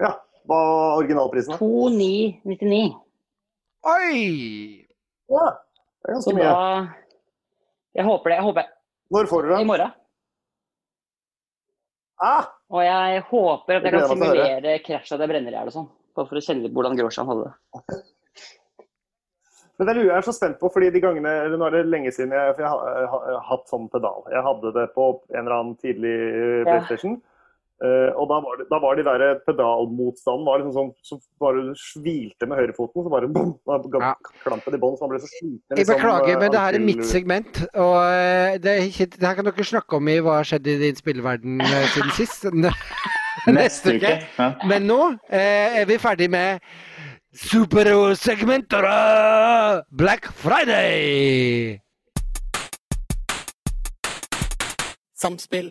Ja, 0.00 0.12
hva 0.48 0.58
var 0.60 1.00
originalprisen? 1.00 1.52
da? 1.54 1.58
2999. 1.60 2.94
Oi! 3.90 4.20
Ja, 5.32 5.46
det 5.50 6.14
er 6.14 6.20
Så 6.20 6.32
ganske 6.32 6.36
da 6.36 6.52
mye. 6.54 6.92
Jeg 7.98 8.06
håper 8.06 8.30
det. 8.30 8.36
Jeg 8.38 8.46
håper 8.46 8.70
Når 9.16 9.30
får 9.32 9.42
du 9.48 9.54
i 9.58 9.64
morgen. 9.72 9.96
Ah, 12.20 12.44
Og 12.68 12.84
jeg 12.84 13.22
håper 13.30 13.78
at 13.80 13.82
jeg 13.82 13.82
Det 13.82 13.90
kan 13.90 14.00
jeg 14.00 14.08
simulere 14.12 14.78
krasj 14.84 15.14
av 15.16 15.22
det 15.22 15.28
brenner 15.32 15.54
i 15.54 15.56
hjel 15.58 15.70
og 15.72 15.74
sånn. 15.74 15.90
Bare 16.14 16.28
for 16.28 16.38
å 16.38 16.42
kjenne 16.44 16.66
litt 16.66 16.74
hvordan 16.76 16.98
Grosjan 17.00 17.28
hadde 17.30 17.48
det. 17.48 18.00
men 19.80 19.88
det 19.88 19.96
lurer 19.96 20.12
jeg 20.12 20.26
så 20.26 20.36
spent 20.36 20.58
på, 20.60 20.68
fordi 20.68 20.90
de 20.92 21.00
gangene 21.00 21.30
eller 21.46 21.56
Nå 21.56 21.70
er 21.70 21.78
det 21.78 21.86
lenge 21.88 22.10
siden 22.12 22.34
jeg, 22.36 22.52
jeg 22.60 22.68
har, 22.68 22.80
jeg 22.92 23.06
jeg 23.08 23.36
har 23.38 23.46
hatt 23.48 23.70
sånn 23.70 23.86
pedal. 23.88 24.26
Jeg 24.28 24.44
hadde 24.44 24.72
det 24.76 24.86
på 24.92 25.06
en 25.32 25.40
eller 25.40 25.56
annen 25.56 25.76
tidlig 25.80 26.16
PlayStation. 26.20 26.60
Ja. 26.60 26.64
PlayStation. 26.68 27.20
Eh, 27.80 28.10
og 28.12 28.26
da 28.28 28.36
var, 28.44 28.58
det, 28.60 28.66
da 28.68 28.76
var 28.76 28.98
de 28.98 29.04
der 29.06 29.22
pedalmotstanden 29.46 30.44
var 30.44 30.60
liksom 30.60 30.74
sånn 30.74 30.90
så 31.00 31.16
bare 31.40 31.62
du 31.70 31.78
svilte 31.80 32.44
med 32.44 32.60
høyrefoten, 32.60 33.06
så 33.06 33.12
bare 33.14 33.30
bom, 33.32 33.54
Ja. 33.64 34.10
klampen 34.42 34.76
i 34.76 34.80
bånn, 34.82 34.98
så 34.98 35.06
man 35.06 35.14
ble 35.14 35.22
så 35.22 35.30
sliten. 35.32 35.62
Jeg 35.72 35.78
liksom, 35.78 35.96
beklager, 35.96 36.34
eh, 36.34 36.40
men 36.42 36.52
det 36.52 36.60
her 36.60 36.76
er 36.76 36.84
mitt 36.84 37.06
segment. 37.08 37.62
Og 37.72 37.96
eh, 38.04 38.58
det, 38.60 38.74
er 38.74 38.84
ikke, 38.84 39.08
det 39.16 39.24
her 39.24 39.38
kan 39.38 39.48
dere 39.48 39.68
snakke 39.70 39.96
om 39.96 40.12
i 40.12 40.18
hva 40.20 40.36
har 40.42 40.50
skjedd 40.50 40.68
i 40.68 40.76
din 40.84 41.00
spillverden 41.00 41.64
eh, 41.64 41.88
siden 41.94 42.12
sist. 42.20 42.44
Neste 43.48 43.96
uke. 43.96 44.12
Men 44.68 44.84
nå 44.84 45.00
eh, 45.32 45.80
er 45.80 45.88
vi 45.88 45.96
ferdig 46.04 46.28
med 46.28 46.60
supersegmenter 47.34 48.82
av 48.84 49.82
Black 49.90 50.26
Friday! 50.34 51.80
Samspill. 55.14 55.70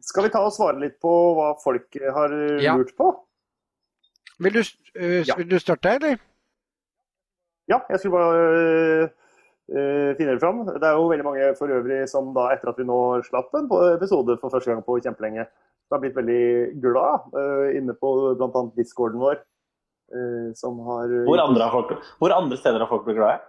Skal 0.00 0.24
vi 0.24 0.30
ta 0.32 0.40
og 0.46 0.54
svare 0.54 0.78
litt 0.80 0.96
på 1.02 1.12
hva 1.36 1.50
folk 1.60 1.98
har 2.14 2.32
Ja. 2.62 2.76
lurt 2.76 2.94
på? 2.96 3.10
Vil 4.40 4.52
du, 4.52 4.60
uh, 4.60 5.22
Ja. 5.26 5.34
vil 5.36 5.48
du 5.48 5.58
starte, 5.58 5.90
eller? 5.96 6.18
Ja, 7.68 7.80
jeg 7.90 7.98
skulle 7.98 8.12
bare 8.12 9.10
uh, 9.68 10.14
finne 10.16 10.32
det 10.32 10.40
fram. 10.40 10.64
Det 10.64 10.82
er 10.82 10.94
jo 10.96 11.08
veldig 11.10 11.24
mange 11.24 11.56
for 11.58 11.68
øvrig 11.68 12.08
som 12.08 12.32
da, 12.32 12.52
etter 12.54 12.68
at 12.70 12.78
vi 12.78 12.84
nå 12.84 13.22
slapp 13.28 13.52
en 13.54 13.68
episode 13.96 14.38
for 14.40 14.48
første 14.48 14.70
gang 14.72 14.82
på 14.82 15.00
kjempelenge, 15.02 15.46
har 15.92 15.98
blitt 16.00 16.14
veldig 16.16 16.80
glad 16.80 17.74
inne 17.76 17.92
på 17.94 18.36
bl.a. 18.36 18.70
discorden 18.76 19.18
vår. 19.20 19.42
Øh, 20.14 20.50
som 20.56 20.80
har 20.88 21.14
Hvor, 21.28 21.44
andre 21.44 21.68
har 21.68 21.74
folk, 21.74 22.10
hvor 22.18 22.34
andre 22.36 22.56
steder 22.56 22.84
har 22.84 22.90
folk 22.90 23.04
blitt 23.06 23.20
glade? 23.20 23.40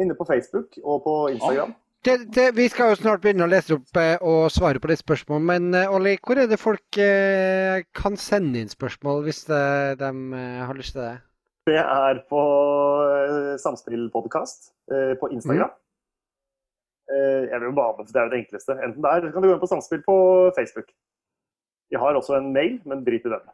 Inne 0.00 0.16
på 0.16 0.24
Facebook 0.24 0.78
og 0.84 1.02
på 1.04 1.16
Instagram. 1.34 1.74
Det, 2.04 2.16
det, 2.34 2.48
vi 2.56 2.64
skal 2.66 2.90
jo 2.90 2.98
snart 2.98 3.20
begynne 3.22 3.46
å 3.46 3.50
lese 3.50 3.76
opp 3.76 3.98
eh, 4.00 4.16
og 4.26 4.48
svare 4.50 4.80
på 4.82 4.88
de 4.90 4.96
spørsmålene. 4.98 5.46
men 5.46 5.76
eh, 5.78 5.92
Olli, 5.94 6.16
hvor 6.18 6.40
er 6.42 6.48
det 6.50 6.58
folk 6.58 6.98
eh, 6.98 7.84
kan 7.94 8.18
sende 8.18 8.58
inn 8.58 8.72
spørsmål 8.72 9.22
hvis 9.28 9.44
de, 9.46 9.60
de 10.00 10.08
eh, 10.10 10.64
har 10.66 10.74
lyst 10.74 10.96
til 10.96 11.04
det? 11.04 11.12
Det 11.70 11.78
er 11.78 12.18
på 12.26 12.40
Samspillpodkast 13.62 14.72
på 15.20 15.28
Instagram. 15.30 15.70
Mm. 15.70 17.44
jeg 17.52 17.60
vil 17.60 17.68
jo 17.68 17.76
bare, 17.76 18.06
Det 18.08 18.18
er 18.18 18.26
jo 18.26 18.32
det 18.32 18.40
enkleste. 18.40 18.74
Enten 18.82 19.04
der, 19.04 19.20
eller 19.20 19.30
så 19.30 19.36
kan 19.36 19.44
du 19.44 19.46
gå 19.46 19.54
inn 19.54 19.62
på 19.62 19.68
Samspill 19.70 20.02
på 20.02 20.16
Facebook. 20.56 20.90
Vi 21.86 22.00
har 22.02 22.18
også 22.18 22.34
en 22.40 22.50
mail, 22.50 22.80
men 22.82 23.04
drit 23.06 23.22
i 23.22 23.30
den. 23.30 23.46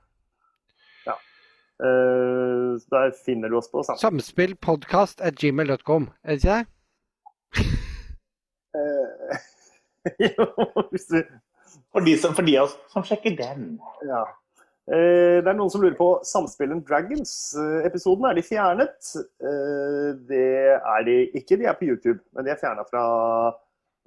Eh, 1.79 2.75
der 2.91 3.13
finner 3.25 3.49
du 3.53 3.59
oss 3.61 3.69
på 3.71 3.83
Samspill. 3.87 4.09
Samspillpodkast 4.21 5.21
at 5.23 5.37
gmail.com, 5.39 6.09
er 6.25 6.35
det 6.35 6.43
ikke 6.43 6.57
det? 6.59 6.67
Eh, 8.79 9.39
jo, 10.39 10.47
hvis 10.91 11.07
du 11.13 11.23
For 11.93 12.01
de, 12.05 12.17
som, 12.21 12.35
for 12.37 12.45
de 12.47 12.57
av 12.59 12.67
oss 12.69 12.77
som 12.93 13.05
sjekker 13.07 13.37
den. 13.39 13.79
Ja. 14.09 14.25
Eh, 14.89 15.39
Det 15.45 15.49
er 15.49 15.57
noen 15.57 15.71
som 15.73 15.83
lurer 15.85 15.97
på 15.99 16.11
Samspillen 16.27 16.83
Dragons-episoden. 16.89 18.27
Er 18.29 18.37
de 18.39 18.45
fjernet? 18.45 19.13
Eh, 19.41 20.11
Det 20.29 20.45
er 20.77 21.07
de 21.09 21.17
ikke. 21.39 21.57
De 21.61 21.65
er 21.69 21.79
på 21.79 21.89
YouTube, 21.89 22.21
men 22.35 22.45
de 22.45 22.53
er 22.53 22.61
fjerna 22.61 22.85
fra 22.89 23.05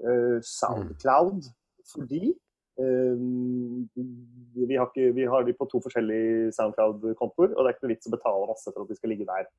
eh, 0.06 0.38
Soundcloud 0.46 1.50
fordi 1.92 2.24
eh, 2.30 2.38
vi 2.80 4.78
har, 4.78 4.88
ikke, 4.88 5.12
vi 5.16 5.26
har 5.28 5.44
de 5.46 5.54
på 5.58 5.68
to 5.72 5.82
forskjellige 5.84 6.52
Soundcloud-kontoer, 6.56 7.54
og 7.54 7.60
det 7.60 7.68
er 7.68 7.76
ikke 7.76 7.86
noe 7.88 7.94
vits 7.94 8.10
å 8.10 8.14
betale 8.16 8.50
masse 8.50 8.72
for 8.72 8.84
at 8.84 8.92
de 8.92 8.98
skal 8.98 9.12
ligge 9.14 9.28
der 9.28 9.50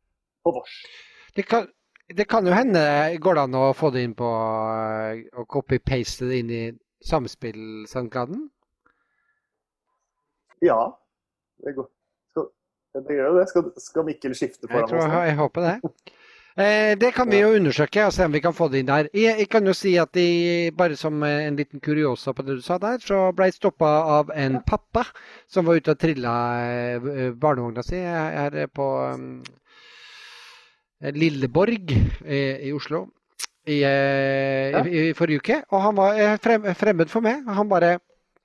på 0.43 0.55
vårs. 0.57 0.79
Det 1.37 1.45
kan, 1.49 1.69
det 2.13 2.27
kan 2.29 2.47
jo 2.47 2.53
hende 2.53 2.83
Går 3.23 3.39
det 3.39 3.45
an 3.47 3.55
å 3.57 3.71
få 3.77 3.89
det 3.95 4.03
inn 4.05 4.13
på 4.13 4.27
eh, 4.29 5.23
Å 5.41 5.47
copy-paste 5.49 6.27
det 6.29 6.41
inn 6.43 6.51
i 6.53 6.65
samspill-soundclouden? 7.09 8.43
Ja, 10.63 10.81
det 11.65 11.73
går. 11.79 11.89
Skal, 12.31 12.51
det 13.01 13.17
gjør 13.17 13.31
jo 13.31 13.39
det. 13.39 13.47
Skal, 13.51 13.71
skal 13.83 14.07
Mikkel 14.07 14.37
skifte 14.39 14.69
foran 14.69 14.85
oss? 14.87 15.09
Jeg, 15.09 15.31
jeg 15.31 15.39
håper 15.41 15.67
det. 15.67 15.77
Eh, 16.53 16.93
det 17.01 17.15
kan 17.17 17.31
vi 17.31 17.39
jo 17.41 17.55
undersøke 17.57 18.05
og 18.05 18.13
se 18.13 18.27
om 18.29 18.35
vi 18.35 18.43
kan 18.45 18.53
få 18.53 18.69
det 18.69 18.83
inn 18.83 18.91
der. 18.91 19.09
Jeg, 19.17 19.39
jeg 19.41 19.49
kan 19.49 19.67
jo 19.67 19.73
si 19.77 19.95
at 20.01 20.13
de, 20.13 20.71
bare 20.77 20.99
som 21.01 21.23
eh, 21.25 21.47
en 21.47 21.57
liten 21.57 21.81
kuriosa 21.81 22.35
på 22.37 22.45
det 22.45 22.59
du 22.59 22.63
sa 22.65 22.77
der, 22.83 22.99
så 23.01 23.31
ble 23.33 23.49
jeg 23.49 23.57
stoppa 23.57 23.89
av 24.19 24.35
en 24.37 24.61
pappa 24.67 25.07
som 25.49 25.65
var 25.65 25.81
ute 25.81 25.95
og 25.95 26.03
trilla 26.03 26.35
eh, 26.67 27.33
barnevogna 27.33 27.85
si 27.87 28.03
her 28.05 28.67
på 28.69 28.91
um, 29.15 29.41
Lilleborg 31.17 31.91
i, 31.91 32.43
i 32.69 32.73
Oslo 32.77 33.07
i, 33.67 33.83
eh, 33.83 34.87
i, 34.87 35.09
i 35.09 35.15
forrige 35.17 35.43
uke. 35.43 35.63
Og 35.71 35.83
han 35.83 35.97
var 35.97 36.19
eh, 36.19 36.37
frem, 36.43 36.69
fremmed 36.79 37.11
for 37.13 37.25
meg. 37.25 37.47
Han 37.47 37.69
bare 37.69 37.99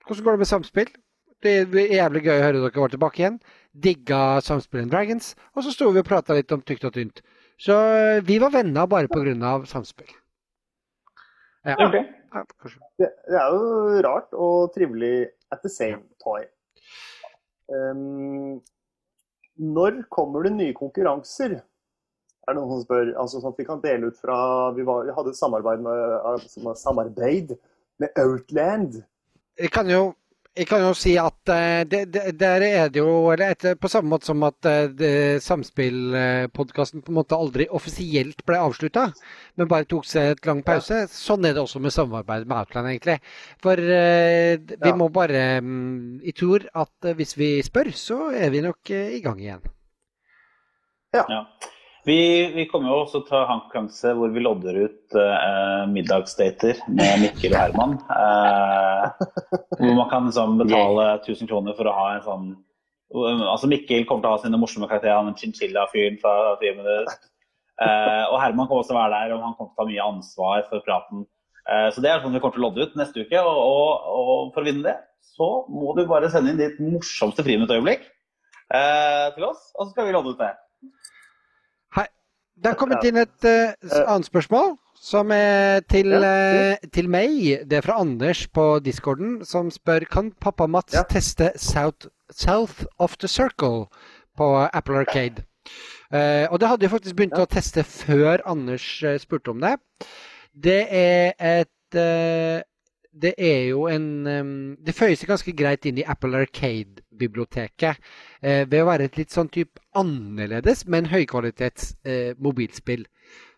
'Hvordan 0.08 0.24
går 0.24 0.32
det 0.32 0.40
med 0.40 0.48
samspill?' 0.48 0.96
Det 1.44 1.52
er 1.54 1.94
jævlig 1.94 2.24
gøy 2.24 2.40
å 2.40 2.44
høre 2.44 2.62
dere 2.64 2.82
var 2.82 2.90
tilbake 2.90 3.20
igjen. 3.22 3.40
Digga 3.84 4.40
Samspill 4.42 4.82
and 4.82 4.92
Dragons. 4.92 5.36
Og 5.54 5.64
så 5.64 5.72
sto 5.72 5.92
vi 5.92 6.00
og 6.00 6.06
prata 6.06 6.34
litt 6.34 6.52
om 6.52 6.62
tykt 6.62 6.86
og 6.86 6.94
tynt. 6.94 7.22
Så 7.58 7.74
eh, 7.74 8.22
vi 8.26 8.38
var 8.40 8.54
venner 8.54 8.88
bare 8.88 9.10
pga. 9.10 9.66
samspill. 9.66 10.12
Ja, 11.66 11.76
Okay. 11.88 12.04
ja. 12.34 12.44
Det, 13.00 13.08
det 13.28 13.40
er 13.40 13.50
jo 13.52 14.02
rart 14.06 14.34
og 14.34 14.74
trivelig 14.76 15.28
at 15.52 15.60
the 15.64 15.70
same 15.70 16.04
time. 16.22 16.52
Um, 17.68 18.62
når 19.58 20.04
kommer 20.14 20.44
det 20.44 20.54
nye 20.56 20.74
konkurranser? 20.74 21.58
Er 22.48 22.54
det 22.54 22.62
noen 22.62 22.78
som 22.78 22.86
spør? 22.86 23.10
Altså 23.20 23.42
sånn 23.42 23.52
at 23.52 23.60
vi 23.60 23.66
kan 23.68 23.82
dele 23.84 24.08
ut 24.08 24.20
fra 24.22 24.38
Vi, 24.78 24.86
var, 24.88 25.04
vi 25.04 25.16
hadde 25.18 25.34
et 25.34 25.40
samarbeid 25.40 25.82
med, 25.84 26.14
altså, 26.30 26.76
samarbeid 26.80 27.58
med 28.00 28.22
Outland. 28.22 29.02
Jeg 29.60 29.74
kan 29.74 29.90
jo, 29.92 30.14
jeg 30.58 30.66
kan 30.70 30.82
jo 30.82 30.92
si 30.98 31.14
at 31.22 31.52
eh, 31.54 31.84
det, 31.90 32.00
det, 32.14 32.24
der 32.40 32.64
er 32.66 32.90
det 32.90 33.02
jo 33.02 33.30
eller 33.34 33.54
etter, 33.54 33.76
På 33.80 33.90
samme 33.92 34.10
måte 34.10 34.26
som 34.30 34.42
at 34.48 34.68
uh, 34.68 35.38
Samspillpodkasten 35.44 37.04
på 37.06 37.12
en 37.14 37.18
måte 37.20 37.38
aldri 37.38 37.68
offisielt 37.70 38.42
ble 38.48 38.58
avslutta, 38.60 39.08
men 39.60 39.70
bare 39.70 39.88
tok 39.90 40.08
seg 40.10 40.34
et 40.34 40.50
lang 40.50 40.64
pause. 40.66 41.04
Sånn 41.14 41.46
er 41.46 41.54
det 41.56 41.62
også 41.64 41.82
med 41.84 41.94
samarbeid 41.96 42.48
med 42.50 42.58
Outland, 42.58 42.90
egentlig. 42.92 43.20
For 43.64 43.78
uh, 43.78 44.58
vi 44.58 44.92
Ja. 44.92 44.96
må 44.98 45.10
bare 45.14 45.62
mm, 45.62 46.22
Jeg 46.26 46.36
tror 46.42 46.68
at 46.74 47.06
eh, 47.06 47.16
hvis 47.18 47.38
vi 47.38 47.50
spør, 47.66 47.92
så 47.94 48.20
er 48.34 48.50
vi 48.54 48.62
nok 48.66 48.90
uh, 48.92 49.08
i 49.18 49.22
gang 49.24 49.40
igjen. 49.42 49.64
Ja. 51.16 51.24
Ja. 51.30 51.42
Vi, 52.08 52.52
vi 52.56 52.64
kommer 52.72 52.94
jo 52.94 53.02
også 53.02 53.20
til 53.28 53.36
å 53.36 53.42
ha 53.50 53.56
en 53.58 53.62
konkurranse 53.66 54.14
hvor 54.16 54.32
vi 54.32 54.40
lodder 54.40 54.78
ut 54.80 55.16
uh, 55.20 55.84
middagsdater 55.92 56.80
med 56.88 57.24
Mikkel 57.26 57.52
og 57.52 57.60
Herman. 57.60 57.98
Uh, 58.08 59.10
hvor 59.74 59.98
man 59.98 60.08
kan 60.14 60.30
liksom 60.30 60.56
betale 60.62 61.08
1000 61.18 61.50
kroner 61.50 61.76
for 61.76 61.90
å 61.90 61.96
ha 61.98 62.08
en 62.16 62.24
sånn 62.28 62.48
Altså 63.08 63.70
Mikkel 63.72 64.04
kommer 64.04 64.24
til 64.24 64.30
å 64.30 64.36
ha 64.36 64.40
sine 64.44 64.60
morsomme 64.60 64.88
karakterer, 64.88 65.24
han 65.24 65.36
chinchilla-fyren 65.40 66.18
fra 66.20 66.34
Friminutt. 66.60 67.14
Og 67.80 68.36
Herman 68.42 68.68
kommer 68.68 68.82
også 68.82 68.92
til 68.92 68.98
å 68.98 69.00
være 69.00 69.14
der, 69.22 69.32
og 69.32 69.46
han 69.46 69.54
kommer 69.56 69.70
til 69.72 69.78
å 69.78 69.80
ta 69.80 69.86
mye 69.88 70.08
ansvar 70.12 70.66
for 70.68 70.84
praten. 70.84 71.24
Så 71.96 72.04
det 72.04 72.12
er 72.12 72.20
sånn 72.20 72.36
vi 72.36 72.42
kommer 72.44 72.58
til 72.58 72.66
å 72.66 72.68
lodde 72.68 72.84
ut 72.84 73.00
neste 73.00 73.24
uke. 73.24 73.40
Og, 73.40 73.62
og, 73.64 74.12
og 74.12 74.52
for 74.52 74.60
å 74.60 74.68
vinne 74.68 74.84
det, 74.90 74.98
så 75.38 75.50
må 75.72 75.96
du 75.96 76.04
bare 76.12 76.28
sende 76.36 76.52
inn 76.52 76.60
ditt 76.60 76.84
morsomste 76.84 77.48
friminuttøyeblikk 77.48 78.04
til 79.40 79.50
oss, 79.54 79.70
og 79.78 79.86
så 79.86 79.92
skal 79.94 80.12
vi 80.12 80.18
lodde 80.18 80.36
ut 80.36 80.44
det. 80.44 80.52
Det 82.58 82.72
har 82.72 82.78
kommet 82.80 83.04
inn 83.06 83.20
et 83.22 83.46
uh, 83.46 83.74
annet 84.08 84.26
spørsmål, 84.28 84.76
som 84.98 85.30
er 85.32 85.84
til, 85.90 86.10
Ja, 86.10 86.74
eh, 86.74 86.88
til 86.94 87.10
meg. 87.10 87.36
Det 87.70 87.78
er 87.78 87.86
fra 87.86 88.00
Anders 88.02 88.48
på 88.50 88.80
discorden, 88.84 89.46
som 89.46 89.70
spør 89.72 90.08
kan 90.10 90.32
pappa 90.42 90.66
Mats 90.68 90.94
Ja. 90.98 91.04
teste 91.04 91.52
South, 91.56 92.08
South 92.34 92.86
of 93.00 93.16
the 93.18 93.28
Circle 93.28 93.86
på 94.38 94.48
Apple 94.74 94.98
Arcade. 94.98 95.46
Uh, 96.10 96.48
og 96.52 96.60
det 96.60 96.70
hadde 96.70 96.84
jeg 96.84 96.92
faktisk 96.92 97.16
begynt 97.16 97.38
Ja. 97.38 97.46
å 97.46 97.52
teste 97.52 97.84
før 97.84 98.42
Anders 98.46 99.04
spurte 99.22 99.50
om 99.54 99.62
det. 99.62 99.78
Det 100.56 100.88
er 100.90 101.34
et 101.40 101.68
Det 103.18 103.34
er 103.38 103.70
jo 103.70 103.88
en 103.88 104.28
um, 104.28 104.78
Det 104.84 104.94
føyer 104.94 105.16
seg 105.16 105.30
ganske 105.30 105.54
greit 105.56 105.86
inn 105.86 105.98
i 105.98 106.04
Apple 106.06 106.38
Arcade-biblioteket 107.18 107.98
eh, 108.42 108.66
ved 108.70 108.82
å 108.82 108.88
være 108.88 109.08
et 109.08 109.18
litt 109.18 109.34
sånn 109.34 109.50
type 109.50 109.82
annerledes, 109.98 110.86
men 110.88 111.10
høykvalitets 111.10 111.96
eh, 112.06 112.36
mobilspill. 112.38 113.06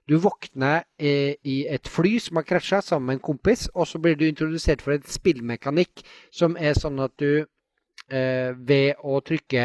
Du 0.07 0.17
våkner 0.17 0.85
eh, 0.97 1.35
i 1.43 1.67
et 1.69 1.87
fly 1.87 2.17
som 2.19 2.39
har 2.39 2.47
krasja 2.47 2.81
sammen 2.81 3.07
med 3.07 3.19
en 3.19 3.27
kompis, 3.29 3.69
og 3.75 3.87
så 3.87 3.99
blir 3.99 4.15
du 4.17 4.27
introdusert 4.27 4.81
for 4.81 4.95
en 4.95 5.05
spillmekanikk 5.05 6.03
som 6.31 6.57
er 6.57 6.73
sånn 6.73 6.99
at 6.99 7.13
du 7.19 7.45
ved 8.09 8.95
å 9.05 9.19
trykke 9.25 9.63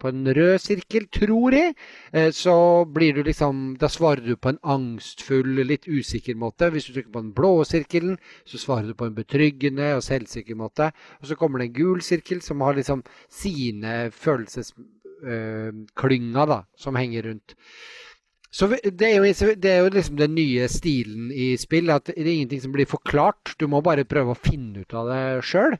på 0.00 0.08
en 0.10 0.26
rød 0.36 0.58
sirkel, 0.62 1.06
tror 1.12 1.52
jeg, 1.54 1.74
eh, 2.12 2.30
så 2.34 2.84
blir 2.84 3.14
du 3.14 3.22
liksom 3.22 3.76
Da 3.78 3.88
svarer 3.88 4.26
du 4.26 4.36
på 4.36 4.48
en 4.52 4.58
angstfull, 4.62 5.64
litt 5.66 5.88
usikker 5.88 6.34
måte. 6.34 6.70
Hvis 6.70 6.84
du 6.88 6.92
trykker 6.94 7.12
på 7.12 7.22
den 7.22 7.32
blå 7.36 7.64
sirkelen, 7.64 8.18
så 8.46 8.58
svarer 8.58 8.86
du 8.88 8.94
på 8.94 9.04
en 9.06 9.14
betryggende 9.14 9.96
og 9.96 10.02
selvsikker 10.02 10.54
måte. 10.58 10.92
Og 11.20 11.26
så 11.28 11.34
kommer 11.36 11.58
det 11.58 11.66
en 11.68 11.78
gul 11.78 12.00
sirkel 12.02 12.40
som 12.42 12.60
har 12.60 12.74
liksom 12.74 13.02
sine 13.30 14.10
følelsesklynger, 14.10 16.46
da, 16.46 16.62
som 16.76 16.96
henger 16.96 17.22
rundt. 17.30 17.54
Så 18.54 18.68
det 18.70 19.02
er, 19.02 19.16
jo, 19.18 19.26
det 19.58 19.70
er 19.70 19.80
jo 19.82 19.90
liksom 19.90 20.18
den 20.20 20.36
nye 20.36 20.68
stilen 20.70 21.32
i 21.34 21.56
spill, 21.58 21.90
at 21.90 22.06
det 22.06 22.22
er 22.22 22.36
ingenting 22.36 22.60
som 22.62 22.74
blir 22.74 22.86
forklart. 22.86 23.56
Du 23.58 23.66
må 23.66 23.80
bare 23.82 24.06
prøve 24.06 24.30
å 24.30 24.38
finne 24.38 24.84
ut 24.84 24.94
av 24.94 25.10
det 25.10 25.42
sjøl. 25.42 25.74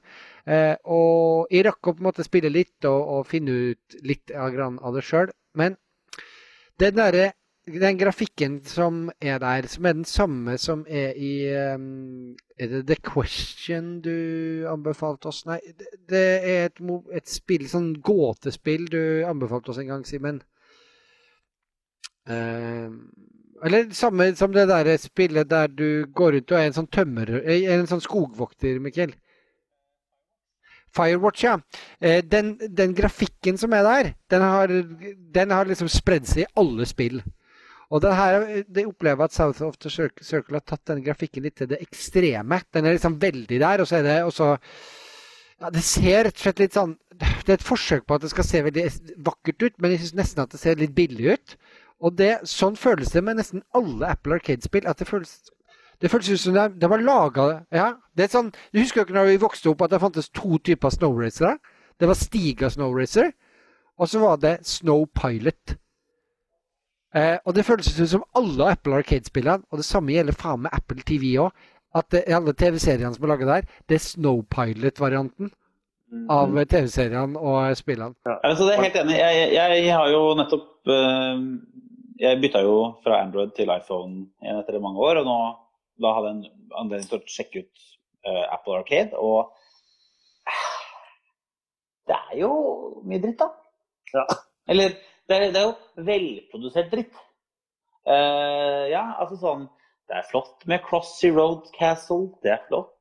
Eh, 0.45 0.75
og 0.93 1.49
jeg 1.53 1.65
rakk 1.65 1.89
å 1.89 1.95
på 1.95 2.03
en 2.03 2.11
måte 2.11 2.27
spille 2.27 2.51
litt 2.53 2.85
og, 2.89 3.01
og 3.17 3.29
finne 3.31 3.55
ut 3.71 3.97
litt 4.05 4.33
av, 4.37 4.53
det 4.93 5.05
sjøl. 5.07 5.33
Men 5.57 5.79
den 6.83 6.99
der, 6.99 7.33
den 7.65 7.99
grafikken 8.01 8.59
som 8.69 9.07
er 9.25 9.41
der, 9.41 9.69
som 9.73 9.89
er 9.89 9.97
den 9.97 10.09
samme 10.09 10.59
som 10.61 10.85
er 10.85 11.17
i 11.17 11.49
um, 11.73 12.35
Er 12.61 12.69
det 12.75 12.83
The 12.91 12.99
Question 13.01 14.03
du 14.05 14.67
anbefalte 14.69 15.31
oss? 15.33 15.45
Nei, 15.49 15.61
det, 15.65 15.89
det 16.13 16.25
er 16.45 16.67
et, 16.69 16.83
et 17.17 17.31
spill, 17.31 17.65
sånn 17.71 17.95
gåtespill 18.05 18.91
du 18.93 19.25
anbefalte 19.25 19.73
oss 19.73 19.81
en 19.81 19.95
gang, 19.95 20.05
Simen. 20.05 20.43
Uh, 22.29 22.93
eller 23.65 23.89
samme 23.97 24.35
som 24.37 24.53
det 24.53 24.67
der 24.69 24.97
spillet 25.01 25.49
der 25.49 25.73
du 25.73 26.05
går 26.13 26.41
ut 26.41 26.53
og 26.53 26.59
er 26.59 26.69
en 26.69 26.77
sånn 26.77 26.91
tømmer... 26.93 27.31
eh, 27.41 27.65
En 27.73 27.89
sånn 27.89 28.03
skogvokter, 28.05 28.77
Mikkel. 28.83 29.15
Firewatch, 30.95 31.45
ja. 31.47 31.55
Eh, 32.01 32.21
den, 32.25 32.55
den 32.71 32.95
grafikken 32.97 33.59
som 33.61 33.75
er 33.77 33.87
der, 33.87 34.13
den 34.31 34.45
har, 34.45 34.75
den 35.39 35.55
har 35.55 35.71
liksom 35.71 35.91
spredd 35.93 36.29
seg 36.31 36.45
i 36.45 36.53
alle 36.61 36.87
spill. 36.89 37.21
Og 37.95 38.03
det 38.03 38.15
her, 38.17 38.45
de 38.75 38.87
opplever 38.89 39.27
at 39.27 39.35
South 39.35 39.63
of 39.63 39.77
the 39.79 39.91
Circle 39.93 40.57
har 40.57 40.65
tatt 40.67 40.87
den 40.91 41.05
grafikken 41.05 41.45
litt 41.45 41.59
til 41.61 41.71
det 41.71 41.83
ekstreme. 41.85 42.61
Den 42.75 42.87
er 42.89 42.97
liksom 42.97 43.21
veldig 43.23 43.61
der, 43.61 43.83
og 43.83 43.89
så 43.89 44.01
er 44.01 44.07
det 44.07 44.17
også 44.25 44.51
ja, 44.55 45.71
Det 45.71 45.85
ser 45.87 46.25
rett 46.27 46.41
og 46.41 46.43
slett 46.43 46.63
litt 46.65 46.75
sånn 46.75 46.97
Det 47.15 47.53
er 47.53 47.59
et 47.59 47.67
forsøk 47.67 48.09
på 48.09 48.17
at 48.17 48.25
det 48.25 48.33
skal 48.33 48.47
se 48.49 48.63
veldig 48.67 48.87
vakkert 49.27 49.63
ut, 49.63 49.77
men 49.79 49.95
jeg 49.95 50.03
syns 50.03 50.19
nesten 50.19 50.43
at 50.43 50.55
det 50.55 50.63
ser 50.63 50.81
litt 50.81 50.97
billig 50.97 51.37
ut. 51.37 51.57
Og 52.05 52.17
det, 52.19 52.33
sånn 52.51 52.75
føles 52.77 53.13
det 53.15 53.23
med 53.25 53.39
nesten 53.39 53.63
alle 53.77 54.11
Apple 54.17 54.41
Arcade-spill. 54.41 54.89
at 54.91 54.99
det 54.99 55.07
føles 55.09 55.37
det 56.05 56.11
føltes 56.13 56.37
ut 56.37 56.43
som 56.43 56.57
de, 56.57 56.65
de 56.77 56.89
var 56.93 57.01
laga 57.01 57.45
ja, 57.73 57.87
det 58.13 58.27
er 58.27 58.33
sånn, 58.35 58.51
Du 58.75 58.77
husker 58.77 59.01
jo 59.01 59.07
ikke 59.07 59.17
når 59.17 59.31
vi 59.31 59.39
vokste 59.41 59.71
opp 59.71 59.87
at 59.87 59.95
det 59.95 60.03
fantes 60.03 60.29
to 60.37 60.59
typer 60.61 60.93
snowracere? 60.93 61.57
Det 61.97 62.11
var 62.11 62.19
Stiga 62.19 62.69
snowracer, 62.69 63.31
og 63.97 64.11
så 64.11 64.21
var 64.21 64.41
det 64.43 64.59
Snow 64.67 65.07
Pilot. 65.07 65.79
Eh, 67.15 67.39
og 67.47 67.55
det 67.55 67.65
føltes 67.65 67.95
ut 67.97 68.11
som 68.11 68.25
alle 68.37 68.73
Apple 68.75 68.99
Arcade-spillene, 68.99 69.65
og 69.71 69.81
det 69.81 69.87
samme 69.87 70.13
gjelder 70.13 70.37
faen 70.37 70.65
meg 70.67 70.75
Apple 70.77 71.07
TV 71.07 71.37
òg, 71.41 71.55
at 71.95 72.11
det, 72.11 72.25
alle 72.35 72.53
TV-seriene 72.59 73.15
som 73.15 73.25
er 73.25 73.31
laga 73.31 73.51
der, 73.53 73.69
det 73.89 73.97
er 73.97 74.03
Snow 74.03 74.43
Pilot-varianten 74.51 75.53
av 76.31 76.53
TV-seriene 76.69 77.39
og 77.41 77.77
spillene. 77.79 78.19
Altså, 78.35 78.67
det 78.67 78.75
er 78.75 78.83
helt 78.89 78.99
enig. 79.01 79.17
Jeg, 79.23 79.49
jeg, 79.55 79.85
jeg 79.87 79.95
har 79.95 80.11
jo 80.13 80.23
nettopp 80.39 80.91
uh, 80.91 81.41
Jeg 82.21 82.39
bytta 82.43 82.61
jo 82.63 82.77
fra 83.03 83.23
Android 83.25 83.55
til 83.57 83.71
iPhone 83.73 84.27
igjen 84.43 84.61
etter 84.61 84.83
mange 84.83 85.03
år, 85.03 85.23
og 85.23 85.31
nå 85.31 85.39
da 86.03 86.15
hadde 86.17 86.31
jeg 86.31 86.37
en 86.39 86.79
anledning 86.81 87.11
til 87.11 87.21
å 87.21 87.35
sjekke 87.37 87.65
ut 87.65 87.85
uh, 88.27 88.45
Apple 88.55 88.79
Arcade, 88.81 89.19
og 89.19 89.53
det 92.09 92.17
er 92.17 92.41
jo 92.43 92.51
mye 93.09 93.23
dritt, 93.23 93.41
da. 93.41 93.51
Ja. 94.15 94.25
Eller 94.71 94.97
det 95.29 95.37
er, 95.37 95.47
det 95.55 95.61
er 95.61 95.69
jo 95.71 96.03
velprodusert 96.09 96.91
dritt. 96.93 97.15
Uh, 98.05 98.85
ja, 98.93 99.05
altså 99.17 99.39
sånn 99.41 99.63
Det 100.05 100.19
er 100.19 100.27
flott 100.29 100.67
med 100.69 100.83
Crossy 100.85 101.31
Road 101.33 101.71
Castle. 101.79 102.35
Det 102.45 102.53
er 102.53 102.61
flott. 102.69 102.93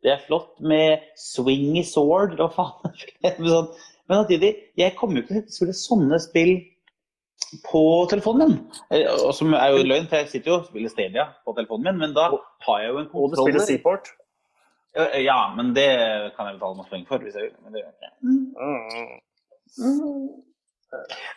Det 0.00 0.14
er 0.14 0.22
flott 0.24 0.54
med 0.64 1.04
Swingy 1.20 1.82
Sword. 1.84 2.38
og 2.40 2.54
faen? 2.56 2.94
Sånn, 3.52 3.68
men 4.08 4.22
samtidig, 4.22 4.54
jeg 4.80 4.94
kommer 4.96 5.20
jo 5.20 5.26
ikke 5.26 5.34
til 5.34 5.42
å 5.42 5.56
spille 5.58 5.76
sånne 5.76 6.20
spill 6.24 6.54
på 7.70 7.82
telefonen 8.10 8.48
min. 8.48 8.58
Eh, 8.92 9.06
Og 9.26 9.34
som 9.34 9.52
er 9.54 9.68
jo 9.72 9.84
løgn, 9.86 10.08
for 10.08 10.16
jeg 10.20 10.28
sitter 10.28 10.50
jo 10.52 10.56
og 10.60 10.66
spiller 10.68 10.92
Stadia 10.92 11.24
på 11.44 11.54
telefonen 11.56 11.84
min, 11.90 11.98
men 12.06 12.16
da 12.16 12.28
har 12.66 12.80
jeg 12.82 12.88
jo 12.92 12.98
en 13.02 13.08
Og 13.12 13.30
du 13.30 13.36
spiller 13.36 13.60
kontroller. 13.60 13.66
Seaport. 13.66 14.10
Ja, 14.96 15.06
Ja, 15.22 15.38
men 15.56 15.74
det 15.76 15.88
kan 16.36 16.46
jeg 16.48 16.58
betale 16.58 16.76
masse 16.76 16.90
penger 16.90 17.06
for 17.08 17.18
hvis 17.24 17.34
jeg 17.34 17.42
vil. 17.48 17.56
Men 17.64 17.72
det 17.72 17.80
gjør 17.82 17.90
jeg 17.90 17.96
ikke. 17.96 18.12
Mm. 19.78 20.28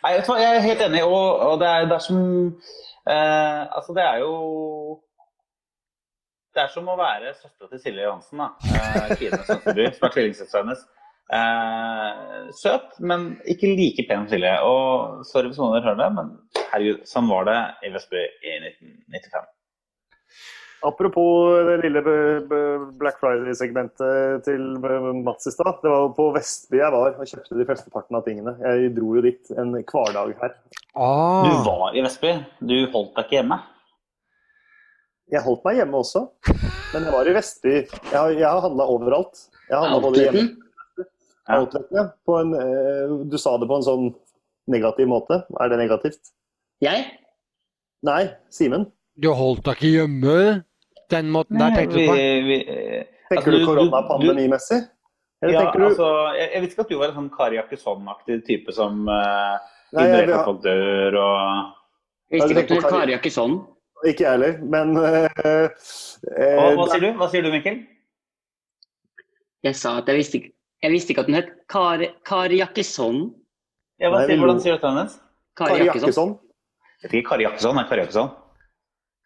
Nei, 0.02 0.12
jeg 0.16 0.54
er 0.56 0.62
helt 0.64 0.82
enig, 0.86 1.02
og, 1.04 1.40
og 1.44 1.58
det, 1.60 1.66
er, 1.68 1.84
det 1.90 1.96
er 1.98 2.04
som 2.06 2.20
eh, 3.12 3.62
Altså, 3.76 3.92
det 3.96 4.02
er 4.06 4.16
jo 4.22 4.32
Det 6.54 6.62
er 6.62 6.70
som 6.72 6.88
å 6.88 6.96
være 6.96 7.34
søstera 7.36 7.68
til 7.68 7.80
Silje 7.82 8.06
Johansen, 8.06 8.40
da. 8.40 8.48
Eh, 8.64 9.12
Kine 9.20 9.38
Sønsteby, 9.44 9.86
som 9.96 10.08
er 10.08 10.14
tvillingsøstera 10.16 10.62
hennes. 10.64 10.82
Eh, 11.32 12.50
søt, 12.52 12.98
men 13.00 13.30
ikke 13.48 13.70
like 13.72 14.04
pen 14.08 14.26
som 14.26 14.34
Silje. 14.34 14.52
Og 14.68 15.22
sorry 15.28 15.48
hvis 15.48 15.60
noen 15.62 15.78
hører 15.80 15.96
det, 16.02 16.10
men 16.18 16.34
herregud, 16.74 17.02
sånn 17.08 17.30
var 17.30 17.48
det 17.48 17.58
i 17.88 17.92
Vestby 17.94 18.20
i 18.44 18.56
1995. 18.68 19.48
Apropos 20.82 21.62
det 21.68 21.76
lille 21.84 22.00
Black 22.98 23.20
Friday-segmentet 23.22 24.42
til 24.48 24.64
Mats 25.22 25.46
i 25.46 25.52
stad. 25.54 25.76
Det 25.78 25.92
var 25.92 26.00
jo 26.08 26.08
på 26.16 26.24
Vestby 26.34 26.80
jeg 26.80 26.90
var 26.90 27.12
og 27.22 27.28
kjøpte 27.30 27.58
de 27.60 27.66
flesteparten 27.68 28.18
av 28.18 28.24
tingene. 28.26 28.56
Jeg 28.66 28.90
dro 28.96 29.12
jo 29.14 29.22
dit 29.22 29.52
en 29.62 29.70
hverdag 29.78 30.32
her. 30.42 30.56
Du 30.58 30.98
Ah, 30.98 31.62
var 31.64 31.94
i 31.96 32.02
Vestby, 32.04 32.32
du 32.60 32.74
holdt 32.92 33.14
deg 33.14 33.24
ikke 33.28 33.38
hjemme. 33.38 33.60
Jeg 35.32 35.40
holdt 35.46 35.62
meg 35.64 35.78
hjemme 35.78 35.96
også, 36.02 36.26
men 36.92 37.06
jeg 37.06 37.14
var 37.14 37.30
i 37.30 37.36
Vestby. 37.38 37.76
Jeg 37.86 38.18
har, 38.18 38.34
jeg 38.34 38.44
har 38.44 38.60
handla 38.66 38.84
overalt. 38.92 39.46
Jeg 39.70 39.78
har 39.78 39.86
handlet 39.86 40.04
både 40.10 40.26
hjemme 40.26 40.42
Outleten. 41.50 41.88
Outleten. 41.88 42.12
På 42.26 42.38
en, 42.40 42.54
eh, 42.54 43.16
du 43.30 43.38
sa 43.38 43.56
det 43.58 43.68
på 43.70 43.78
en 43.80 43.86
sånn 43.86 44.08
negativ 44.70 45.08
måte. 45.10 45.42
Er 45.60 45.72
det 45.72 45.80
negativt? 45.80 46.32
Jeg? 46.82 47.06
Nei, 48.06 48.22
Simen. 48.50 48.88
Du 49.18 49.30
holdt 49.36 49.64
deg 49.66 49.76
ikke 49.76 49.92
hjemme? 49.96 50.64
Den 51.12 51.28
måten 51.30 51.60
der 51.60 51.74
tenkte 51.76 51.98
du 51.98 52.06
på? 52.08 52.14
vi, 52.16 52.58
Tenker 53.28 53.52
Altså, 53.52 53.58
du 53.58 53.66
koronapandemimessig? 53.66 54.80
Ja, 55.42 55.72
du 55.74 55.84
altså, 55.84 56.08
jeg, 56.38 56.50
jeg 56.54 56.62
visste 56.62 56.74
ikke 56.76 56.84
at 56.86 56.90
du 56.92 56.98
var 57.00 57.10
en 57.10 57.16
sånn 57.18 57.30
Kari 57.34 57.58
Jakkesson-aktig 57.58 58.36
type 58.46 58.74
som 58.76 59.00
uh, 59.10 59.56
Nei, 59.90 60.04
jeg, 60.06 60.12
hindrer 60.12 60.36
at 60.36 60.46
folk 60.46 60.60
dør 60.62 61.16
og 61.18 61.40
Jeg 62.30 62.36
visste 62.36 62.52
ikke 62.52 62.62
at 62.62 62.70
du 62.70 62.76
var 62.76 62.94
Kari 62.94 63.14
Jakkesson. 63.16 63.56
ikke. 64.06 64.22
Jeg 64.22 64.30
heller, 64.30 64.60
men 64.74 64.94
uh, 64.98 65.26
uh, 65.26 65.66
hva, 66.30 66.68
hva 66.78 66.86
sier 66.92 67.02
du? 67.02 67.08
Hva 67.18 67.28
sier 67.32 67.46
du, 67.46 67.50
Mikkel? 67.54 67.80
Jeg 69.66 69.78
sa 69.78 69.96
at 69.98 70.10
jeg 70.10 70.20
visste 70.20 70.38
ikke, 70.38 70.54
jeg 70.82 70.90
visste 70.90 71.14
ikke 71.14 71.22
at 71.22 71.30
den 71.30 71.38
het 71.38 71.50
Kari, 71.70 72.08
Kari 72.26 72.58
Jakkesson. 72.58 73.22
Ja, 74.02 74.10
hva 74.10 74.24
sier, 74.26 74.40
hvordan 74.40 74.60
sier 74.62 74.74
du 74.74 74.80
dette 74.80 74.90
hennes? 74.90 75.16
Kari, 75.58 75.86
Jakkesson. 75.86 76.34
Jeg 77.02 77.06
vet 77.06 77.16
ikke, 77.18 77.28
Kari 77.28 77.46
Jakkesson 77.46 77.78
er 77.78 77.88
Kari 77.90 78.02
Jakkesson. 78.02 78.30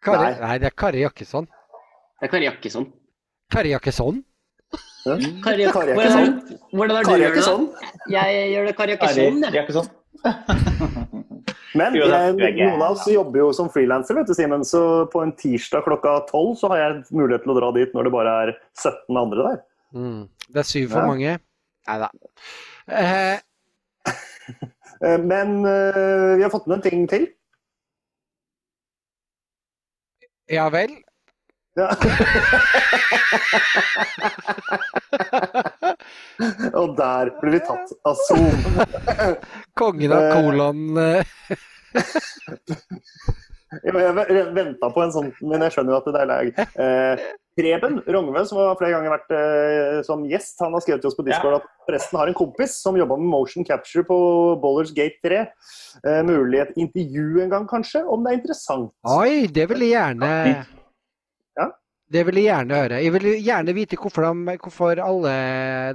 Kari, 0.05 0.23
Nei. 0.23 0.33
nei, 0.43 0.57
det 0.61 0.69
er 0.69 0.75
Kari 0.77 1.01
Jakkesson. 1.01 1.47
Det 2.19 2.27
er 2.27 2.33
Kari 2.33 2.45
Jakkesson. 2.45 2.89
Kari 3.53 3.71
Jakkesson? 3.73 4.23
Kari, 5.07 5.63
Jakkesson. 5.63 6.33
hvordan 6.75 6.97
er 6.97 7.01
det 7.01 7.07
Kari 7.07 7.21
du 7.21 7.23
gjør 7.23 7.35
det? 7.37 7.91
Jeg 8.11 8.49
gjør 8.51 8.67
det 8.67 8.75
Kari 8.77 8.97
Jakkesson. 9.55 9.89
Men 11.77 11.93
jeg, 11.93 12.09
det 12.39 12.49
gøy, 12.55 12.63
noen 12.71 12.81
av 12.81 12.95
oss 12.95 13.05
jobber 13.11 13.41
jo 13.41 13.47
som 13.53 13.69
frilanser, 13.69 14.17
vet 14.17 14.29
du, 14.29 14.33
Simen. 14.37 14.63
Så 14.65 14.81
på 15.13 15.21
en 15.23 15.33
tirsdag 15.37 15.85
klokka 15.85 16.19
tolv 16.29 16.55
så 16.59 16.71
har 16.73 16.81
jeg 16.81 17.17
mulighet 17.17 17.45
til 17.45 17.53
å 17.53 17.57
dra 17.59 17.71
dit 17.75 17.93
når 17.95 18.07
det 18.07 18.13
bare 18.13 18.35
er 18.45 18.53
17 18.77 19.19
andre 19.19 19.45
der. 19.49 19.59
Mm. 19.97 20.23
Det 20.53 20.59
er 20.61 20.67
syv 20.69 20.89
for 20.93 20.99
Ja. 21.01 21.07
mange. 21.09 21.31
Nei 21.87 21.97
da. 22.03 22.09
Eh, 25.03 25.19
Men 25.19 25.49
eh, 25.67 26.37
vi 26.39 26.43
har 26.45 26.49
fått 26.49 26.67
med 26.67 26.77
en 26.77 26.81
ting 26.85 27.03
til. 27.11 27.27
ja 30.49 30.69
vel. 30.73 30.89
Ja. 31.77 31.89
Og 36.79 36.95
der 36.97 37.29
ble 37.41 37.51
vi 37.57 37.59
tatt 37.67 37.91
av 38.07 38.15
Zoom. 38.27 38.79
Kongen 39.77 40.11
av 40.15 40.23
Eh. 40.23 40.33
kolon 40.33 40.97
eh, 40.97 41.23
Jeg 43.87 44.47
venta 44.55 44.89
på 44.93 45.03
en 45.03 45.13
sånn, 45.15 45.33
men 45.47 45.63
jeg 45.65 45.75
skjønner 45.75 45.95
jo 45.95 45.99
at 46.01 46.09
det 46.11 46.23
er 46.23 46.31
lag. 46.31 46.63
Eh, 46.77 47.27
Preben 47.57 48.01
Rognve, 48.05 48.43
som 48.45 48.59
har 48.61 48.77
flere 48.77 48.93
ganger 48.93 49.13
vært 49.15 49.31
eh, 49.33 49.99
som 50.05 50.25
gjest, 50.29 50.59
han 50.61 50.75
har 50.77 50.83
skrevet 50.83 51.01
til 51.01 51.09
oss 51.09 51.17
på 51.17 51.25
Discord 51.25 51.57
at 51.57 51.69
forresten 51.87 52.19
har 52.19 52.29
en 52.29 52.37
kompis 52.37 52.75
som 52.83 52.99
jobba 52.99 53.17
med 53.17 53.31
motion 53.31 53.65
capture 53.65 54.05
på 54.05 54.17
Bollers 54.61 54.93
Gate 54.93 55.17
3. 55.25 55.39
Eh, 56.03 56.19
mulig 56.27 56.61
et 56.61 56.75
intervju 56.77 57.41
en 57.45 57.55
gang, 57.55 57.69
kanskje, 57.69 58.03
om 58.05 58.25
det 58.25 58.33
er 58.33 58.41
interessant. 58.41 58.91
Oi, 59.15 59.47
det 59.49 59.65
vil 59.71 59.87
jeg 59.87 59.95
gjerne. 59.95 60.33
Det 62.07 62.21
vil 62.23 62.37
jeg 62.39 62.47
gjerne 62.47 62.77
høre. 62.79 62.99
Jeg 63.03 63.11
vil 63.17 63.25
gjerne 63.43 63.73
vite 63.75 63.97
hvorfor, 63.99 64.23
de, 64.23 64.53
hvorfor 64.63 65.01
alle 65.03 65.33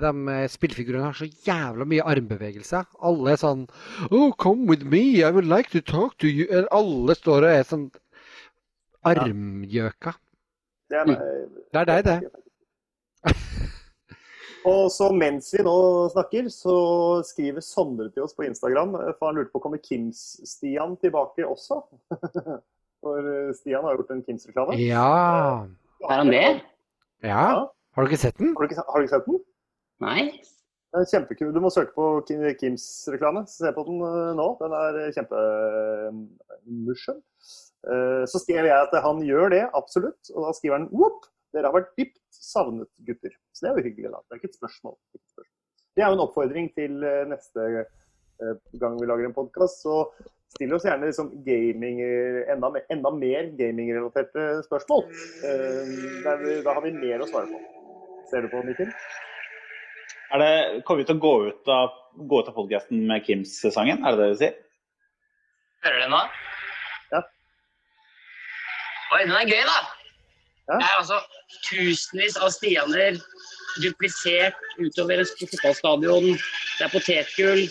de 0.03 0.35
spillfigurene 0.53 1.07
har 1.09 1.17
så 1.17 1.29
jævla 1.47 1.87
mye 1.89 2.05
armbevegelser. 2.05 2.85
Alle 3.01 3.33
er 3.33 3.41
sånn 3.41 3.65
Oh, 4.11 4.35
come 4.37 4.69
with 4.69 4.85
me, 4.85 5.23
I 5.25 5.31
would 5.33 5.49
like 5.49 5.73
to 5.73 5.81
talk 5.81 6.19
to 6.21 6.29
you. 6.29 6.45
Alle 6.69 7.17
står 7.17 7.49
og 7.49 7.55
er 7.55 7.65
sånn 7.65 7.89
armgjøka. 9.09 10.13
Det 10.93 11.01
er, 11.01 11.17
Det 11.73 11.81
er 11.81 11.89
deg, 11.89 12.05
det. 12.05 12.19
Og 14.69 14.93
så 14.95 15.09
mens 15.17 15.49
vi 15.57 15.65
nå 15.65 15.77
snakker, 16.13 16.47
så 16.53 16.75
skriver 17.27 17.65
Sondre 17.65 18.13
til 18.13 18.27
oss 18.27 18.37
på 18.37 18.45
Instagram, 18.47 18.95
eh, 19.01 19.15
for 19.17 19.31
han 19.31 19.41
lurte 19.41 19.51
på 19.55 19.63
kommer 19.65 19.81
Kims-Stian 19.83 20.95
tilbake 21.03 21.47
også? 21.49 21.81
For 23.03 23.19
eh, 23.19 23.55
Stian 23.59 23.83
har 23.83 23.97
gjort 23.97 24.13
en 24.15 24.23
Kims-reklame. 24.23 24.77
Ja. 24.79 25.65
Er 26.11 26.23
han 26.23 26.33
det? 26.33 26.47
Ja. 27.23 27.45
Har 27.95 28.03
du 28.03 28.11
ikke 28.11 28.23
sett 28.23 28.39
den? 28.41 28.55
Har 28.57 28.67
du 28.67 28.73
ikke, 28.73 28.85
har 28.89 28.99
du 28.99 29.07
ikke 29.07 29.17
sett 29.17 29.29
den? 29.29 29.41
Nei. 30.03 30.23
Den 30.93 31.05
er 31.05 31.09
kjempekul. 31.09 31.53
Du 31.55 31.61
må 31.65 31.71
søke 31.73 31.95
på 31.97 32.07
Kims-reklame. 32.61 33.47
Se 33.49 33.71
på 33.73 33.85
den 33.87 34.01
eh, 34.05 34.33
nå. 34.37 34.49
Den 34.61 34.75
er 34.77 34.99
kjempemorsom. 35.17 37.21
Eh, 37.89 38.25
Så 38.29 38.43
skrev 38.43 38.69
jeg 38.69 38.77
at 38.77 38.93
han 39.05 39.23
gjør 39.27 39.55
det, 39.55 39.63
absolutt. 39.79 40.33
Og 40.35 40.49
da 40.49 40.53
skriver 40.59 40.81
han 40.81 40.91
Whoop! 40.93 41.29
Dere 41.53 41.69
har 41.69 41.77
vært 41.77 41.91
dypt 42.01 42.21
savnet, 42.33 42.89
gutter. 43.07 43.33
Så 43.53 43.65
det 43.65 43.71
er 43.71 43.79
jo 43.79 43.87
hyggelig, 43.91 44.13
da. 44.13 44.21
Det 44.25 44.35
er 44.35 44.41
ikke 44.41 44.53
et 44.53 44.61
spørsmål. 44.61 44.95
Det 45.13 46.01
er 46.01 46.07
er 46.07 46.09
jo 46.09 46.17
en 46.17 46.25
oppfordring 46.25 46.71
til 46.77 47.03
eh, 47.05 47.25
neste 47.29 47.67
eh, 47.83 48.55
gang 48.81 48.97
vi 49.01 49.09
lager 49.09 49.29
en 49.29 49.37
podkast. 49.37 49.83
Så 49.85 49.99
still 50.53 50.75
oss 50.77 50.85
gjerne 50.87 51.09
liksom 51.09 51.31
gaming, 51.47 52.01
enda, 52.53 52.71
mer- 52.75 52.87
enda 52.93 53.11
mer 53.17 53.51
gamingrelaterte 53.59 54.47
spørsmål. 54.67 55.07
Eh, 55.49 55.93
der 56.27 56.43
vi, 56.43 56.57
da 56.67 56.75
har 56.77 56.85
vi 56.85 56.93
mer 56.97 57.25
å 57.25 57.29
svare 57.31 57.49
på. 57.51 57.61
Ser 58.31 58.45
du 58.47 58.53
på, 58.53 58.63
Mikkel? 58.67 58.93
Er 60.33 60.41
det, 60.41 60.53
kommer 60.89 61.03
vi 61.03 61.09
til 61.09 61.19
å 61.19 61.25
gå 61.25 61.33
ut 61.49 61.69
av, 61.73 61.97
gå 62.17 62.41
ut 62.41 62.49
av 62.49 62.57
podcasten 62.57 63.03
med 63.09 63.25
Kims-sangen? 63.27 64.01
Er 64.05 64.15
det 64.17 64.23
det 64.23 64.31
du 64.33 64.39
sier? 64.41 64.55
Hører 65.85 65.99
du 65.99 66.05
den 66.07 66.15
nå? 66.15 66.23
Ja. 67.13 67.21
Oi, 69.13 69.23
den 69.27 69.35
er 69.37 69.51
gøy, 69.51 69.65
da. 69.69 69.81
Ja. 70.71 70.79
Det 70.79 70.87
er 70.87 70.99
altså 71.01 71.19
tusenvis 71.69 72.39
av 72.41 72.53
Stianer 72.55 73.19
duplisert 73.83 74.57
utover 74.79 75.21
et 75.25 75.33
fotballstadion. 75.41 76.31
Det 76.79 76.87
er 76.87 76.93
potetgull. 76.93 77.65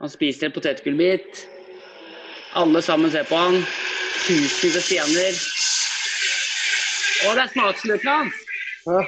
Han 0.00 0.10
spiser 0.12 0.46
en 0.48 0.54
potetgullbit. 0.54 1.44
Alle 2.58 2.82
sammen 2.82 3.10
ser 3.10 3.26
på 3.28 3.36
han. 3.38 3.60
Tusen 4.26 4.76
av 4.76 4.82
Stianer. 4.84 5.38
Å, 7.26 7.32
det 7.34 7.42
er 7.44 7.52
smaksløkene 7.54 8.14
hans! 8.14 8.42
Ja. 8.86 9.00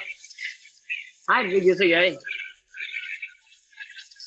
Herregud, 1.31 1.77
så 1.79 1.87
gøy. 1.87 2.17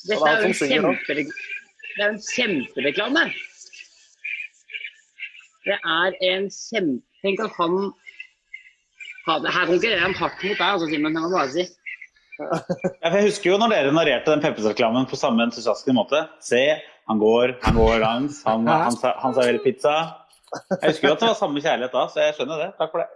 Dette 0.08 0.30
er 0.30 0.40
jo 0.40 0.48
en 0.48 0.56
synger 0.56 1.28
det 1.94 2.02
er 2.02 2.08
en 2.10 2.22
kjempereklame. 2.26 3.20
Det 5.64 5.76
er 5.78 6.16
en 6.32 6.48
kjempe... 6.50 7.04
Tenk 7.24 7.40
at 7.40 7.54
han 7.56 7.76
han- 9.28 9.46
Her 9.48 9.68
konkurrerer 9.70 10.02
han 10.02 10.16
hardt 10.18 10.42
mot 10.42 10.58
deg, 10.58 10.64
altså, 10.66 10.88
Simen. 10.90 11.14
Jeg 11.14 11.22
må 11.22 11.30
bare 11.32 11.52
si. 11.54 11.62
Ja, 12.38 13.10
jeg 13.14 13.28
husker 13.28 13.50
jo 13.52 13.58
når 13.60 13.70
dere 13.74 13.92
narrerte 13.94 14.32
den 14.34 14.42
Peppes-reklamen 14.42 15.06
på 15.10 15.16
samme 15.20 15.44
entusiastiske 15.46 15.94
måte. 15.94 16.24
Se, 16.42 16.60
han 17.10 17.20
går, 17.20 17.52
han 17.62 17.76
går 17.78 18.00
langs, 18.02 18.40
han, 18.48 18.66
han, 18.66 18.96
sa- 18.98 19.14
han 19.22 19.36
serverer 19.36 19.60
pizza. 19.64 19.94
Jeg 20.54 20.92
husker 20.92 21.08
jo 21.08 21.14
at 21.16 21.22
det 21.22 21.28
var 21.30 21.38
samme 21.38 21.62
kjærlighet 21.62 21.94
da, 21.94 22.02
så 22.10 22.16
jeg 22.24 22.34
skjønner 22.38 22.56
det. 22.64 22.68
Takk 22.78 22.90
for 22.94 22.98
det. 23.02 23.08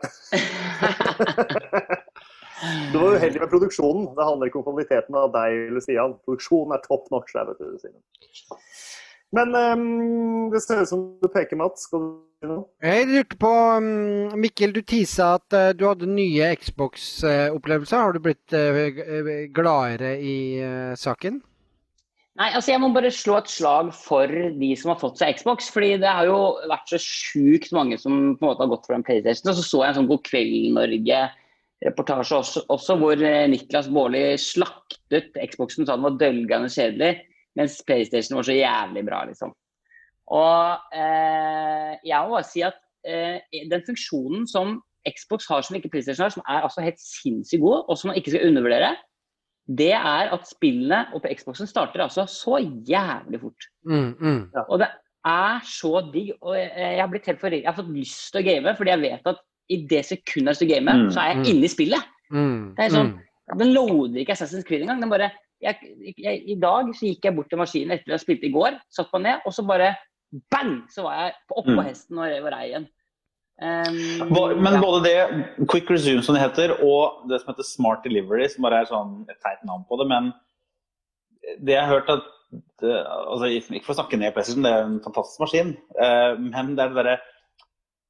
Du 2.92 2.96
var 2.98 3.14
uheldig 3.14 3.40
med 3.44 3.50
produksjonen. 3.52 4.08
Det 4.18 4.24
handler 4.26 4.50
ikke 4.50 4.58
om 4.58 4.66
kvaliteten 4.66 5.14
av 5.20 5.28
deg 5.36 5.50
eller 5.68 5.82
Stian. 5.84 6.16
Produksjonen 6.26 6.74
er 6.74 6.80
top 6.86 7.04
notch 7.14 7.30
Men 9.36 9.52
um, 9.54 10.48
det 10.52 10.62
ser 10.64 10.82
ut 10.82 10.88
som 10.88 11.02
du 11.20 11.28
peker, 11.28 11.58
Mats. 11.60 11.84
Skal 11.84 12.00
du 12.00 12.08
si 12.40 12.48
noe? 12.48 12.64
Jeg 12.84 13.08
lurte 13.10 13.36
på 13.40 13.50
um, 13.50 14.38
Mikkel, 14.40 14.72
du 14.72 14.80
tisa 14.80 15.34
at 15.36 15.56
uh, 15.56 15.68
du 15.76 15.84
hadde 15.88 16.08
nye 16.08 16.54
Xbox-opplevelser. 16.56 18.06
Har 18.06 18.16
du 18.16 18.22
blitt 18.24 18.56
uh, 18.56 18.88
gladere 19.54 20.14
i 20.16 20.38
uh, 20.64 20.96
saken? 20.96 21.42
Nei, 22.38 22.52
altså 22.54 22.70
jeg 22.70 22.80
må 22.80 22.92
bare 22.94 23.10
slå 23.12 23.40
et 23.40 23.50
slag 23.50 23.90
for 23.98 24.30
de 24.30 24.70
som 24.78 24.92
har 24.92 25.00
fått 25.00 25.18
seg 25.20 25.40
Xbox. 25.40 25.68
fordi 25.74 25.96
det 26.00 26.08
har 26.08 26.28
jo 26.28 26.38
vært 26.70 26.92
så 26.94 27.00
sjukt 27.02 27.72
mange 27.74 27.98
som 27.98 28.36
på 28.38 28.46
en 28.46 28.52
måte 28.52 28.62
har 28.62 28.70
gått 28.70 28.86
for 28.86 28.94
den 28.94 29.04
PlayStation. 29.04 29.50
Og 29.50 29.58
så 29.58 29.66
så 29.66 29.82
jeg 29.82 29.90
en 29.90 29.98
sånn 29.98 30.12
God 30.12 30.22
kveld 30.28 30.76
Norge-reportasje 30.78 32.38
også, 32.38 32.62
også, 32.70 32.96
hvor 33.02 33.24
Niklas 33.50 33.90
Baarli 33.90 34.22
slaktet 34.38 35.34
Xboxen 35.50 35.82
sa 35.82 35.98
den 35.98 36.06
var 36.06 36.20
dølgende 36.22 36.70
kjedelig, 36.70 37.18
mens 37.58 37.80
PlayStation 37.86 38.38
var 38.38 38.46
så 38.46 38.56
jævlig 38.56 39.02
bra, 39.08 39.24
liksom. 39.28 39.54
Og 40.28 40.92
eh, 40.94 41.96
jeg 42.04 42.20
må 42.22 42.36
bare 42.36 42.46
si 42.46 42.62
at 42.66 42.76
eh, 43.08 43.40
den 43.70 43.84
funksjonen 43.86 44.46
som 44.50 44.78
Xbox 45.08 45.46
har 45.48 45.64
som 45.64 45.76
ikke 45.78 45.90
PlayStation 45.92 46.26
har, 46.26 46.34
som 46.34 46.44
er 46.46 46.64
altså 46.66 46.84
helt 46.84 47.00
sinnssykt 47.00 47.62
god, 47.64 47.86
og 47.88 47.98
som 47.98 48.10
man 48.10 48.18
ikke 48.20 48.34
skal 48.34 48.48
undervurdere, 48.50 48.94
det 49.68 49.92
er 49.92 50.30
at 50.32 50.48
spillene 50.48 51.02
og 51.12 51.22
på 51.24 51.32
Xboxen 51.36 51.68
starter 51.68 52.00
altså 52.04 52.24
så 52.28 52.56
jævlig 52.88 53.40
fort. 53.42 53.68
Mm, 53.84 54.14
mm. 54.20 54.40
Og 54.68 54.78
det 54.80 54.88
er 55.28 55.58
så 55.68 56.00
digg. 56.12 56.30
Og 56.40 56.56
jeg, 56.56 56.70
jeg 56.76 57.02
har 57.02 57.10
blitt 57.12 57.26
helt 57.28 57.40
for, 57.40 57.52
Jeg 57.52 57.66
har 57.66 57.76
fått 57.76 57.92
lyst 57.92 58.30
til 58.32 58.40
å 58.40 58.46
game, 58.46 58.76
fordi 58.78 58.94
jeg 58.94 59.02
vet 59.04 59.28
at 59.32 59.42
i 59.68 59.82
det 59.90 60.04
sekundet 60.08 60.54
jeg 60.54 60.60
skal 60.62 60.70
game, 60.72 60.94
Mm, 60.96 61.10
så 61.12 61.20
er 61.20 61.28
jeg 61.32 61.40
mm. 61.42 61.48
inne 61.52 61.68
i 61.68 61.72
spillet. 61.74 62.14
Mm, 62.32 62.62
Det 62.76 62.84
er 62.84 62.94
sånn- 62.94 63.12
mm. 63.12 63.58
Den 63.58 63.72
loader 63.72 64.20
ikke 64.20 64.32
Assassin's 64.36 64.64
Creed 64.64 64.82
engang. 64.82 65.00
Den 65.00 65.10
bare 65.12 65.30
jeg, 65.60 66.14
jeg, 66.16 66.42
I 66.48 66.54
dag 66.62 66.92
så 66.94 67.06
gikk 67.08 67.24
jeg 67.28 67.34
bort 67.36 67.48
til 67.50 67.58
maskinen 67.58 67.96
etter 67.96 68.14
jeg 68.14 68.20
spilte 68.24 68.46
i 68.46 68.52
går, 68.54 68.76
satt 68.94 69.10
meg 69.16 69.22
ned, 69.26 69.40
og 69.46 69.52
så 69.56 69.64
bare 69.66 69.94
bang! 70.52 70.82
Så 70.92 71.02
var 71.02 71.14
jeg 71.24 71.34
på- 71.48 71.58
oppå 71.62 71.74
Mm. 71.78 71.84
hesten 71.88 72.18
og 72.18 72.42
var 72.44 72.52
rei 72.58 72.66
igjen. 72.70 72.88
Um, 73.60 74.62
Men 74.62 74.76
både 74.80 75.00
det, 75.02 75.16
Quick 75.68 75.88
Resume 75.90 76.22
som 76.22 76.36
det 76.36 76.42
heter, 76.44 76.76
og 76.84 77.24
det 77.28 77.40
som 77.40 77.50
heter 77.52 77.66
Smart 77.66 78.04
Delivery, 78.04 78.46
som 78.48 78.62
bare 78.62 78.82
er 78.84 78.90
sånn 78.90 79.24
et 79.28 79.40
teit 79.42 79.64
navn 79.66 79.82
på 79.88 79.98
det, 79.98 80.06
men 80.06 80.32
det 81.64 81.74
jeg 81.74 81.80
har 81.82 81.94
hørt 82.00 82.08
at 82.12 82.22
det, 82.80 82.92
altså, 83.06 83.48
Ikke 83.74 83.84
for 83.84 83.92
å 83.94 83.98
snakke 83.98 84.16
ned 84.18 84.32
PlayStation, 84.32 84.62
det 84.62 84.72
er 84.72 84.84
en 84.84 85.00
fantastisk 85.04 85.40
maskin. 85.42 85.74
uh, 86.00 86.36
men 86.38 86.76
det 86.76 86.84
er 86.84 86.88
det 86.94 86.96
derre 87.02 87.18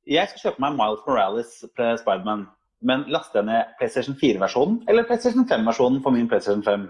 Jeg 0.06 0.28
skal 0.28 0.50
kjøpe 0.52 0.60
meg 0.60 0.76
Miles 0.76 1.02
Morales 1.06 1.64
fra 1.76 1.96
Spiderman, 1.96 2.46
men 2.82 3.04
laster 3.08 3.40
jeg 3.40 3.46
ned 3.46 3.64
PlayStation 3.78 4.14
4-versjonen 4.20 4.84
eller 4.88 5.04
PlayStation 5.04 5.44
5-versjonen 5.48 6.02
for 6.02 6.10
min 6.10 6.28
PlayStation 6.28 6.62
5? 6.62 6.88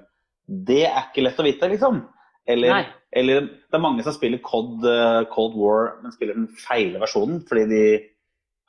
Det 0.48 0.84
er 0.88 1.02
ikke 1.10 1.24
lett 1.26 1.40
å 1.40 1.44
vite, 1.44 1.68
liksom. 1.68 2.02
Eller, 2.48 2.86
eller 3.12 3.40
det 3.44 3.76
er 3.76 3.82
mange 3.84 4.02
som 4.06 4.14
spiller 4.16 4.40
COD, 4.40 4.84
eh, 4.88 5.24
Cold 5.34 5.56
War, 5.60 5.98
men 6.02 6.14
spiller 6.14 6.38
den 6.38 6.46
feile 6.56 7.00
versjonen 7.02 7.42
fordi 7.48 7.66
de 7.68 7.82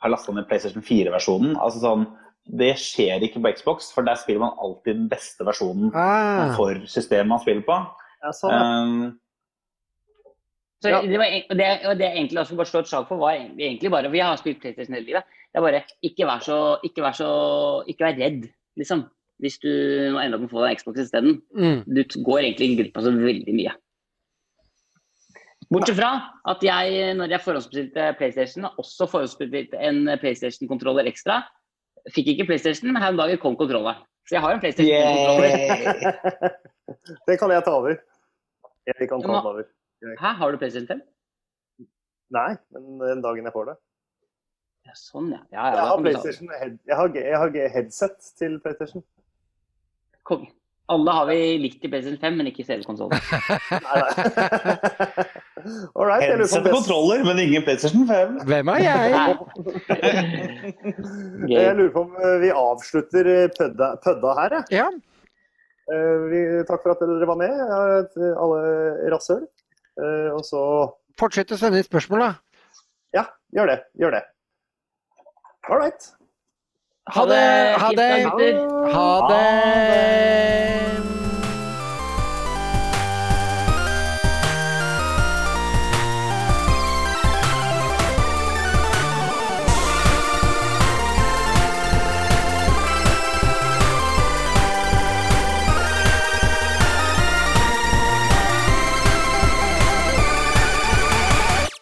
har 0.03 0.11
lasta 0.11 0.33
ned 0.35 0.47
PlayStation 0.49 0.83
4-versjonen. 0.83 1.55
Altså 1.59 1.79
sånn, 1.83 2.07
Det 2.49 2.71
skjer 2.81 3.21
ikke 3.21 3.41
på 3.43 3.51
Xbox, 3.53 3.91
for 3.93 4.01
der 4.07 4.15
spiller 4.17 4.39
man 4.41 4.55
alltid 4.57 4.95
den 4.95 5.09
beste 5.11 5.45
versjonen 5.45 5.91
Ah. 5.93 6.55
for 6.57 6.73
systemet 6.89 7.27
man 7.29 7.39
spiller 7.43 7.61
på. 7.67 7.75
Ja, 8.23 8.31
sånn. 8.33 8.51
Um, 8.51 9.19
Så 10.81 10.89
Ja. 10.89 11.01
det, 11.01 11.17
var, 11.19 11.25
det, 11.29 11.97
det 11.99 12.05
jeg 12.07 12.15
egentlig 12.17 12.39
også 12.39 12.55
bare 12.55 12.65
slå 12.65 12.79
et 12.79 12.87
slag 12.87 13.07
for, 13.07 13.17
var 13.19 13.33
egentlig 13.35 13.65
egentlig 13.67 13.91
bare 13.91 14.09
Vi 14.11 14.19
har 14.23 14.37
spilt 14.37 14.61
PlayStation 14.61 14.95
hele 14.95 15.05
livet. 15.05 15.23
Det 15.51 15.59
er 15.59 15.61
bare 15.61 15.83
ikke 16.01 16.25
vær 16.25 16.39
så 16.39 16.57
Ikke 16.83 17.03
vær, 17.03 17.11
så, 17.13 17.29
ikke 17.87 18.05
vær 18.07 18.17
redd, 18.19 18.49
liksom. 18.79 19.03
Hvis 19.39 19.59
du 19.63 19.69
ender 19.69 20.23
ende 20.25 20.37
opp 20.37 20.43
med 20.43 20.49
å 20.49 20.55
få 20.57 20.63
deg 20.65 20.79
Xbox 20.81 21.05
isteden. 21.05 21.37
Mm. 21.55 21.83
Du 21.87 22.01
går 22.27 22.41
egentlig 22.41 22.73
glipp 22.75 22.97
av 22.99 23.05
så 23.07 23.13
veldig 23.15 23.55
mye. 23.55 23.75
Bortsett 25.69 25.99
fra 25.99 26.09
at 26.49 26.63
jeg, 26.65 27.13
når 27.17 27.35
jeg 27.35 27.45
forhåndsbestilte 27.45 28.07
PlayStation, 28.17 28.65
også 28.81 29.05
forhåndsbestilte 29.11 29.79
en 29.85 30.09
PlayStation-kontroller 30.21 31.07
ekstra. 31.11 31.43
Fikk 32.15 32.33
ikke 32.33 32.47
PlayStation, 32.49 32.89
men 32.89 33.03
her 33.03 33.13
om 33.13 33.19
dagen 33.19 33.39
kom 33.41 33.57
kontrolleren. 33.59 34.01
Så 34.25 34.37
jeg 34.37 34.43
har 34.45 34.55
en 34.55 34.63
PlayStation-kontroller. 34.63 36.57
Det 37.29 37.35
kan 37.37 37.51
jeg 37.53 37.63
ta 37.67 37.75
over. 37.77 37.99
Jeg 38.89 39.07
kan 39.11 39.21
ta 39.21 39.29
den 39.29 39.51
over. 39.51 39.67
Hæ, 40.19 40.33
har 40.41 40.51
du 40.51 40.57
PlayStation 40.57 40.89
5? 40.89 41.05
Nei, 42.33 42.49
men 42.73 42.99
den 43.03 43.21
dagen 43.21 43.45
jeg 43.45 43.53
får 43.53 43.69
det. 43.69 43.77
Ja, 44.87 44.95
sånn, 44.97 45.31
ja. 45.35 45.39
ja, 45.53 45.63
ja 45.69 45.85
Jeg 45.85 46.17
har, 46.17 46.59
head, 46.63 46.77
jeg 46.87 46.97
har, 46.97 47.13
jeg 47.13 47.37
har 47.37 47.73
headset 47.75 48.29
til 48.41 48.57
PlayStation. 48.63 49.05
Konge. 50.29 50.49
Alle 50.89 51.13
har 51.13 51.25
vi 51.29 51.35
likt 51.61 51.83
i 51.85 51.89
PlayStation 51.91 52.17
5, 52.17 52.37
men 52.39 52.47
ikke 52.49 52.63
CD-konsollen. 52.65 53.13
Lurer 55.59 55.91
på 55.93 56.05
Headset 56.23 56.65
og 56.65 56.73
kontroller, 56.73 57.21
men 57.27 57.41
ingen 57.43 57.61
PlayStation 57.67 58.07
5. 58.09 58.39
Hvem 58.49 58.71
er 58.73 58.79
jeg? 58.81 59.35
Jeg 61.53 61.75
lurer 61.77 61.91
på 61.93 62.01
om 62.07 62.15
eh, 62.17 62.35
vi 62.41 62.49
avslutter 62.55 63.29
eh, 63.35 63.45
pødda, 63.57 63.91
pødda 64.05 64.33
her, 64.39 64.55
jeg. 64.57 64.63
Ja. 64.79 64.87
Eh, 65.93 66.17
Vi, 66.31 66.41
takk 66.69 66.81
for 66.85 66.95
at 66.95 67.01
dere 67.05 67.29
var 67.29 67.37
med, 67.39 67.53
alle 68.33 68.59
rasshøl. 69.13 69.45
Eh, 70.01 70.29
Og 70.33 70.41
så 70.47 70.61
Fortsett 71.19 71.51
å 71.53 71.57
sende 71.59 71.81
inn 71.81 71.85
spørsmål, 71.89 72.21
da. 72.23 72.31
Ja, 73.19 73.25
gjør 73.53 73.73
det. 73.73 73.77
Gjør 73.99 74.13
det. 74.17 74.23
All 75.69 75.81
right. 75.83 76.01
Ha 77.11 77.25
det! 77.25 77.75
Ha 77.79 77.91
det! 77.91 78.93
Ha 78.93 79.29
det! 79.29 80.29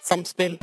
Samspill. 0.01 0.57